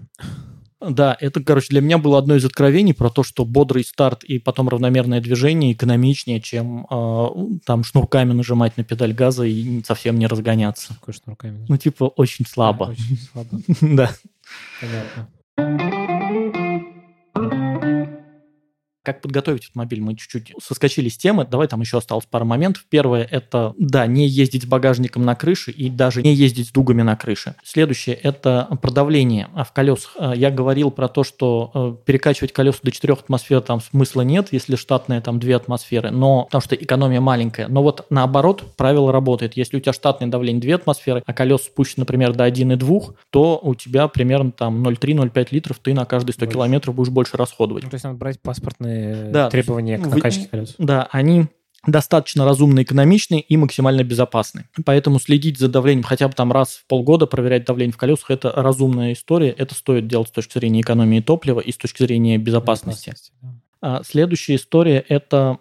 Да, 0.79 1.17
это, 1.19 1.43
короче, 1.43 1.69
для 1.69 1.81
меня 1.81 1.97
было 1.97 2.19
одно 2.19 2.35
из 2.35 2.45
откровений 2.45 2.93
про 2.93 3.09
то, 3.09 3.23
что 3.23 3.45
бодрый 3.45 3.83
старт 3.83 4.23
и 4.23 4.37
потом 4.37 4.69
равномерное 4.69 5.21
движение 5.21 5.73
экономичнее, 5.73 6.39
чем 6.39 6.85
э, 6.89 7.27
там 7.65 7.83
шнурками 7.83 8.33
нажимать 8.33 8.77
на 8.77 8.83
педаль 8.83 9.13
газа 9.13 9.43
и 9.43 9.83
совсем 9.83 10.19
не 10.19 10.27
разгоняться. 10.27 10.95
Какой 10.99 11.15
шнурками? 11.15 11.65
Ну, 11.67 11.77
типа, 11.77 12.05
очень 12.05 12.45
слабо. 12.45 12.87
Да, 12.87 12.91
очень 12.91 13.17
слабо. 13.31 13.61
Да. 13.81 14.11
Понятно 14.79 16.16
как 19.07 19.21
подготовить 19.21 19.63
автомобиль, 19.63 20.01
мы 20.01 20.17
чуть-чуть 20.17 20.51
соскочили 20.61 21.07
с 21.07 21.17
темы. 21.17 21.47
Давай 21.49 21.69
там 21.69 21.79
еще 21.79 21.97
осталось 21.99 22.25
пару 22.25 22.43
моментов. 22.43 22.83
Первое– 22.89 23.23
это, 23.31 23.73
да, 23.77 24.05
не 24.05 24.27
ездить 24.27 24.63
с 24.63 24.65
багажником 24.65 25.23
на 25.23 25.33
крыше 25.33 25.71
и 25.71 25.89
даже 25.89 26.21
не 26.21 26.33
ездить 26.33 26.67
с 26.67 26.71
дугами 26.71 27.03
на 27.03 27.15
крыше. 27.15 27.55
Следующее– 27.63 28.15
это 28.21 28.67
продавление 28.81 29.47
в 29.55 29.71
колесах. 29.71 30.17
Э, 30.19 30.33
я 30.35 30.51
говорил 30.51 30.91
про 30.91 31.07
то, 31.07 31.23
что 31.23 31.71
э, 31.73 32.05
перекачивать 32.05 32.51
колеса 32.51 32.79
до 32.83 32.91
4 32.91 33.13
атмосфер 33.13 33.61
там 33.61 33.79
смысла 33.79 34.23
нет, 34.23 34.49
если 34.51 34.75
штатная 34.75 35.21
там 35.21 35.39
2 35.39 35.55
атмосферы, 35.55 36.11
но 36.11 36.43
потому 36.43 36.61
что 36.61 36.75
экономия 36.75 37.21
маленькая. 37.21 37.69
Но 37.69 37.81
вот 37.83 38.07
наоборот, 38.09 38.75
правило 38.75 39.13
работает. 39.13 39.55
Если 39.55 39.77
у 39.77 39.79
тебя 39.79 39.93
штатное 39.93 40.27
давление 40.27 40.61
2 40.61 40.75
атмосферы, 40.75 41.23
а 41.25 41.33
колеса 41.33 41.63
спущены, 41.63 42.01
например, 42.01 42.33
до 42.33 42.45
1,2, 42.45 43.15
то 43.29 43.57
у 43.63 43.73
тебя 43.73 44.09
примерно 44.09 44.51
там 44.51 44.85
0,3-0,5 44.85 45.47
литров 45.51 45.79
ты 45.79 45.93
на 45.93 46.03
каждые 46.03 46.33
100 46.33 46.43
больше. 46.43 46.53
километров 46.53 46.93
будешь 46.93 47.09
больше 47.09 47.37
расходовать. 47.37 47.85
Ну, 47.85 47.89
то 47.89 47.95
есть 47.95 48.03
надо 48.03 48.17
брать 48.17 48.41
паспортные 48.41 48.96
да, 49.31 49.49
требования 49.49 49.97
к 49.97 50.07
накачке 50.07 50.47
колес. 50.47 50.75
Да, 50.77 51.07
они 51.11 51.45
достаточно 51.85 52.43
разумно 52.43 52.83
экономичны 52.83 53.39
и 53.39 53.55
максимально 53.55 54.03
безопасны. 54.03 54.65
Поэтому 54.85 55.19
следить 55.19 55.57
за 55.57 55.69
давлением 55.69 56.03
хотя 56.03 56.27
бы 56.27 56.33
там 56.33 56.51
раз 56.51 56.75
в 56.75 56.87
полгода, 56.87 57.27
проверять 57.27 57.65
давление 57.65 57.93
в 57.93 57.97
колесах, 57.97 58.31
это 58.31 58.51
разумная 58.51 59.13
история. 59.13 59.49
Это 59.51 59.73
стоит 59.73 60.07
делать 60.07 60.27
с 60.27 60.31
точки 60.31 60.57
зрения 60.57 60.81
экономии 60.81 61.21
топлива 61.21 61.59
и 61.61 61.71
с 61.71 61.77
точки 61.77 62.03
зрения 62.03 62.37
безопасности. 62.37 63.11
безопасности 63.11 63.33
да. 63.81 64.03
Следующая 64.03 64.55
история– 64.55 65.05
это 65.07 65.59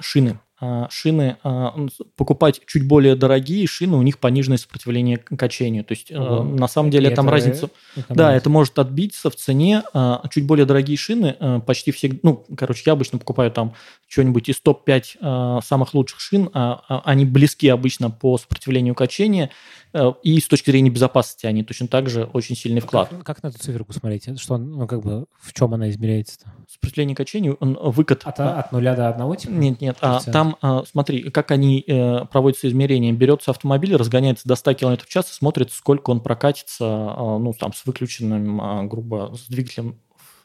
шины. 0.00 0.38
А, 0.60 0.88
шины, 0.90 1.36
а, 1.44 1.72
покупать 2.16 2.60
чуть 2.66 2.84
более 2.86 3.14
дорогие 3.14 3.64
шины, 3.68 3.96
у 3.96 4.02
них 4.02 4.18
пониженное 4.18 4.58
сопротивление 4.58 5.16
к 5.18 5.36
качению. 5.36 5.84
То 5.84 5.92
есть, 5.92 6.10
угу. 6.10 6.42
на 6.42 6.66
самом 6.66 6.90
деле, 6.90 7.12
и 7.12 7.14
там 7.14 7.26
это, 7.26 7.32
разница... 7.32 7.70
Это 7.94 8.14
да, 8.14 8.24
может. 8.26 8.40
это 8.40 8.50
может 8.50 8.78
отбиться 8.80 9.30
в 9.30 9.36
цене. 9.36 9.84
Чуть 10.30 10.46
более 10.46 10.66
дорогие 10.66 10.96
шины 10.96 11.60
почти 11.64 11.92
все... 11.92 12.18
Ну, 12.24 12.44
короче, 12.56 12.82
я 12.86 12.94
обычно 12.94 13.18
покупаю 13.18 13.52
там 13.52 13.74
что-нибудь 14.08 14.48
из 14.48 14.60
топ-5 14.60 15.62
самых 15.62 15.94
лучших 15.94 16.18
шин. 16.18 16.50
Они 16.52 17.24
близки 17.24 17.68
обычно 17.68 18.10
по 18.10 18.36
сопротивлению 18.36 18.96
качения. 18.96 19.50
Э, 19.92 20.12
и 20.22 20.40
с 20.40 20.46
точки 20.46 20.70
зрения 20.70 20.90
безопасности 20.90 21.46
они 21.46 21.64
точно 21.64 21.88
так 21.88 22.08
же 22.08 22.24
очень 22.24 22.56
сильный 22.56 22.80
вклад. 22.80 23.08
Как, 23.08 23.24
как 23.24 23.42
на 23.42 23.48
эту 23.48 23.58
циферку 23.58 23.92
смотреть? 23.92 24.38
Что, 24.40 24.58
ну, 24.58 24.86
как 24.86 25.02
бы, 25.02 25.26
в 25.40 25.52
чем 25.52 25.74
она 25.74 25.88
измеряется-то? 25.90 26.52
Сопротивление 26.68 27.16
качению, 27.16 27.56
он, 27.60 27.78
выкат... 27.80 28.22
От, 28.24 28.38
от 28.40 28.72
нуля 28.72 28.94
до 28.94 29.08
одного 29.08 29.34
типа? 29.36 29.52
Нет, 29.52 29.80
нет. 29.80 29.96
А, 30.00 30.20
там, 30.20 30.47
а, 30.60 30.84
смотри, 30.84 31.30
как 31.30 31.50
они 31.50 31.84
э, 31.86 32.24
проводятся 32.26 32.68
измерения. 32.68 33.12
Берется 33.12 33.50
автомобиль, 33.50 33.94
разгоняется 33.96 34.46
до 34.46 34.56
100 34.56 34.74
км 34.74 35.04
в 35.04 35.08
час 35.08 35.30
и 35.30 35.34
смотрит, 35.34 35.72
сколько 35.72 36.10
он 36.10 36.20
прокатится, 36.20 36.84
а, 36.86 37.38
ну, 37.38 37.52
там, 37.52 37.72
с 37.72 37.84
выключенным, 37.84 38.60
а, 38.60 38.84
грубо, 38.84 39.34
с 39.36 39.48
двигателем 39.48 39.98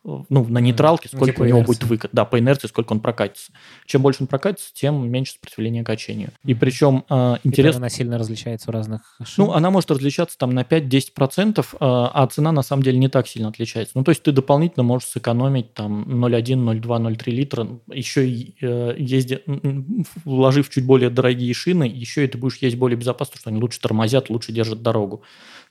ну, 0.04 0.46
на 0.46 0.58
нейтралке, 0.60 1.08
сколько 1.08 1.28
типа 1.28 1.44
у 1.44 1.46
него 1.46 1.62
будет 1.62 1.84
выкат. 1.84 2.12
Да, 2.14 2.26
по 2.26 2.38
инерции, 2.38 2.68
сколько 2.68 2.92
он 2.92 3.00
прокатится. 3.00 3.54
Чем 3.86 4.02
больше 4.02 4.24
он 4.24 4.28
прокатится, 4.28 4.74
тем 4.74 5.10
меньше 5.10 5.34
сопротивление 5.34 5.84
качению. 5.84 6.32
И 6.44 6.54
причем 6.54 7.06
э, 7.10 7.38
интересно... 7.44 7.80
она 7.80 7.90
сильно 7.90 8.18
различается 8.18 8.68
в 8.70 8.74
разных 8.74 9.18
шин? 9.24 9.46
Ну, 9.46 9.54
она 9.54 9.72
может 9.72 9.90
различаться 9.92 10.38
там 10.38 10.52
на 10.52 10.62
5-10%, 10.62 11.62
э, 11.62 11.66
а 11.80 12.28
цена 12.28 12.52
на 12.52 12.64
самом 12.64 12.84
деле 12.84 12.98
не 12.98 13.08
так 13.08 13.28
сильно 13.28 13.48
отличается. 13.48 13.94
Ну, 13.98 14.04
то 14.04 14.10
есть 14.10 14.24
ты 14.24 14.32
дополнительно 14.34 14.84
можешь 14.84 15.08
сэкономить 15.08 15.74
там 15.74 16.04
0,1, 16.04 16.82
0,2, 16.82 17.16
0,3 17.16 17.32
литра, 17.32 17.68
еще 17.88 18.30
э, 18.30 18.96
ездя, 18.98 19.40
вложив 20.26 20.70
чуть 20.70 20.86
более 20.86 21.10
дорогие 21.10 21.54
шины, 21.54 21.84
еще 21.84 22.26
и 22.26 22.28
ты 22.28 22.38
будешь 22.38 22.58
ездить 22.58 22.80
более 22.80 22.98
безопасно, 22.98 23.38
что 23.40 23.50
они 23.50 23.60
лучше 23.60 23.80
тормозят, 23.80 24.30
лучше 24.30 24.52
держат 24.52 24.82
дорогу. 24.82 25.24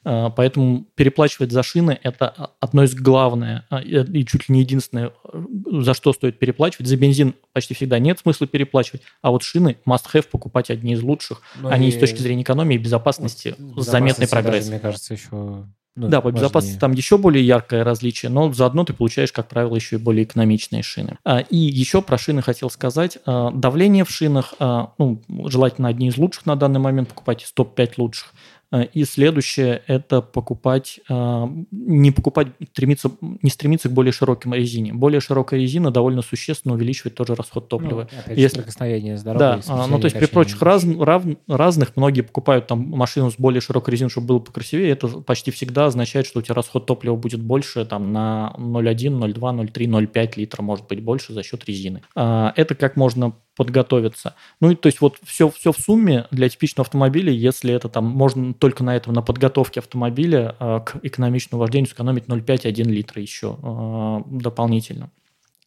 Э, 0.04 0.30
поэтому 0.34 0.86
переплачивать 0.94 1.52
за 1.52 1.62
шины– 1.62 1.98
это 2.02 2.50
одно 2.60 2.84
из 2.84 2.94
главное 2.94 3.66
э, 3.70 4.04
и 4.04 4.26
чуть 4.26 4.48
ли 4.48 4.54
не 4.54 4.60
единственное, 4.60 5.12
э, 5.32 5.42
за 5.82 5.94
что 5.94 6.12
стоит 6.12 6.38
переплачивать. 6.38 6.88
За 6.88 6.96
бензин 6.96 7.34
почти 7.52 7.74
всегда 7.74 7.98
нет 7.98 8.18
смысла 8.18 8.46
переплачивать, 8.46 9.02
а 9.20 9.30
вот 9.30 9.42
шины 9.42 9.78
must-have 9.86 10.26
покупать 10.30 10.70
одни 10.70 10.94
из 10.94 11.02
лучших. 11.02 11.42
Ну 11.60 11.68
Они 11.68 11.90
с 11.90 11.98
точки 11.98 12.20
зрения 12.20 12.42
экономии 12.42 12.74
и 12.74 12.78
безопасности 12.78 13.54
вот, 13.58 13.84
заметный 13.84 14.28
прогресс. 14.28 14.64
Даже, 14.64 14.70
мне 14.70 14.80
кажется, 14.80 15.14
еще 15.14 15.66
ну, 15.94 16.08
да, 16.08 16.22
по 16.22 16.32
безопасности 16.32 16.78
там 16.78 16.92
еще 16.92 17.18
более 17.18 17.46
яркое 17.46 17.84
различие, 17.84 18.30
но 18.30 18.50
заодно 18.50 18.84
ты 18.84 18.94
получаешь, 18.94 19.30
как 19.30 19.48
правило, 19.48 19.74
еще 19.74 19.96
и 19.96 19.98
более 19.98 20.24
экономичные 20.24 20.82
шины. 20.82 21.18
А, 21.22 21.40
и 21.40 21.56
еще 21.56 22.00
про 22.00 22.16
шины 22.16 22.40
хотел 22.40 22.70
сказать. 22.70 23.18
А, 23.26 23.50
давление 23.50 24.04
в 24.04 24.10
шинах, 24.10 24.54
а, 24.58 24.92
ну, 24.96 25.20
желательно 25.28 25.88
одни 25.88 26.08
из 26.08 26.16
лучших 26.16 26.46
на 26.46 26.56
данный 26.56 26.80
момент 26.80 27.10
покупать, 27.10 27.42
из 27.42 27.52
топ-5 27.52 27.92
лучших. 27.98 28.32
Э, 28.72 28.84
и 28.92 29.04
следующее– 29.04 29.82
это 29.86 30.22
покупать, 30.22 30.98
э, 31.08 31.46
не 31.70 32.10
покупать, 32.10 32.48
стремиться, 32.72 33.10
не 33.20 33.50
стремиться 33.50 33.88
к 33.88 33.92
более 33.92 34.12
широким 34.12 34.54
резине. 34.54 34.94
Более 34.94 35.20
широкая 35.20 35.60
резина 35.60 35.90
довольно 35.90 36.22
существенно 36.22 36.74
увеличивает 36.74 37.14
тоже 37.14 37.34
расход 37.34 37.68
топлива. 37.68 38.08
Ну, 38.10 38.18
опять 38.18 38.38
Если... 38.38 38.56
соприкосновение 38.56 39.18
с 39.18 39.22
дорогой. 39.22 39.62
Да, 39.66 39.86
ну 39.86 39.98
то 39.98 40.06
есть 40.06 40.18
при 40.18 40.26
прочих 40.26 40.60
раз, 40.62 40.84
рав, 40.98 41.22
разных, 41.46 41.96
многие 41.96 42.22
покупают 42.22 42.66
там 42.66 42.80
машину 42.80 43.30
с 43.30 43.34
более 43.36 43.60
широкой 43.60 43.92
резиной, 43.92 44.10
чтобы 44.10 44.28
было 44.28 44.38
покрасивее, 44.38 44.90
это 44.90 45.08
почти 45.08 45.50
всегда 45.50 45.86
означает, 45.86 46.26
что 46.26 46.38
у 46.38 46.42
тебя 46.42 46.54
расход 46.54 46.86
топлива 46.86 47.16
будет 47.16 47.42
больше 47.42 47.84
там 47.84 48.12
на 48.12 48.54
0,1, 48.56 49.18
0,2, 49.18 49.72
0,3, 49.72 50.08
0,5 50.12 50.32
литра, 50.36 50.62
может 50.62 50.86
быть 50.88 51.02
больше 51.02 51.34
за 51.34 51.42
счет 51.42 51.64
резины. 51.66 52.02
А, 52.14 52.52
это 52.56 52.74
как 52.74 52.96
можно 52.96 53.34
подготовиться. 53.56 54.34
Ну, 54.60 54.70
и 54.70 54.74
то 54.74 54.86
есть 54.86 55.00
вот 55.00 55.18
все, 55.22 55.50
все 55.50 55.72
в 55.72 55.78
сумме 55.78 56.26
для 56.30 56.48
типичного 56.48 56.86
автомобиля, 56.86 57.32
если 57.32 57.72
это 57.74 57.88
там 57.88 58.06
можно 58.06 58.54
только 58.54 58.82
на 58.82 58.96
этом, 58.96 59.12
на 59.12 59.22
подготовке 59.22 59.80
автомобиля 59.80 60.56
э, 60.58 60.80
к 60.84 60.96
экономичному 61.02 61.60
вождению 61.60 61.88
сэкономить 61.88 62.24
0,5-1 62.24 62.84
литра 62.84 63.20
еще 63.20 63.58
э, 63.62 64.18
дополнительно. 64.26 65.10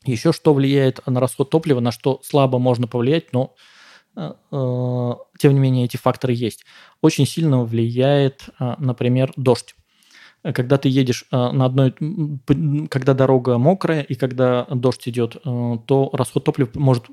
Еще 0.04 0.34
что 0.34 0.54
влияет 0.54 1.06
на 1.06 1.20
расход 1.20 1.50
топлива, 1.50 1.80
на 1.80 1.92
что 1.92 2.22
слабо 2.24 2.58
можно 2.58 2.88
повлиять, 2.88 3.34
но 3.34 3.56
э, 4.16 4.32
тем 5.40 5.54
не 5.54 5.60
менее 5.60 5.86
эти 5.86 5.98
факторы 5.98 6.34
есть. 6.34 6.66
Очень 7.02 7.28
сильно 7.28 7.64
влияет, 7.64 8.50
например, 8.60 9.32
дождь 9.36 9.76
когда 10.54 10.78
ты 10.78 10.90
едешь 10.90 11.26
на 11.32 11.66
одной, 11.66 11.96
когда 12.90 13.16
дорога 13.16 13.58
мокрая 13.58 14.04
и 14.04 14.14
когда 14.14 14.66
дождь 14.66 15.08
идет, 15.08 15.42
то 15.42 16.10
расход 16.14 16.44
топлива 16.44 16.70
может 16.76 17.06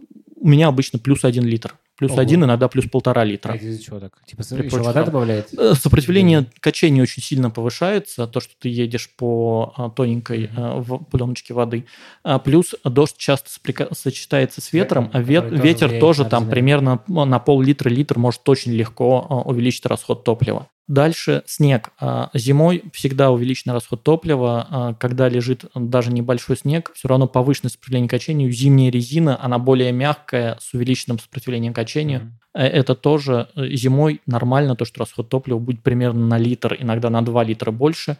у 0.43 0.49
меня 0.49 0.66
обычно 0.66 0.99
плюс 0.99 1.24
один 1.24 1.45
литр. 1.45 1.76
Плюс 1.97 2.12
Ого. 2.12 2.20
один, 2.20 2.43
иногда 2.43 2.66
плюс 2.66 2.86
полтора 2.86 3.22
литра. 3.22 3.53
А 3.53 3.57
это 3.57 3.64
из-за 3.66 3.80
чего 3.82 4.01
так? 4.01 4.12
Типа 4.26 4.43
При 4.43 4.57
еще 4.57 4.70
прочих 4.70 4.86
вода 4.86 5.05
добавляет? 5.05 5.49
Э, 5.57 5.74
Сопротивление 5.74 6.47
качению 6.59 7.05
очень 7.05 7.22
сильно 7.22 7.49
повышается, 7.51 8.26
то, 8.26 8.40
что 8.40 8.53
ты 8.59 8.68
едешь 8.68 9.09
по 9.16 9.72
а, 9.76 9.88
тоненькой 9.90 10.51
в- 10.57 11.05
пленочке 11.05 11.55
воды. 11.55 11.84
А, 12.24 12.40
Плюс 12.40 12.74
дождь 12.84 13.16
часто 13.18 13.51
сочетается 13.93 14.61
с 14.61 14.72
ветром, 14.72 15.11
а 15.12 15.20
вет- 15.20 15.49
тоже 15.51 15.62
ветер 15.62 16.01
тоже 16.01 16.24
там 16.24 16.49
примерно 16.49 17.01
ну, 17.07 17.24
на 17.24 17.38
пол-литра, 17.38 17.88
литр 17.88 18.18
может 18.18 18.49
очень 18.49 18.72
легко 18.72 19.20
увеличить 19.47 19.86
расход 19.86 20.24
топлива. 20.24 20.68
Дальше 20.93 21.43
снег. 21.47 21.88
А, 21.99 22.28
Зимой 22.34 22.82
всегда 22.93 23.30
увеличенный 23.30 23.72
расход 23.72 24.03
топлива. 24.03 24.66
А, 24.68 24.95
Когда 24.95 25.30
лежит 25.30 25.64
даже 25.74 26.12
небольшой 26.12 26.55
снег, 26.55 26.93
все 26.95 27.09
равно 27.09 27.26
повышенное 27.26 27.70
сопротивление 27.70 28.11
качению. 28.11 28.53
Зимняя 28.53 28.90
резина, 28.90 29.43
она 29.43 29.59
более 29.59 29.90
мягкая, 29.90 30.59
с 30.61 30.74
увеличенным 30.74 31.18
сопротивлением 31.18 31.72
качению. 31.72 32.38
Э, 32.53 32.66
Это 32.66 32.95
тоже 32.95 33.49
э, 33.57 33.68
зимой 33.68 34.20
нормально, 34.26 34.76
то, 34.76 34.84
что 34.84 35.01
расход 35.01 35.30
топлива 35.30 35.59
будет 35.59 35.82
примерно 35.82 36.26
на 36.26 36.36
литр, 36.36 36.76
иногда 36.78 37.09
на 37.09 37.22
2 37.22 37.43
литра 37.45 37.70
больше, 37.70 38.18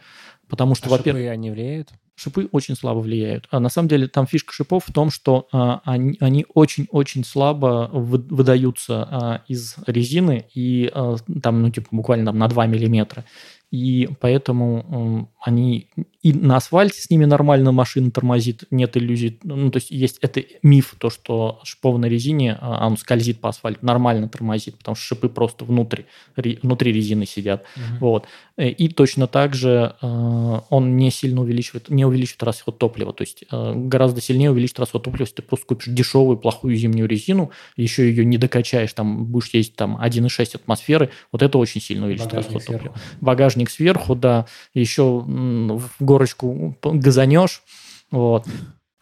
потому 0.49 0.75
что, 0.75 0.87
А 0.87 0.91
во-первых, 0.91 1.21
шипы, 1.23 1.29
они 1.31 1.51
влияют? 1.51 1.89
шипы 2.15 2.47
очень 2.51 2.75
слабо 2.75 2.99
влияют. 2.99 3.47
А 3.51 3.59
на 3.59 3.69
самом 3.69 3.87
деле 3.89 4.07
там 4.07 4.27
фишка 4.27 4.53
шипов 4.53 4.85
в 4.87 4.93
том, 4.93 5.09
что 5.09 5.47
а, 5.51 5.81
они, 5.83 6.15
они 6.19 6.45
очень-очень 6.53 7.23
слабо 7.25 7.89
вы- 7.91 8.19
выдаются 8.29 9.07
а, 9.09 9.41
из 9.47 9.75
резины, 9.87 10.45
и 10.53 10.91
а, 10.93 11.15
там, 11.41 11.61
ну, 11.61 11.69
типа, 11.71 11.87
буквально 11.91 12.25
там, 12.27 12.37
на 12.37 12.47
2 12.47 12.67
миллиметра. 12.67 13.25
И 13.71 14.07
поэтому 14.19 14.85
м, 14.91 15.29
они 15.41 15.89
и 16.23 16.31
на 16.31 16.55
асфальте 16.55 17.01
с 17.01 17.09
ними 17.09 17.25
нормально 17.25 17.73
машина 17.73 18.09
тормозит, 18.09 18.63
нет 18.71 18.95
иллюзий. 18.95 19.37
Ну, 19.43 19.69
то 19.69 19.77
есть 19.77 19.91
есть 19.91 20.19
это 20.21 20.41
миф, 20.63 20.95
то, 20.97 21.09
что 21.09 21.59
шипов 21.63 21.99
на 21.99 22.05
резине, 22.05 22.57
а, 22.61 22.87
он 22.87 22.97
скользит 22.97 23.41
по 23.41 23.49
асфальту, 23.49 23.85
нормально 23.85 24.29
тормозит, 24.29 24.77
потому 24.77 24.95
что 24.95 25.05
шипы 25.05 25.27
просто 25.27 25.65
внутри, 25.65 26.05
внутри 26.35 26.93
резины 26.93 27.25
сидят. 27.25 27.65
Вот. 27.99 28.25
Э, 28.55 28.69
И 28.69 28.87
точно 28.87 29.27
так 29.27 29.53
же 29.53 29.95
э, 30.01 30.59
он 30.69 30.95
не 30.95 31.11
сильно 31.11 31.41
увеличивает, 31.41 31.89
не 31.89 32.05
увеличивает 32.05 32.43
расход 32.43 32.77
топлива. 32.77 33.11
То 33.11 33.23
есть 33.23 33.43
э, 33.51 33.73
гораздо 33.75 34.21
сильнее 34.21 34.51
увеличит 34.51 34.79
расход 34.79 35.03
топлива, 35.03 35.23
если 35.23 35.35
ты 35.35 35.41
просто 35.41 35.65
купишь 35.65 35.87
дешевую, 35.87 36.37
плохую 36.37 36.75
зимнюю 36.77 37.07
резину, 37.07 37.51
еще 37.75 38.07
ее 38.07 38.23
не 38.23 38.37
докачаешь, 38.37 38.93
там 38.93 39.25
будешь 39.25 39.49
ездить 39.53 39.75
там 39.75 39.99
1,6 40.01 40.55
атмосферы, 40.55 41.09
вот 41.33 41.41
это 41.41 41.57
очень 41.57 41.81
сильно 41.81 42.05
увеличит 42.05 42.27
Багажник 42.27 42.53
расход 42.53 42.65
топлива. 42.65 42.93
сверху. 42.93 43.19
Багажник 43.21 43.69
сверху, 43.69 44.15
да, 44.15 44.45
еще 44.73 45.19
в 45.19 45.91
горочку 46.13 46.77
газанешь, 46.83 47.63
вот. 48.11 48.45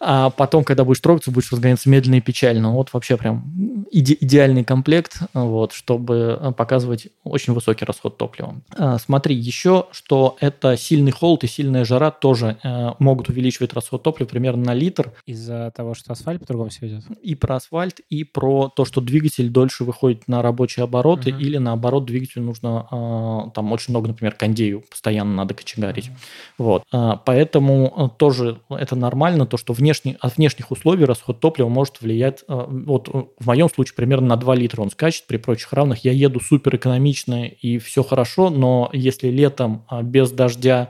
А 0.04 0.32
потом, 0.32 0.64
когда 0.64 0.84
будешь 0.84 0.99
трогаться, 0.99 1.30
будешь 1.30 1.52
разгоняться 1.52 1.88
медленно 1.88 2.16
и 2.16 2.22
печально. 2.22 2.72
Вот 2.74 2.91
вообще 2.91 3.18
прям 3.18 3.86
иде- 3.91 4.18
идеальный 4.20 4.64
комплект, 4.64 5.20
вот, 5.36 5.74
чтобы 5.74 6.39
э, 6.41 6.52
показывать 6.54 7.10
очень 7.24 7.54
высокий 7.54 7.86
расход 7.86 8.18
топлива. 8.18 8.56
А, 8.76 8.97
Смотри, 8.97 9.36
еще, 9.36 9.86
что 9.91 10.38
это 10.39 10.76
сильный 10.76 11.12
холод 11.12 11.43
и 11.43 11.47
сильная 11.47 11.86
жара 11.86 12.10
тоже 12.10 12.58
э, 12.64 12.93
могут 12.97 13.30
увеличивать 13.30 13.74
расход 13.74 14.02
топлива 14.02 14.28
примерно 14.28 14.64
на 14.66 14.74
литр. 14.74 15.12
Из-за 15.28 15.72
того, 15.76 15.93
что 15.93 16.14
асфальт 16.14 16.39
по-другому 16.41 16.72
себя 16.72 16.88
ведет? 16.88 17.04
И 17.22 17.36
про 17.36 17.58
асфальт, 17.58 17.99
и 18.10 18.24
про 18.24 18.70
то, 18.76 18.86
что 18.86 19.02
двигатель 19.02 19.49
дольше 19.49 19.84
выходит 19.84 20.28
на 20.28 20.41
рабочие 20.41 20.84
обороты, 20.84 21.32
Мгм. 21.32 21.39
или 21.41 21.58
наоборот, 21.58 22.06
двигателю 22.06 22.43
нужно 22.45 22.88
а, 22.89 23.49
там 23.54 23.72
очень 23.72 23.91
много, 23.91 24.08
например, 24.08 24.34
кондею 24.34 24.82
постоянно 24.89 25.36
надо 25.36 25.54
кочегарить. 25.54 26.10
Вот. 26.58 26.82
А, 26.91 27.18
Поэтому 27.18 27.93
а, 27.95 28.10
тоже 28.10 28.60
это 28.70 28.95
нормально, 28.95 29.45
то, 29.45 29.58
что 29.58 29.74
внешне, 29.92 30.18
от 30.20 30.38
внешних 30.38 30.72
условий 30.72 31.06
расход 31.06 31.39
топлива 31.39 31.68
может 31.68 32.02
влиять, 32.02 32.44
а, 32.48 32.66
вот 32.68 33.10
э, 33.10 33.24
в 33.39 33.46
моем 33.46 33.70
случае 33.70 33.96
примерно 33.96 34.28
на 34.28 34.38
2 34.38 34.56
литра 34.56 34.82
он 34.82 34.89
скачет 34.89 35.26
при 35.28 35.38
прочих 35.38 35.74
равных. 35.74 36.06
Я 36.06 36.12
еду 36.12 36.39
супер 36.39 36.76
экономично 36.76 37.46
и 37.46 37.78
все 37.78 38.04
хорошо, 38.04 38.50
но 38.50 38.89
если 38.94 39.30
летом 39.30 39.86
а, 39.88 40.02
без 40.02 40.32
дождя 40.32 40.89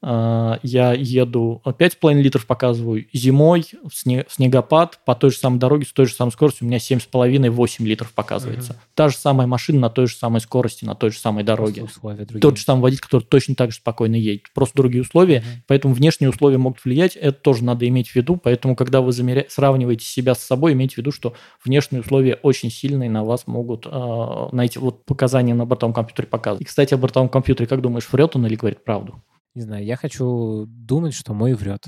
я 0.00 0.92
еду 0.92 1.60
5,5 1.64 2.14
литров 2.14 2.46
показываю, 2.46 3.06
зимой 3.12 3.64
в, 3.82 3.92
снегопад 3.94 5.00
по 5.04 5.14
той 5.14 5.30
же 5.30 5.38
самой 5.38 5.58
дороге 5.58 5.86
с 5.86 5.92
той 5.92 6.06
же 6.06 6.14
самой 6.14 6.30
скоростью 6.30 6.66
у 6.66 6.68
меня 6.68 6.78
7,5-8 6.78 7.84
литров 7.84 8.12
показывается. 8.12 8.80
Та 8.94 9.08
же 9.08 9.16
самая 9.16 9.46
машина 9.46 9.80
на 9.80 9.90
той 9.90 10.06
же 10.06 10.14
самой 10.14 10.40
скорости, 10.40 10.84
на 10.84 10.94
той 10.94 11.10
же 11.10 11.18
самой 11.18 11.42
дороге. 11.42 11.84
Тот 12.40 12.58
же 12.58 12.62
самый 12.62 12.82
водитель, 12.82 13.02
который 13.02 13.24
точно 13.24 13.54
так 13.54 13.72
же 13.72 13.78
спокойно 13.78 14.14
едет. 14.14 14.44
Просто 14.54 14.76
другие 14.76 15.02
условия, 15.02 15.40
Мгм. 15.40 15.62
поэтому 15.66 15.94
внешние 15.94 16.30
условия 16.30 16.58
могут 16.58 16.84
влиять, 16.84 17.16
это 17.16 17.38
тоже 17.38 17.64
надо 17.64 17.88
иметь 17.88 18.10
в 18.10 18.16
виду, 18.16 18.36
поэтому 18.36 18.76
когда 18.76 19.00
вы 19.00 19.12
замеря... 19.12 19.46
сравниваете 19.48 20.04
себя 20.04 20.34
с 20.34 20.38
собой, 20.38 20.74
имейте 20.74 20.94
в 20.94 20.98
виду, 20.98 21.10
что 21.10 21.34
внешние 21.64 22.02
условия 22.02 22.38
очень 22.42 22.70
сильные 22.70 23.10
на 23.10 23.24
вас 23.24 23.46
могут 23.46 23.86
э, 23.86 23.90
на 23.90 24.64
эти 24.64 24.78
вот 24.78 25.04
показания 25.04 25.54
на 25.54 25.66
бортовом 25.66 25.92
компьютере 25.92 26.28
показывать. 26.28 26.62
И, 26.62 26.64
кстати, 26.64 26.94
о 26.94 26.98
бортовом 26.98 27.28
компьютере, 27.28 27.66
как 27.66 27.80
думаешь, 27.80 28.08
врет 28.12 28.36
он 28.36 28.46
или 28.46 28.54
говорит 28.54 28.84
правду? 28.84 29.22
Не 29.58 29.62
знаю, 29.62 29.84
я 29.84 29.96
хочу 29.96 30.66
думать, 30.68 31.14
что 31.14 31.34
мой 31.34 31.54
врет. 31.54 31.86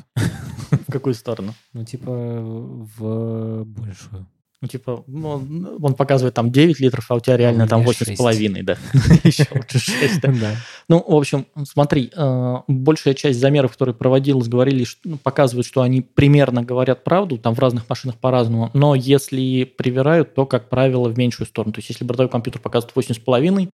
В 0.89 0.91
какую 0.91 1.14
сторону? 1.14 1.55
Ну, 1.73 1.85
типа, 1.85 2.11
в 2.11 3.62
большую. 3.64 4.27
Ну, 4.61 4.66
типа, 4.66 5.05
ну, 5.07 5.29
он- 5.29 5.79
он 5.81 5.95
показывает 5.95 6.35
там 6.35 6.51
9 6.51 6.81
литров, 6.81 7.09
а 7.09 7.14
у 7.14 7.21
тебя 7.21 7.37
реально 7.37 7.66
у 7.66 7.68
там 7.68 7.83
меня 7.83 7.93
8,5, 7.93 8.62
да. 8.64 8.77
Еще 9.23 9.47
лучше 9.55 9.79
6, 9.79 10.21
да. 10.21 10.57
Ну, 10.89 10.99
в 11.07 11.14
общем, 11.14 11.47
смотри, 11.62 12.11
э, 12.12 12.57
большая 12.66 13.14
часть 13.14 13.39
замеров, 13.39 13.71
которые 13.71 13.95
проводилась, 13.95 14.49
говорили, 14.49 14.85
ну, 15.05 15.16
показывают, 15.16 15.64
что 15.64 15.83
они 15.83 16.01
примерно 16.01 16.64
говорят 16.64 17.05
правду, 17.05 17.39
там 17.39 17.55
в 17.55 17.61
разных 17.61 17.89
машинах 17.89 18.16
по-разному, 18.16 18.71
но 18.75 18.97
если 18.97 19.62
привирают, 19.62 20.35
то, 20.35 20.45
как 20.45 20.68
правило, 20.68 21.09
в 21.09 21.16
меньшую 21.16 21.47
сторону. 21.47 21.73
То 21.73 21.79
есть, 21.79 21.91
если 21.91 22.05
бортовой 22.05 22.31
компьютер 22.31 22.61
показывает 22.61 22.97
8,5, 22.97 23.68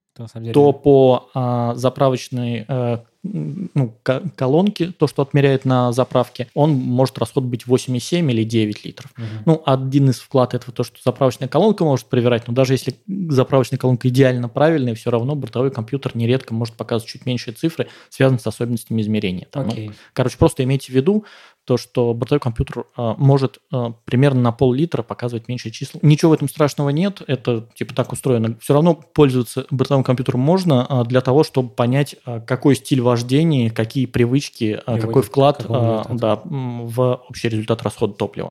То, 0.54 0.74
по 0.74 1.30
а, 1.36 1.76
заправочной 1.76 2.66
э, 2.68 2.98
ну, 3.24 3.96
ко- 4.04 4.22
колонке, 4.36 4.88
то, 4.88 5.08
что 5.08 5.22
отмеряет 5.22 5.64
на 5.64 5.94
заправке, 5.94 6.50
он 6.54 6.72
может 6.72 7.18
расход 7.18 7.46
быть 7.46 7.66
8,7 7.66 8.30
или 8.32 8.44
9 8.44 8.86
литров. 8.86 9.12
Мгм. 9.16 9.28
Ну, 9.46 9.64
один 9.66 10.10
из 10.10 10.20
вклад 10.20 10.54
этого 10.54 10.74
то, 10.74 10.84
что 10.84 10.98
заправочная 11.04 11.48
колонка 11.48 11.86
может 11.86 12.08
проверять, 12.08 12.48
но 12.48 12.54
даже 12.54 12.74
если 12.74 12.96
заправочная 13.30 13.80
колонка 13.80 14.10
идеально 14.10 14.50
правильная, 14.50 14.94
все 14.94 15.10
равно 15.10 15.36
бортовой 15.36 15.72
компьютер 15.72 16.16
нередко 16.16 16.54
может 16.54 16.76
показывать 16.76 17.12
чуть 17.12 17.26
меньшие 17.26 17.54
цифры, 17.54 17.88
связанные 18.10 18.40
с 18.40 18.48
особенностями 18.48 19.02
измерения. 19.02 19.48
Там, 19.50 19.68
ну, 19.68 19.94
короче, 20.12 20.38
просто 20.38 20.64
имейте 20.64 20.92
в 20.92 20.96
виду 20.96 21.26
то, 21.66 21.78
что 21.78 22.14
бортовой 22.14 22.40
компьютер 22.40 22.86
а, 22.96 23.16
может 23.18 23.60
а, 23.72 23.92
примерно 24.06 24.42
на 24.42 24.52
пол-литра 24.52 25.04
показывать 25.04 25.48
меньшие 25.48 25.72
числа. 25.72 26.00
Ничего 26.02 26.32
в 26.32 26.34
этом 26.34 26.50
страшного 26.50 26.90
нет, 26.90 27.22
это 27.28 27.70
типа 27.76 27.94
так 27.94 28.12
устроено. 28.12 28.58
Все 28.62 28.74
равно 28.74 28.96
пользоваться 28.96 29.66
бортовым 29.72 30.04
компьютером 30.04 30.42
можно 30.42 30.86
а, 30.86 31.04
для 31.06 31.22
того, 31.22 31.44
чтобы 31.44 31.70
понять, 31.70 32.16
а, 32.26 32.40
какой 32.40 32.76
стиль 32.76 33.02
вождения, 33.02 33.70
какие 33.70 34.06
привычки, 34.06 34.80
а, 34.86 35.00
какой 35.00 35.22
вклад 35.22 35.66
а, 35.70 36.06
да, 36.12 36.42
в 36.44 37.22
общий 37.30 37.50
результат 37.50 37.82
расхода 37.84 38.14
топлива. 38.14 38.50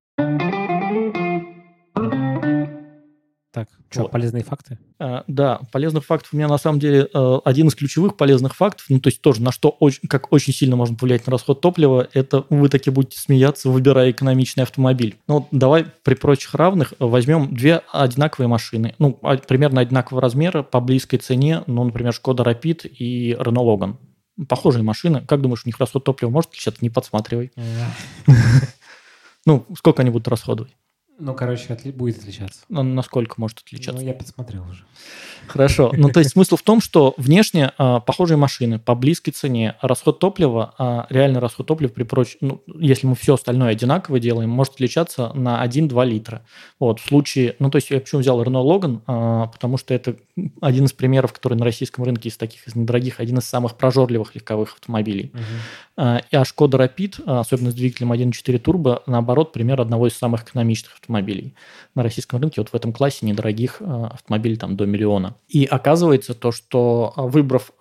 Так, 3.52 3.68
что, 3.90 4.02
Вот. 4.04 4.10
полезные 4.10 4.42
факты? 4.44 4.78
А, 4.98 5.24
Да, 5.26 5.60
полезных 5.72 6.06
фактов 6.06 6.30
у 6.32 6.36
меня 6.36 6.48
на 6.48 6.56
самом 6.56 6.78
деле 6.80 7.06
э, 7.12 7.38
один 7.44 7.68
из 7.68 7.74
ключевых 7.74 8.16
полезных 8.16 8.56
фактов, 8.56 8.86
ну 8.88 8.98
то 8.98 9.08
есть 9.10 9.20
тоже 9.20 9.42
на 9.42 9.52
что 9.52 9.68
очень, 9.68 10.08
как 10.08 10.32
очень 10.32 10.54
сильно 10.54 10.74
можно 10.74 10.96
повлиять 10.96 11.26
на 11.26 11.32
расход 11.32 11.60
топлива, 11.60 12.08
это 12.14 12.46
вы 12.48 12.70
таки 12.70 12.88
будете 12.88 13.20
смеяться, 13.20 13.68
выбирая 13.68 14.10
экономичный 14.10 14.62
автомобиль. 14.64 15.18
Ну 15.28 15.46
давай 15.50 15.84
при 16.02 16.14
прочих 16.14 16.54
равных 16.54 16.94
возьмем 16.98 17.54
две 17.54 17.82
одинаковые 17.92 18.48
машины, 18.48 18.94
ну 18.98 19.18
а- 19.22 19.36
примерно 19.36 19.82
одинакового 19.82 20.22
размера 20.22 20.62
по 20.62 20.80
близкой 20.80 21.18
цене, 21.18 21.62
ну 21.66 21.84
например 21.84 22.14
Шкода 22.14 22.42
Rapid 22.42 22.88
и 22.88 23.34
Renault 23.34 23.66
Logan. 23.78 23.96
Похожие 24.48 24.82
машины. 24.82 25.22
Как 25.28 25.42
думаешь, 25.42 25.60
у 25.66 25.68
них 25.68 25.78
расход 25.78 26.04
топлива 26.04 26.30
может 26.30 26.48
отличаться? 26.52 26.82
Не 26.82 26.88
подсматривай. 26.88 27.52
Ну, 29.44 29.66
сколько 29.76 30.02
они 30.02 30.10
будут 30.10 30.28
расходовать? 30.28 30.72
Ну, 31.18 31.34
короче, 31.34 31.72
отли- 31.72 31.92
будет 31.92 32.18
отличаться. 32.18 32.60
На- 32.68 32.82
Насколько 32.82 33.34
может 33.36 33.58
отличаться? 33.58 34.00
Ну, 34.00 34.06
я 34.06 34.14
подсмотрел 34.14 34.62
уже. 34.68 34.84
Хорошо. 35.46 35.92
Ну, 35.94 36.08
то 36.08 36.20
есть 36.20 36.32
смысл 36.32 36.56
в 36.56 36.62
том, 36.62 36.80
что 36.80 37.14
внешне 37.16 37.72
а, 37.76 38.00
похожие 38.00 38.36
машины 38.36 38.78
по 38.78 38.94
близкой 38.94 39.32
цене, 39.32 39.76
расход 39.82 40.18
топлива, 40.18 40.74
а, 40.78 41.06
реальный 41.10 41.40
расход 41.40 41.66
топлива 41.66 41.90
при 41.90 42.04
проч... 42.04 42.36
ну, 42.40 42.62
если 42.78 43.06
мы 43.06 43.14
все 43.14 43.34
остальное 43.34 43.70
одинаково 43.70 44.18
делаем, 44.20 44.50
может 44.50 44.74
отличаться 44.74 45.32
на 45.34 45.64
1-2 45.64 46.04
литра. 46.06 46.44
Вот, 46.80 47.00
в 47.00 47.06
случае, 47.06 47.56
ну, 47.58 47.70
то 47.70 47.76
есть 47.76 47.90
я 47.90 48.00
почему 48.00 48.20
взял 48.20 48.42
Renault 48.42 48.64
Logan, 48.64 49.00
а, 49.06 49.46
потому 49.48 49.76
что 49.76 49.94
это 49.94 50.16
один 50.60 50.84
из 50.86 50.92
примеров, 50.92 51.32
который 51.32 51.54
на 51.58 51.64
российском 51.64 52.04
рынке 52.04 52.28
из 52.30 52.36
таких, 52.36 52.66
из 52.66 52.74
недорогих, 52.74 53.20
один 53.20 53.38
из 53.38 53.44
самых 53.44 53.76
прожорливых 53.76 54.34
легковых 54.34 54.74
автомобилей. 54.74 55.32
А, 55.94 56.22
И 56.30 56.36
а 56.36 56.44
Шкода 56.44 56.78
Rapid, 56.78 57.22
а, 57.26 57.40
особенно 57.40 57.70
с 57.70 57.74
двигателем 57.74 58.12
1.4 58.12 58.58
турбо, 58.58 59.02
наоборот, 59.06 59.52
пример 59.52 59.80
одного 59.80 60.06
из 60.06 60.16
самых 60.16 60.44
экономичных 60.44 60.94
автомобилей 60.94 61.54
на 61.94 62.02
российском 62.02 62.40
рынке, 62.40 62.62
вот 62.62 62.70
в 62.70 62.74
этом 62.74 62.94
классе 62.94 63.26
недорогих 63.26 63.76
э, 63.80 64.08
автомобилей 64.10 64.56
там 64.56 64.76
до 64.76 64.86
миллиона. 64.86 65.36
И 65.48 65.66
оказывается 65.66 66.32
то, 66.32 66.50
что 66.50 67.12
э, 67.14 67.20
выбрав 67.20 67.72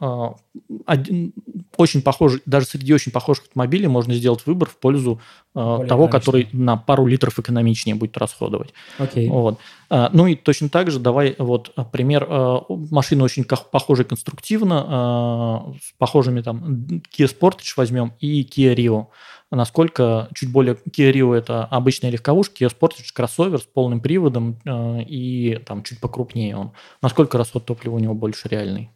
один, 0.85 1.33
очень 1.77 2.01
похожий, 2.01 2.41
даже 2.45 2.65
среди 2.65 2.93
очень 2.93 3.13
похожих 3.13 3.45
автомобилей 3.45 3.87
можно 3.87 4.13
сделать 4.13 4.45
выбор 4.45 4.67
в 4.67 4.75
пользу 4.75 5.21
Более 5.53 5.87
того, 5.87 6.09
который 6.09 6.49
на 6.51 6.75
пару 6.75 7.05
литров 7.05 7.39
экономичнее 7.39 7.95
будет 7.95 8.17
расходовать. 8.17 8.73
Окей. 8.97 9.29
Вот. 9.29 9.59
Ну 9.89 10.27
и 10.27 10.35
точно 10.35 10.69
так 10.69 10.91
же 10.91 10.99
давай 10.99 11.35
вот 11.37 11.73
пример 11.91 12.27
машины 12.69 13.23
очень 13.23 13.43
похожей 13.43 14.05
конструктивно, 14.05 15.75
с 15.81 15.93
похожими 15.97 16.41
там 16.41 17.01
Kia 17.17 17.27
Sportage 17.27 17.73
возьмем 17.77 18.00
и 18.19 18.43
Kia 18.43 18.75
Rio 18.75 19.07
насколько 19.51 20.29
чуть 20.33 20.51
более 20.51 20.75
Kia 20.75 21.11
Rio 21.11 21.33
это 21.33 21.65
обычная 21.65 22.09
легковушка, 22.09 22.63
Kia 22.63 22.69
Sportage 22.69 23.11
кроссовер 23.13 23.59
с 23.59 23.65
полным 23.65 23.99
приводом 23.99 24.59
э, 24.65 25.03
и 25.03 25.61
там 25.65 25.83
чуть 25.83 25.99
покрупнее 25.99 26.55
он. 26.55 26.71
Насколько 27.01 27.37
расход 27.37 27.65
топлива 27.65 27.95
у 27.95 27.99
него 27.99 28.13
больше 28.13 28.47
реальный 28.47 28.89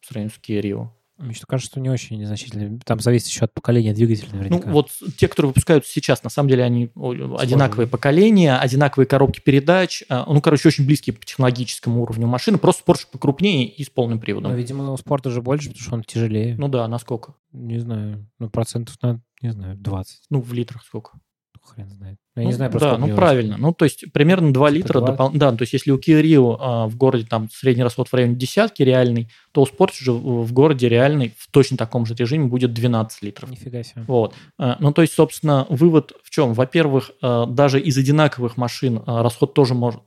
в 0.00 0.06
сравнении 0.06 0.34
с 0.34 0.40
Kia 0.40 0.60
Rio? 0.60 0.88
Мне 1.22 1.34
кажется, 1.46 1.70
что 1.70 1.80
не 1.80 1.88
очень 1.88 2.18
незначительно. 2.18 2.78
Там 2.84 2.98
зависит 3.00 3.28
еще 3.28 3.44
от 3.44 3.54
поколения 3.54 3.94
двигателя 3.94 4.28
наверняка. 4.32 4.66
Ну, 4.66 4.72
вот 4.72 4.90
те, 5.16 5.28
которые 5.28 5.50
выпускаются 5.50 5.90
сейчас, 5.92 6.24
на 6.24 6.30
самом 6.30 6.48
деле 6.48 6.64
они 6.64 6.90
Сложно. 6.94 7.36
одинаковые 7.38 7.86
поколения, 7.86 8.56
одинаковые 8.56 9.06
коробки 9.06 9.40
передач. 9.40 10.02
Э, 10.08 10.24
ну, 10.26 10.40
короче, 10.40 10.68
очень 10.68 10.84
близкие 10.84 11.14
по 11.14 11.24
технологическому 11.24 12.02
уровню 12.02 12.26
машины. 12.26 12.58
Просто 12.58 12.82
Porsche 12.84 13.06
покрупнее 13.10 13.68
и 13.68 13.84
с 13.84 13.90
полным 13.90 14.18
приводом. 14.18 14.50
Но, 14.50 14.56
видимо, 14.56 14.90
у 14.92 14.96
спорта 14.96 15.28
уже 15.28 15.40
больше, 15.40 15.68
потому 15.68 15.82
что 15.82 15.94
он 15.94 16.02
тяжелее. 16.02 16.56
Ну 16.58 16.68
да, 16.68 16.88
насколько? 16.88 17.34
Не 17.52 17.78
знаю. 17.78 18.28
Ну, 18.38 18.50
процентов 18.50 18.96
на, 19.02 19.22
не 19.40 19.52
знаю, 19.52 19.76
20. 19.76 20.22
Ну, 20.30 20.40
в 20.40 20.52
литрах 20.52 20.82
сколько? 20.84 21.18
Хрен 21.62 21.88
знает. 21.90 22.18
Я 22.34 22.44
ну, 22.44 22.48
не 22.48 22.54
знаю 22.54 22.70
просто. 22.70 22.92
Да, 22.92 22.98
ну 22.98 23.14
правильно. 23.14 23.56
Ну, 23.58 23.74
то 23.74 23.84
есть 23.84 24.10
примерно 24.12 24.54
2 24.54 24.68
типа 24.68 24.74
литра. 24.78 25.00
Допол... 25.00 25.30
Да, 25.34 25.52
то 25.52 25.62
есть 25.62 25.74
если 25.74 25.90
у 25.90 25.98
Rio 25.98 26.56
а, 26.58 26.86
в 26.86 26.96
городе 26.96 27.26
там 27.28 27.50
средний 27.52 27.82
расход 27.82 28.08
в 28.08 28.14
районе 28.14 28.36
десятки 28.36 28.82
реальный, 28.82 29.28
то 29.52 29.60
у 29.60 29.66
Sportage 29.66 30.00
уже 30.00 30.12
в 30.12 30.52
городе 30.52 30.88
реальный 30.88 31.34
в 31.36 31.50
точно 31.50 31.76
таком 31.76 32.06
же 32.06 32.14
режиме 32.14 32.46
будет 32.46 32.72
12 32.72 33.22
литров. 33.22 33.50
Нифига 33.50 33.82
себе. 33.82 34.04
Вот. 34.06 34.34
А, 34.58 34.78
ну, 34.80 34.92
то 34.92 35.02
есть, 35.02 35.12
собственно, 35.12 35.66
вывод 35.68 36.14
в 36.24 36.30
чем? 36.30 36.54
Во-первых, 36.54 37.10
а, 37.20 37.44
даже 37.44 37.78
из 37.78 37.98
одинаковых 37.98 38.56
машин 38.56 39.02
а, 39.04 39.22
расход 39.22 39.52
тоже 39.52 39.74
может, 39.74 40.00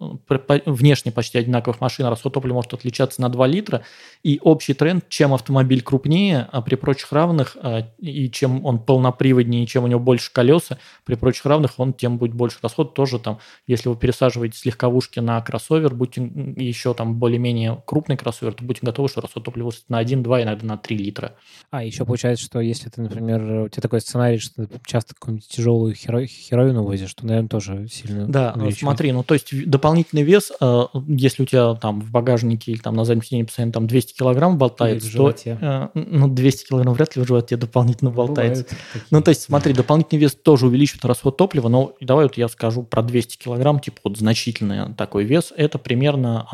внешне 0.65 1.11
почти 1.11 1.37
одинаковых 1.37 1.79
машин, 1.79 2.07
расход 2.07 2.33
топлива 2.33 2.55
может 2.55 2.73
отличаться 2.73 3.21
на 3.21 3.29
2 3.29 3.45
литра. 3.45 3.83
И 4.23 4.39
общий 4.41 4.73
тренд, 4.73 5.07
чем 5.09 5.31
автомобиль 5.31 5.83
крупнее, 5.83 6.49
а 6.51 6.63
при 6.63 6.73
прочих 6.73 7.11
равных, 7.11 7.55
и 7.99 8.31
чем 8.31 8.65
он 8.65 8.79
полноприводнее, 8.79 9.65
и 9.65 9.67
чем 9.67 9.83
у 9.83 9.87
него 9.87 9.99
больше 9.99 10.31
колеса, 10.33 10.79
при 11.05 11.13
прочих 11.13 11.45
равных 11.45 11.73
он 11.77 11.93
тем 11.93 12.14
будет 12.17 12.33
больше 12.33 12.57
расход. 12.61 12.93
Тоже 12.93 13.19
там, 13.19 13.39
если 13.67 13.89
вы 13.89 13.95
пересаживаете 13.95 14.57
с 14.57 14.65
легковушки 14.65 15.19
на 15.19 15.41
кроссовер, 15.41 15.93
будьте 15.93 16.21
еще 16.57 16.93
там 16.93 17.15
более-менее 17.15 17.81
крупный 17.85 18.17
кроссовер, 18.17 18.53
то 18.53 18.63
будьте 18.63 18.85
готовы, 18.85 19.09
что 19.09 19.21
расход 19.21 19.43
топлива 19.43 19.71
на 19.89 20.01
1-2, 20.01 20.43
иногда 20.43 20.65
на 20.65 20.77
3 20.77 20.97
литра. 20.97 21.35
А, 21.71 21.83
еще 21.83 22.05
получается, 22.05 22.45
что 22.45 22.59
если 22.59 22.89
ты, 22.89 23.01
например, 23.01 23.41
у 23.41 23.69
тебя 23.69 23.81
такой 23.81 24.01
сценарий, 24.01 24.37
что 24.37 24.65
ты 24.65 24.79
часто 24.85 25.13
какую-нибудь 25.15 25.47
тяжелую 25.47 25.93
херо... 25.95 26.25
херовину 26.25 26.83
возишь, 26.83 27.13
то, 27.13 27.25
наверное, 27.25 27.49
тоже 27.49 27.87
сильно 27.87 28.27
Да, 28.27 28.53
увеличивает. 28.55 28.79
смотри, 28.79 29.11
ну, 29.11 29.23
то 29.23 29.33
есть 29.33 29.69
дополнительный 29.69 30.23
вес, 30.23 30.51
э, 30.59 30.83
если 31.07 31.43
у 31.43 31.45
тебя 31.45 31.73
там 31.75 32.01
в 32.01 32.11
багажнике 32.11 32.71
или 32.71 32.79
там 32.79 32.95
на 32.95 33.05
заднем 33.05 33.23
сиденье 33.23 33.45
постоянно 33.45 33.73
там 33.73 33.87
200 33.87 34.13
килограмм 34.17 34.57
болтается, 34.57 35.11
то, 35.15 35.33
э, 35.45 35.87
ну, 35.93 36.27
200 36.27 36.67
килограмм 36.67 36.93
вряд 36.93 37.15
ли 37.15 37.23
в 37.23 37.27
животе 37.27 37.57
дополнительно 37.57 38.11
болтается. 38.11 38.65
Ну, 39.11 39.21
то 39.21 39.29
есть, 39.29 39.41
смотри, 39.41 39.73
дополнительный 39.73 40.19
вес 40.21 40.35
тоже 40.35 40.67
увеличивает 40.67 41.05
расход 41.05 41.37
топлива, 41.37 41.67
но 41.69 41.93
давай 42.05 42.25
вот 42.25 42.37
я 42.37 42.47
скажу 42.47 42.83
про 42.83 43.01
200 43.01 43.37
килограмм, 43.37 43.79
типа 43.79 43.99
вот 44.03 44.17
значительный 44.17 44.93
такой 44.93 45.25
вес, 45.25 45.53
это 45.55 45.77
примерно 45.77 46.47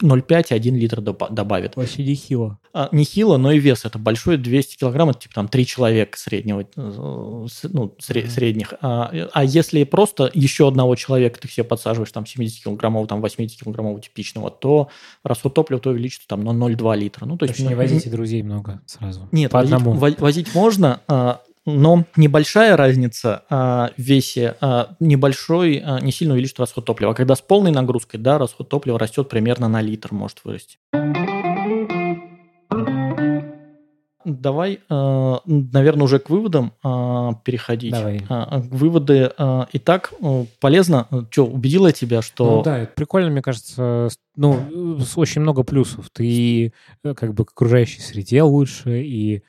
0,5-1 0.00 0.52
а, 0.52 0.56
литр 0.56 1.00
добавит. 1.00 1.76
Вообще 1.76 2.04
нехило. 2.04 2.58
А, 2.72 2.88
нехило, 2.92 3.36
но 3.36 3.52
и 3.52 3.58
вес 3.58 3.84
это 3.84 3.98
большой, 3.98 4.36
200 4.36 4.78
килограмм, 4.78 5.10
это 5.10 5.20
типа 5.20 5.34
там 5.34 5.48
3 5.48 5.66
человека 5.66 6.18
среднего, 6.18 6.62
э, 6.62 6.66
ну, 6.76 7.94
сре- 8.00 8.28
средних. 8.28 8.74
А, 8.80 9.12
а 9.32 9.44
если 9.44 9.84
просто 9.84 10.30
еще 10.34 10.68
одного 10.68 10.96
человека 10.96 11.40
ты 11.40 11.48
себе 11.48 11.64
подсаживаешь, 11.64 12.12
там 12.12 12.26
70 12.26 12.64
килограммов, 12.64 13.06
там 13.08 13.20
80 13.20 13.62
килограммов 13.62 14.00
типичного, 14.00 14.50
то 14.50 14.88
расход 15.22 15.54
топлива 15.54 15.80
то 15.80 15.90
увеличится 15.90 16.28
там 16.28 16.42
на 16.44 16.50
0,2 16.50 16.96
литра. 16.96 17.26
Ну, 17.26 17.36
то, 17.36 17.46
то 17.46 17.52
есть 17.52 17.60
не 17.60 17.74
возите 17.74 18.10
друзей 18.10 18.42
много 18.42 18.80
сразу. 18.86 19.28
Нет, 19.32 19.50
по 19.50 19.58
возить, 19.58 19.74
одному. 19.74 19.94
возить 19.94 20.54
можно, 20.54 21.00
а, 21.08 21.40
но 21.66 22.04
небольшая 22.16 22.76
разница 22.76 23.42
а, 23.48 23.90
в 23.96 24.00
весе 24.00 24.56
а, 24.60 24.94
небольшой 25.00 25.82
а, 25.84 26.00
не 26.00 26.12
сильно 26.12 26.34
увеличит 26.34 26.60
расход 26.60 26.84
топлива. 26.84 27.12
А 27.12 27.14
когда 27.14 27.34
с 27.34 27.40
полной 27.40 27.70
нагрузкой, 27.70 28.20
да, 28.20 28.38
расход 28.38 28.68
топлива 28.68 28.98
растет 28.98 29.28
примерно 29.28 29.68
на 29.68 29.80
литр, 29.80 30.12
может 30.12 30.40
вырасти. 30.44 30.78
Давай, 34.26 34.80
наверное, 34.88 36.04
уже 36.04 36.18
к 36.18 36.30
выводам 36.30 36.72
переходить. 37.44 37.92
Давай. 37.92 38.22
Выводы. 38.70 39.30
Итак, 39.74 40.14
полезно. 40.60 41.06
Что, 41.30 41.44
убедила 41.44 41.92
тебя, 41.92 42.22
что... 42.22 42.56
Ну 42.56 42.62
да, 42.62 42.78
это 42.78 42.92
прикольно, 42.94 43.28
мне 43.28 43.42
кажется. 43.42 44.08
Ну, 44.34 44.58
очень 45.16 45.42
много 45.42 45.62
плюсов. 45.62 46.08
Ты 46.10 46.72
э, 47.04 47.14
как 47.14 47.34
бы 47.34 47.44
к 47.44 47.50
окружающей 47.52 48.00
среде 48.00 48.42
лучше, 48.42 49.02
и 49.04 49.44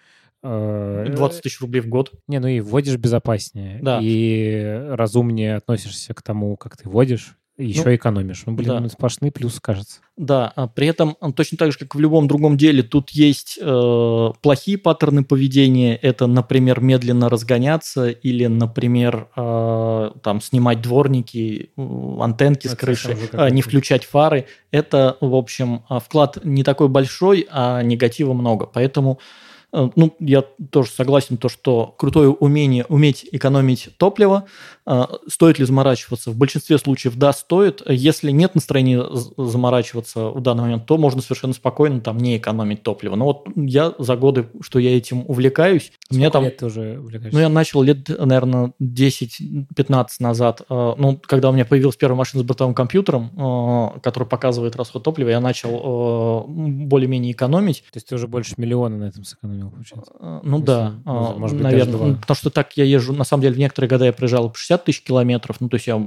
20 0.46 1.40
э, 1.40 1.42
тысяч 1.42 1.60
рублей 1.62 1.82
в 1.82 1.88
год. 1.88 2.12
Не, 2.28 2.40
ну 2.40 2.48
и 2.48 2.60
вводишь 2.60 2.98
безопаснее. 2.98 3.80
Да. 3.82 4.00
И 4.02 4.88
разумнее 4.92 5.56
относишься 5.56 6.14
к 6.14 6.22
тому, 6.22 6.56
как 6.58 6.78
ты 6.78 6.88
вводишь, 6.88 7.36
еще 7.58 7.84
ну, 7.86 7.96
экономишь. 7.96 8.44
Ну, 8.46 8.54
блин, 8.54 8.68
да. 8.68 8.80
ну, 8.82 8.90
сплошный 8.90 9.32
плюс, 9.32 9.62
кажется. 9.62 10.02
Да, 10.18 10.52
а 10.56 10.68
при 10.68 10.88
этом 10.88 11.16
точно 11.36 11.58
так 11.58 11.72
же, 11.72 11.78
как 11.78 11.96
в 11.96 12.00
любом 12.00 12.28
другом 12.28 12.58
деле, 12.58 12.84
тут 12.84 13.12
есть 13.12 13.58
э, 13.62 14.32
плохие 14.42 14.78
паттерны 14.78 15.24
поведения. 15.24 15.96
Это, 15.96 16.28
например, 16.28 16.82
медленно 16.82 17.30
разгоняться 17.30 18.10
или, 18.10 18.46
например, 18.48 19.30
э, 19.38 20.12
там 20.22 20.42
снимать 20.42 20.82
дворники, 20.82 21.72
антенки 21.78 22.68
Это 22.68 22.76
с 22.76 22.78
крыши, 22.78 23.18
э, 23.32 23.50
не 23.52 23.62
включать 23.62 24.04
фары. 24.04 24.48
Это, 24.72 25.18
в 25.22 25.34
общем, 25.34 25.84
вклад 25.90 26.44
не 26.44 26.64
такой 26.64 26.90
большой, 26.90 27.48
а 27.50 27.82
негатива 27.84 28.34
много. 28.34 28.66
Поэтому 28.66 29.20
Э, 29.20 29.45
ну, 29.72 30.16
я 30.20 30.44
тоже 30.70 30.90
согласен, 30.90 31.38
то, 31.38 31.50
что 31.50 31.94
крутое 31.98 32.30
умение 32.30 32.86
уметь 32.90 33.28
экономить 33.32 33.90
топливо, 33.98 34.46
э, 34.86 35.04
стоит 35.28 35.60
ли 35.60 35.66
заморачиваться? 35.66 36.32
В 36.32 36.38
большинстве 36.38 36.78
случаев 36.78 37.16
да, 37.16 37.34
стоит. 37.34 37.82
Если 37.88 38.32
нет 38.32 38.56
настроения 38.56 39.04
заморачиваться 39.38 40.30
в 40.30 40.42
данный 40.42 40.64
момент, 40.64 40.86
то 40.86 40.98
можно 40.98 41.22
совершенно 41.22 41.54
спокойно 41.54 42.02
там 42.02 42.18
не 42.18 42.38
экономить 42.38 42.84
топливо. 42.84 43.16
Но 43.16 43.26
вот 43.26 43.48
я 43.56 43.94
за 43.98 44.16
годы, 44.16 44.48
что 44.62 44.80
я 44.80 44.96
этим 44.96 45.24
увлекаюсь, 45.28 45.92
Сколько 46.06 46.20
меня 46.20 46.30
там... 46.30 46.44
лет 46.44 46.58
ты 46.58 46.66
уже 46.66 47.00
увлекаешься? 47.00 47.36
Ну, 47.36 47.40
я 47.42 47.50
начал 47.50 47.82
лет, 47.82 48.08
наверное, 48.08 48.74
10-15 48.82 50.08
назад. 50.20 50.62
Э, 50.70 50.94
ну, 50.98 51.20
когда 51.26 51.50
у 51.50 51.54
меня 51.54 51.66
появилась 51.66 51.96
первая 51.96 52.18
машина 52.18 52.44
с 52.44 52.46
бортовым 52.46 52.74
компьютером, 52.74 54.00
который 54.02 54.28
показывает 54.28 54.76
расход 54.76 55.04
топлива, 55.04 55.30
я 55.30 55.40
начал 55.40 56.46
более-менее 56.48 57.34
экономить. 57.34 57.84
То 57.92 57.98
есть 57.98 58.08
ты 58.08 58.16
уже 58.16 58.28
больше 58.28 58.54
миллиона 58.58 58.98
на 58.98 59.06
этом 59.06 59.24
сэкономил? 59.24 59.65
Понял, 59.66 59.72
получается. 59.72 60.14
А, 60.20 60.42
ну 60.44 60.58
Если, 60.58 60.66
да, 60.66 60.94
может, 61.06 61.38
может 61.38 61.58
быть, 61.58 61.64
наверное. 61.64 62.16
Потому 62.16 62.36
что 62.36 62.50
так 62.50 62.78
я 62.78 62.84
езжу, 62.84 63.14
на 63.14 63.24
самом 63.24 63.42
деле, 63.44 63.56
в 63.56 63.60
некоторые 63.60 63.90
года 63.90 64.06
я 64.06 64.14
проезжал 64.14 64.50
по 64.50 64.58
60 64.58 64.86
тысяч 64.86 65.04
километров. 65.04 65.60
Ну, 65.60 65.70
то 65.70 65.76
есть 65.76 65.88
я 65.88 66.02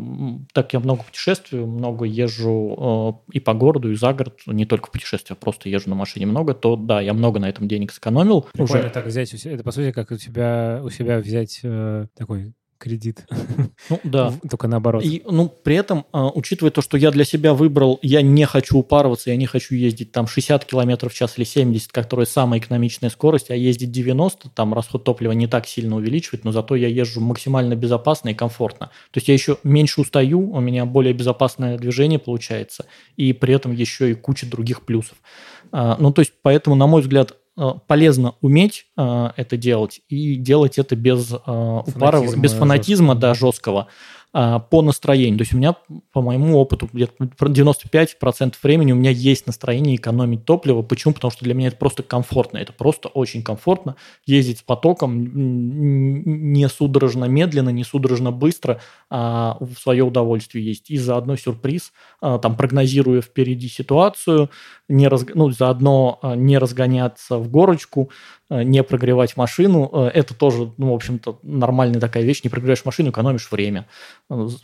так 0.52 0.72
я 0.72 0.80
много 0.80 1.02
путешествую, 1.02 1.66
много 1.66 2.04
езжу 2.04 3.22
э, 3.28 3.36
и 3.36 3.40
по 3.40 3.54
городу, 3.54 3.90
и 3.90 3.94
за 3.94 4.12
город, 4.12 4.40
не 4.46 4.64
только 4.64 4.88
в 4.88 4.92
путешествия, 4.92 5.36
просто 5.36 5.68
езжу 5.68 5.90
на 5.90 5.96
машине 5.96 6.26
много, 6.26 6.54
то 6.54 6.76
да, 6.76 7.00
я 7.00 7.14
много 7.14 7.40
на 7.40 7.48
этом 7.48 7.68
денег 7.68 7.92
сэкономил. 7.92 8.46
Прикольно 8.52 8.86
уже. 8.86 8.90
так 8.90 9.06
взять, 9.06 9.32
это 9.32 9.62
по 9.62 9.72
сути 9.72 9.92
как 9.92 10.10
у 10.10 10.16
тебя, 10.16 10.80
у 10.82 10.90
себя 10.90 11.18
взять 11.18 11.60
э, 11.62 12.06
такой 12.16 12.54
кредит. 12.78 13.26
Ну 13.90 14.00
да. 14.04 14.32
Только 14.48 14.68
наоборот. 14.68 15.04
И, 15.04 15.22
ну, 15.26 15.48
при 15.48 15.76
этом, 15.76 16.06
а, 16.12 16.28
учитывая 16.28 16.70
то, 16.70 16.80
что 16.80 16.96
я 16.96 17.10
для 17.10 17.24
себя 17.24 17.52
выбрал, 17.54 17.98
я 18.02 18.22
не 18.22 18.44
хочу 18.46 18.78
упарываться, 18.78 19.30
я 19.30 19.36
не 19.36 19.46
хочу 19.46 19.74
ездить 19.74 20.12
там 20.12 20.26
60 20.26 20.64
км 20.64 21.08
в 21.08 21.14
час 21.14 21.34
или 21.36 21.44
70, 21.44 21.92
которая 21.92 22.26
самая 22.26 22.60
экономичная 22.60 23.10
скорость, 23.10 23.50
а 23.50 23.56
ездить 23.56 23.90
90, 23.90 24.50
там 24.50 24.72
расход 24.74 25.04
топлива 25.04 25.32
не 25.32 25.46
так 25.46 25.66
сильно 25.66 25.96
увеличивает, 25.96 26.44
но 26.44 26.52
зато 26.52 26.76
я 26.76 26.88
езжу 26.88 27.20
максимально 27.20 27.74
безопасно 27.74 28.30
и 28.30 28.34
комфортно. 28.34 28.86
То 29.10 29.18
есть 29.18 29.28
я 29.28 29.34
еще 29.34 29.58
меньше 29.64 30.00
устаю, 30.00 30.50
у 30.50 30.60
меня 30.60 30.86
более 30.86 31.12
безопасное 31.12 31.76
движение 31.78 32.18
получается, 32.18 32.86
и 33.16 33.32
при 33.32 33.54
этом 33.54 33.72
еще 33.72 34.10
и 34.10 34.14
куча 34.14 34.46
других 34.46 34.82
плюсов. 34.82 35.18
А, 35.72 35.96
ну, 35.98 36.12
то 36.12 36.20
есть, 36.20 36.32
поэтому, 36.42 36.76
на 36.76 36.86
мой 36.86 37.02
взгляд, 37.02 37.34
полезно 37.86 38.34
уметь 38.40 38.86
э, 38.96 39.30
это 39.36 39.56
делать 39.56 40.00
и 40.08 40.36
делать 40.36 40.78
это 40.78 40.96
без 40.96 41.32
э, 41.32 41.36
упара, 41.36 42.20
без 42.36 42.52
фанатизма, 42.52 43.14
жесткого. 43.14 43.20
да, 43.20 43.34
жесткого. 43.34 43.88
А, 44.32 44.58
по 44.58 44.82
настроению. 44.82 45.38
То 45.38 45.42
есть 45.42 45.54
у 45.54 45.56
меня, 45.56 45.74
по 46.12 46.20
моему 46.20 46.58
опыту, 46.58 46.88
где-то 46.92 47.14
95% 47.24 48.54
времени 48.62 48.92
у 48.92 48.96
меня 48.96 49.10
есть 49.10 49.46
настроение 49.46 49.96
экономить 49.96 50.44
топливо. 50.44 50.82
Почему? 50.82 51.14
Потому 51.14 51.30
что 51.30 51.44
для 51.44 51.54
меня 51.54 51.68
это 51.68 51.78
просто 51.78 52.02
комфортно. 52.02 52.58
Это 52.58 52.74
просто 52.74 53.08
очень 53.08 53.42
комфортно 53.42 53.96
ездить 54.26 54.58
с 54.58 54.62
потоком 54.62 55.28
не 56.48 56.68
судорожно 56.68 57.24
медленно, 57.24 57.70
не 57.70 57.84
судорожно 57.84 58.30
быстро, 58.30 58.80
а 59.08 59.56
в 59.60 59.74
свое 59.76 60.04
удовольствие 60.04 60.64
есть. 60.64 60.90
И 60.90 60.98
заодно 60.98 61.36
сюрприз, 61.36 61.92
а, 62.20 62.38
там 62.38 62.56
прогнозируя 62.56 63.22
впереди 63.22 63.68
ситуацию, 63.68 64.50
не 64.88 65.08
раз, 65.08 65.24
ну, 65.34 65.50
заодно 65.50 66.18
а, 66.20 66.36
не 66.36 66.58
разгоняться 66.58 67.38
в 67.38 67.48
горочку, 67.50 68.10
не 68.50 68.82
прогревать 68.82 69.36
машину. 69.36 69.86
Это 70.14 70.34
тоже, 70.34 70.72
ну, 70.78 70.92
в 70.92 70.94
общем-то, 70.94 71.38
нормальная 71.42 72.00
такая 72.00 72.22
вещь. 72.22 72.42
Не 72.44 72.50
прогреваешь 72.50 72.84
машину, 72.84 73.10
экономишь 73.10 73.50
время, 73.50 73.86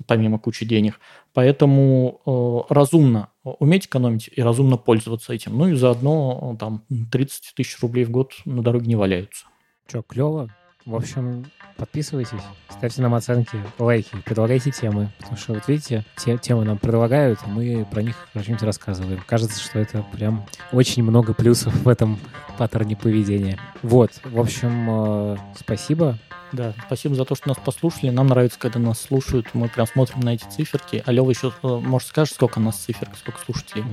помимо 0.06 0.38
кучи 0.38 0.64
денег. 0.64 1.00
Поэтому 1.32 2.66
разумно 2.70 3.28
уметь 3.42 3.86
экономить 3.86 4.30
и 4.34 4.42
разумно 4.42 4.76
пользоваться 4.76 5.32
этим. 5.32 5.58
Ну 5.58 5.68
и 5.68 5.74
заодно 5.74 6.56
там 6.58 6.84
30 7.12 7.52
тысяч 7.54 7.78
рублей 7.82 8.04
в 8.04 8.10
год 8.10 8.32
на 8.44 8.62
дороге 8.62 8.86
не 8.86 8.96
валяются. 8.96 9.46
Че, 9.86 10.02
клево? 10.02 10.48
В 10.86 10.96
общем, 10.96 11.46
подписывайтесь, 11.78 12.42
ставьте 12.68 13.00
нам 13.00 13.14
оценки, 13.14 13.58
лайки, 13.78 14.10
предлагайте 14.22 14.70
темы. 14.70 15.10
Потому 15.18 15.38
что, 15.38 15.54
вот 15.54 15.66
видите, 15.66 16.04
те, 16.16 16.36
темы 16.36 16.66
нам 16.66 16.76
предлагают, 16.76 17.38
а 17.42 17.48
мы 17.48 17.86
про 17.90 18.02
них 18.02 18.14
что-нибудь 18.38 18.62
рассказываем. 18.64 19.22
Кажется, 19.26 19.58
что 19.62 19.78
это 19.78 20.04
прям 20.12 20.44
очень 20.72 21.02
много 21.02 21.32
плюсов 21.32 21.74
в 21.74 21.88
этом 21.88 22.18
паттерне 22.58 22.96
поведения. 22.96 23.58
Вот, 23.82 24.10
в 24.24 24.38
общем, 24.38 24.86
э, 24.90 25.36
спасибо. 25.58 26.18
Да, 26.54 26.72
спасибо 26.86 27.16
за 27.16 27.24
то, 27.24 27.34
что 27.34 27.48
нас 27.48 27.58
послушали. 27.58 28.10
Нам 28.10 28.28
нравится, 28.28 28.58
когда 28.60 28.78
нас 28.78 29.00
слушают. 29.00 29.48
Мы 29.54 29.68
прям 29.68 29.88
смотрим 29.88 30.20
на 30.20 30.34
эти 30.34 30.44
циферки. 30.44 31.02
А 31.04 31.10
Лева 31.10 31.30
еще, 31.30 31.52
э, 31.62 31.66
может, 31.66 32.08
скажешь, 32.08 32.34
сколько 32.34 32.58
у 32.58 32.62
нас 32.62 32.76
циферок, 32.76 33.16
сколько 33.16 33.40
слушателей? 33.40 33.84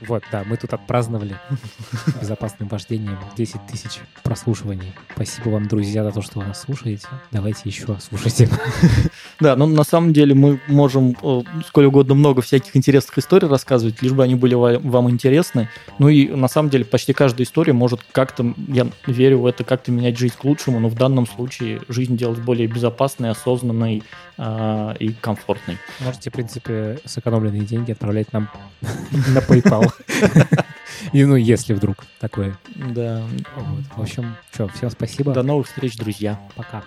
Вот, 0.00 0.22
да, 0.32 0.42
мы 0.44 0.56
тут 0.56 0.72
отпраздновали 0.72 1.36
безопасным 2.20 2.68
вождением 2.68 3.18
10 3.36 3.66
тысяч 3.66 4.00
прослушиваний. 4.22 4.94
Спасибо 5.12 5.50
вам, 5.50 5.68
друзья, 5.68 6.02
за 6.02 6.12
то, 6.12 6.22
что 6.22 6.27
вы 6.34 6.44
нас 6.44 6.62
слушаете. 6.62 7.06
Давайте 7.30 7.62
еще 7.64 7.96
слушайте. 8.00 8.48
Да, 9.40 9.54
но 9.54 9.66
на 9.66 9.84
самом 9.84 10.12
деле 10.12 10.34
мы 10.34 10.60
можем 10.66 11.16
э, 11.22 11.42
сколь 11.66 11.84
угодно 11.84 12.14
много 12.14 12.42
всяких 12.42 12.76
интересных 12.76 13.16
историй 13.18 13.46
рассказывать, 13.46 14.02
лишь 14.02 14.12
бы 14.12 14.24
они 14.24 14.34
были 14.34 14.54
вам 14.54 15.08
интересны. 15.10 15.68
Ну 16.00 16.08
и 16.08 16.28
на 16.28 16.48
самом 16.48 16.70
деле 16.70 16.84
почти 16.84 17.12
каждая 17.12 17.44
история 17.44 17.72
может 17.72 18.00
как-то, 18.10 18.52
я 18.66 18.88
верю 19.06 19.40
в 19.40 19.46
это, 19.46 19.62
как-то 19.62 19.92
менять 19.92 20.18
жизнь 20.18 20.34
к 20.36 20.44
лучшему, 20.44 20.80
но 20.80 20.88
в 20.88 20.94
данном 20.94 21.26
случае 21.26 21.82
жизнь 21.88 22.16
делать 22.16 22.40
более 22.40 22.66
безопасной, 22.66 23.30
осознанной 23.30 24.02
э, 24.38 24.94
и 24.98 25.12
комфортной. 25.12 25.78
Можете, 26.00 26.30
в 26.30 26.32
принципе, 26.32 26.98
сэкономленные 27.04 27.62
деньги 27.62 27.92
отправлять 27.92 28.32
нам 28.32 28.50
на 29.12 29.38
PayPal. 29.38 29.92
И 31.12 31.24
ну, 31.24 31.36
если 31.36 31.74
вдруг 31.74 32.04
такое. 32.20 32.58
Да. 32.74 33.22
В 33.96 34.02
общем, 34.02 34.36
что, 34.52 34.68
всем 34.68 34.90
спасибо. 34.90 35.32
До 35.32 35.42
новых 35.42 35.66
встреч, 35.66 35.96
друзья. 35.96 36.40
Пока. 36.54 36.82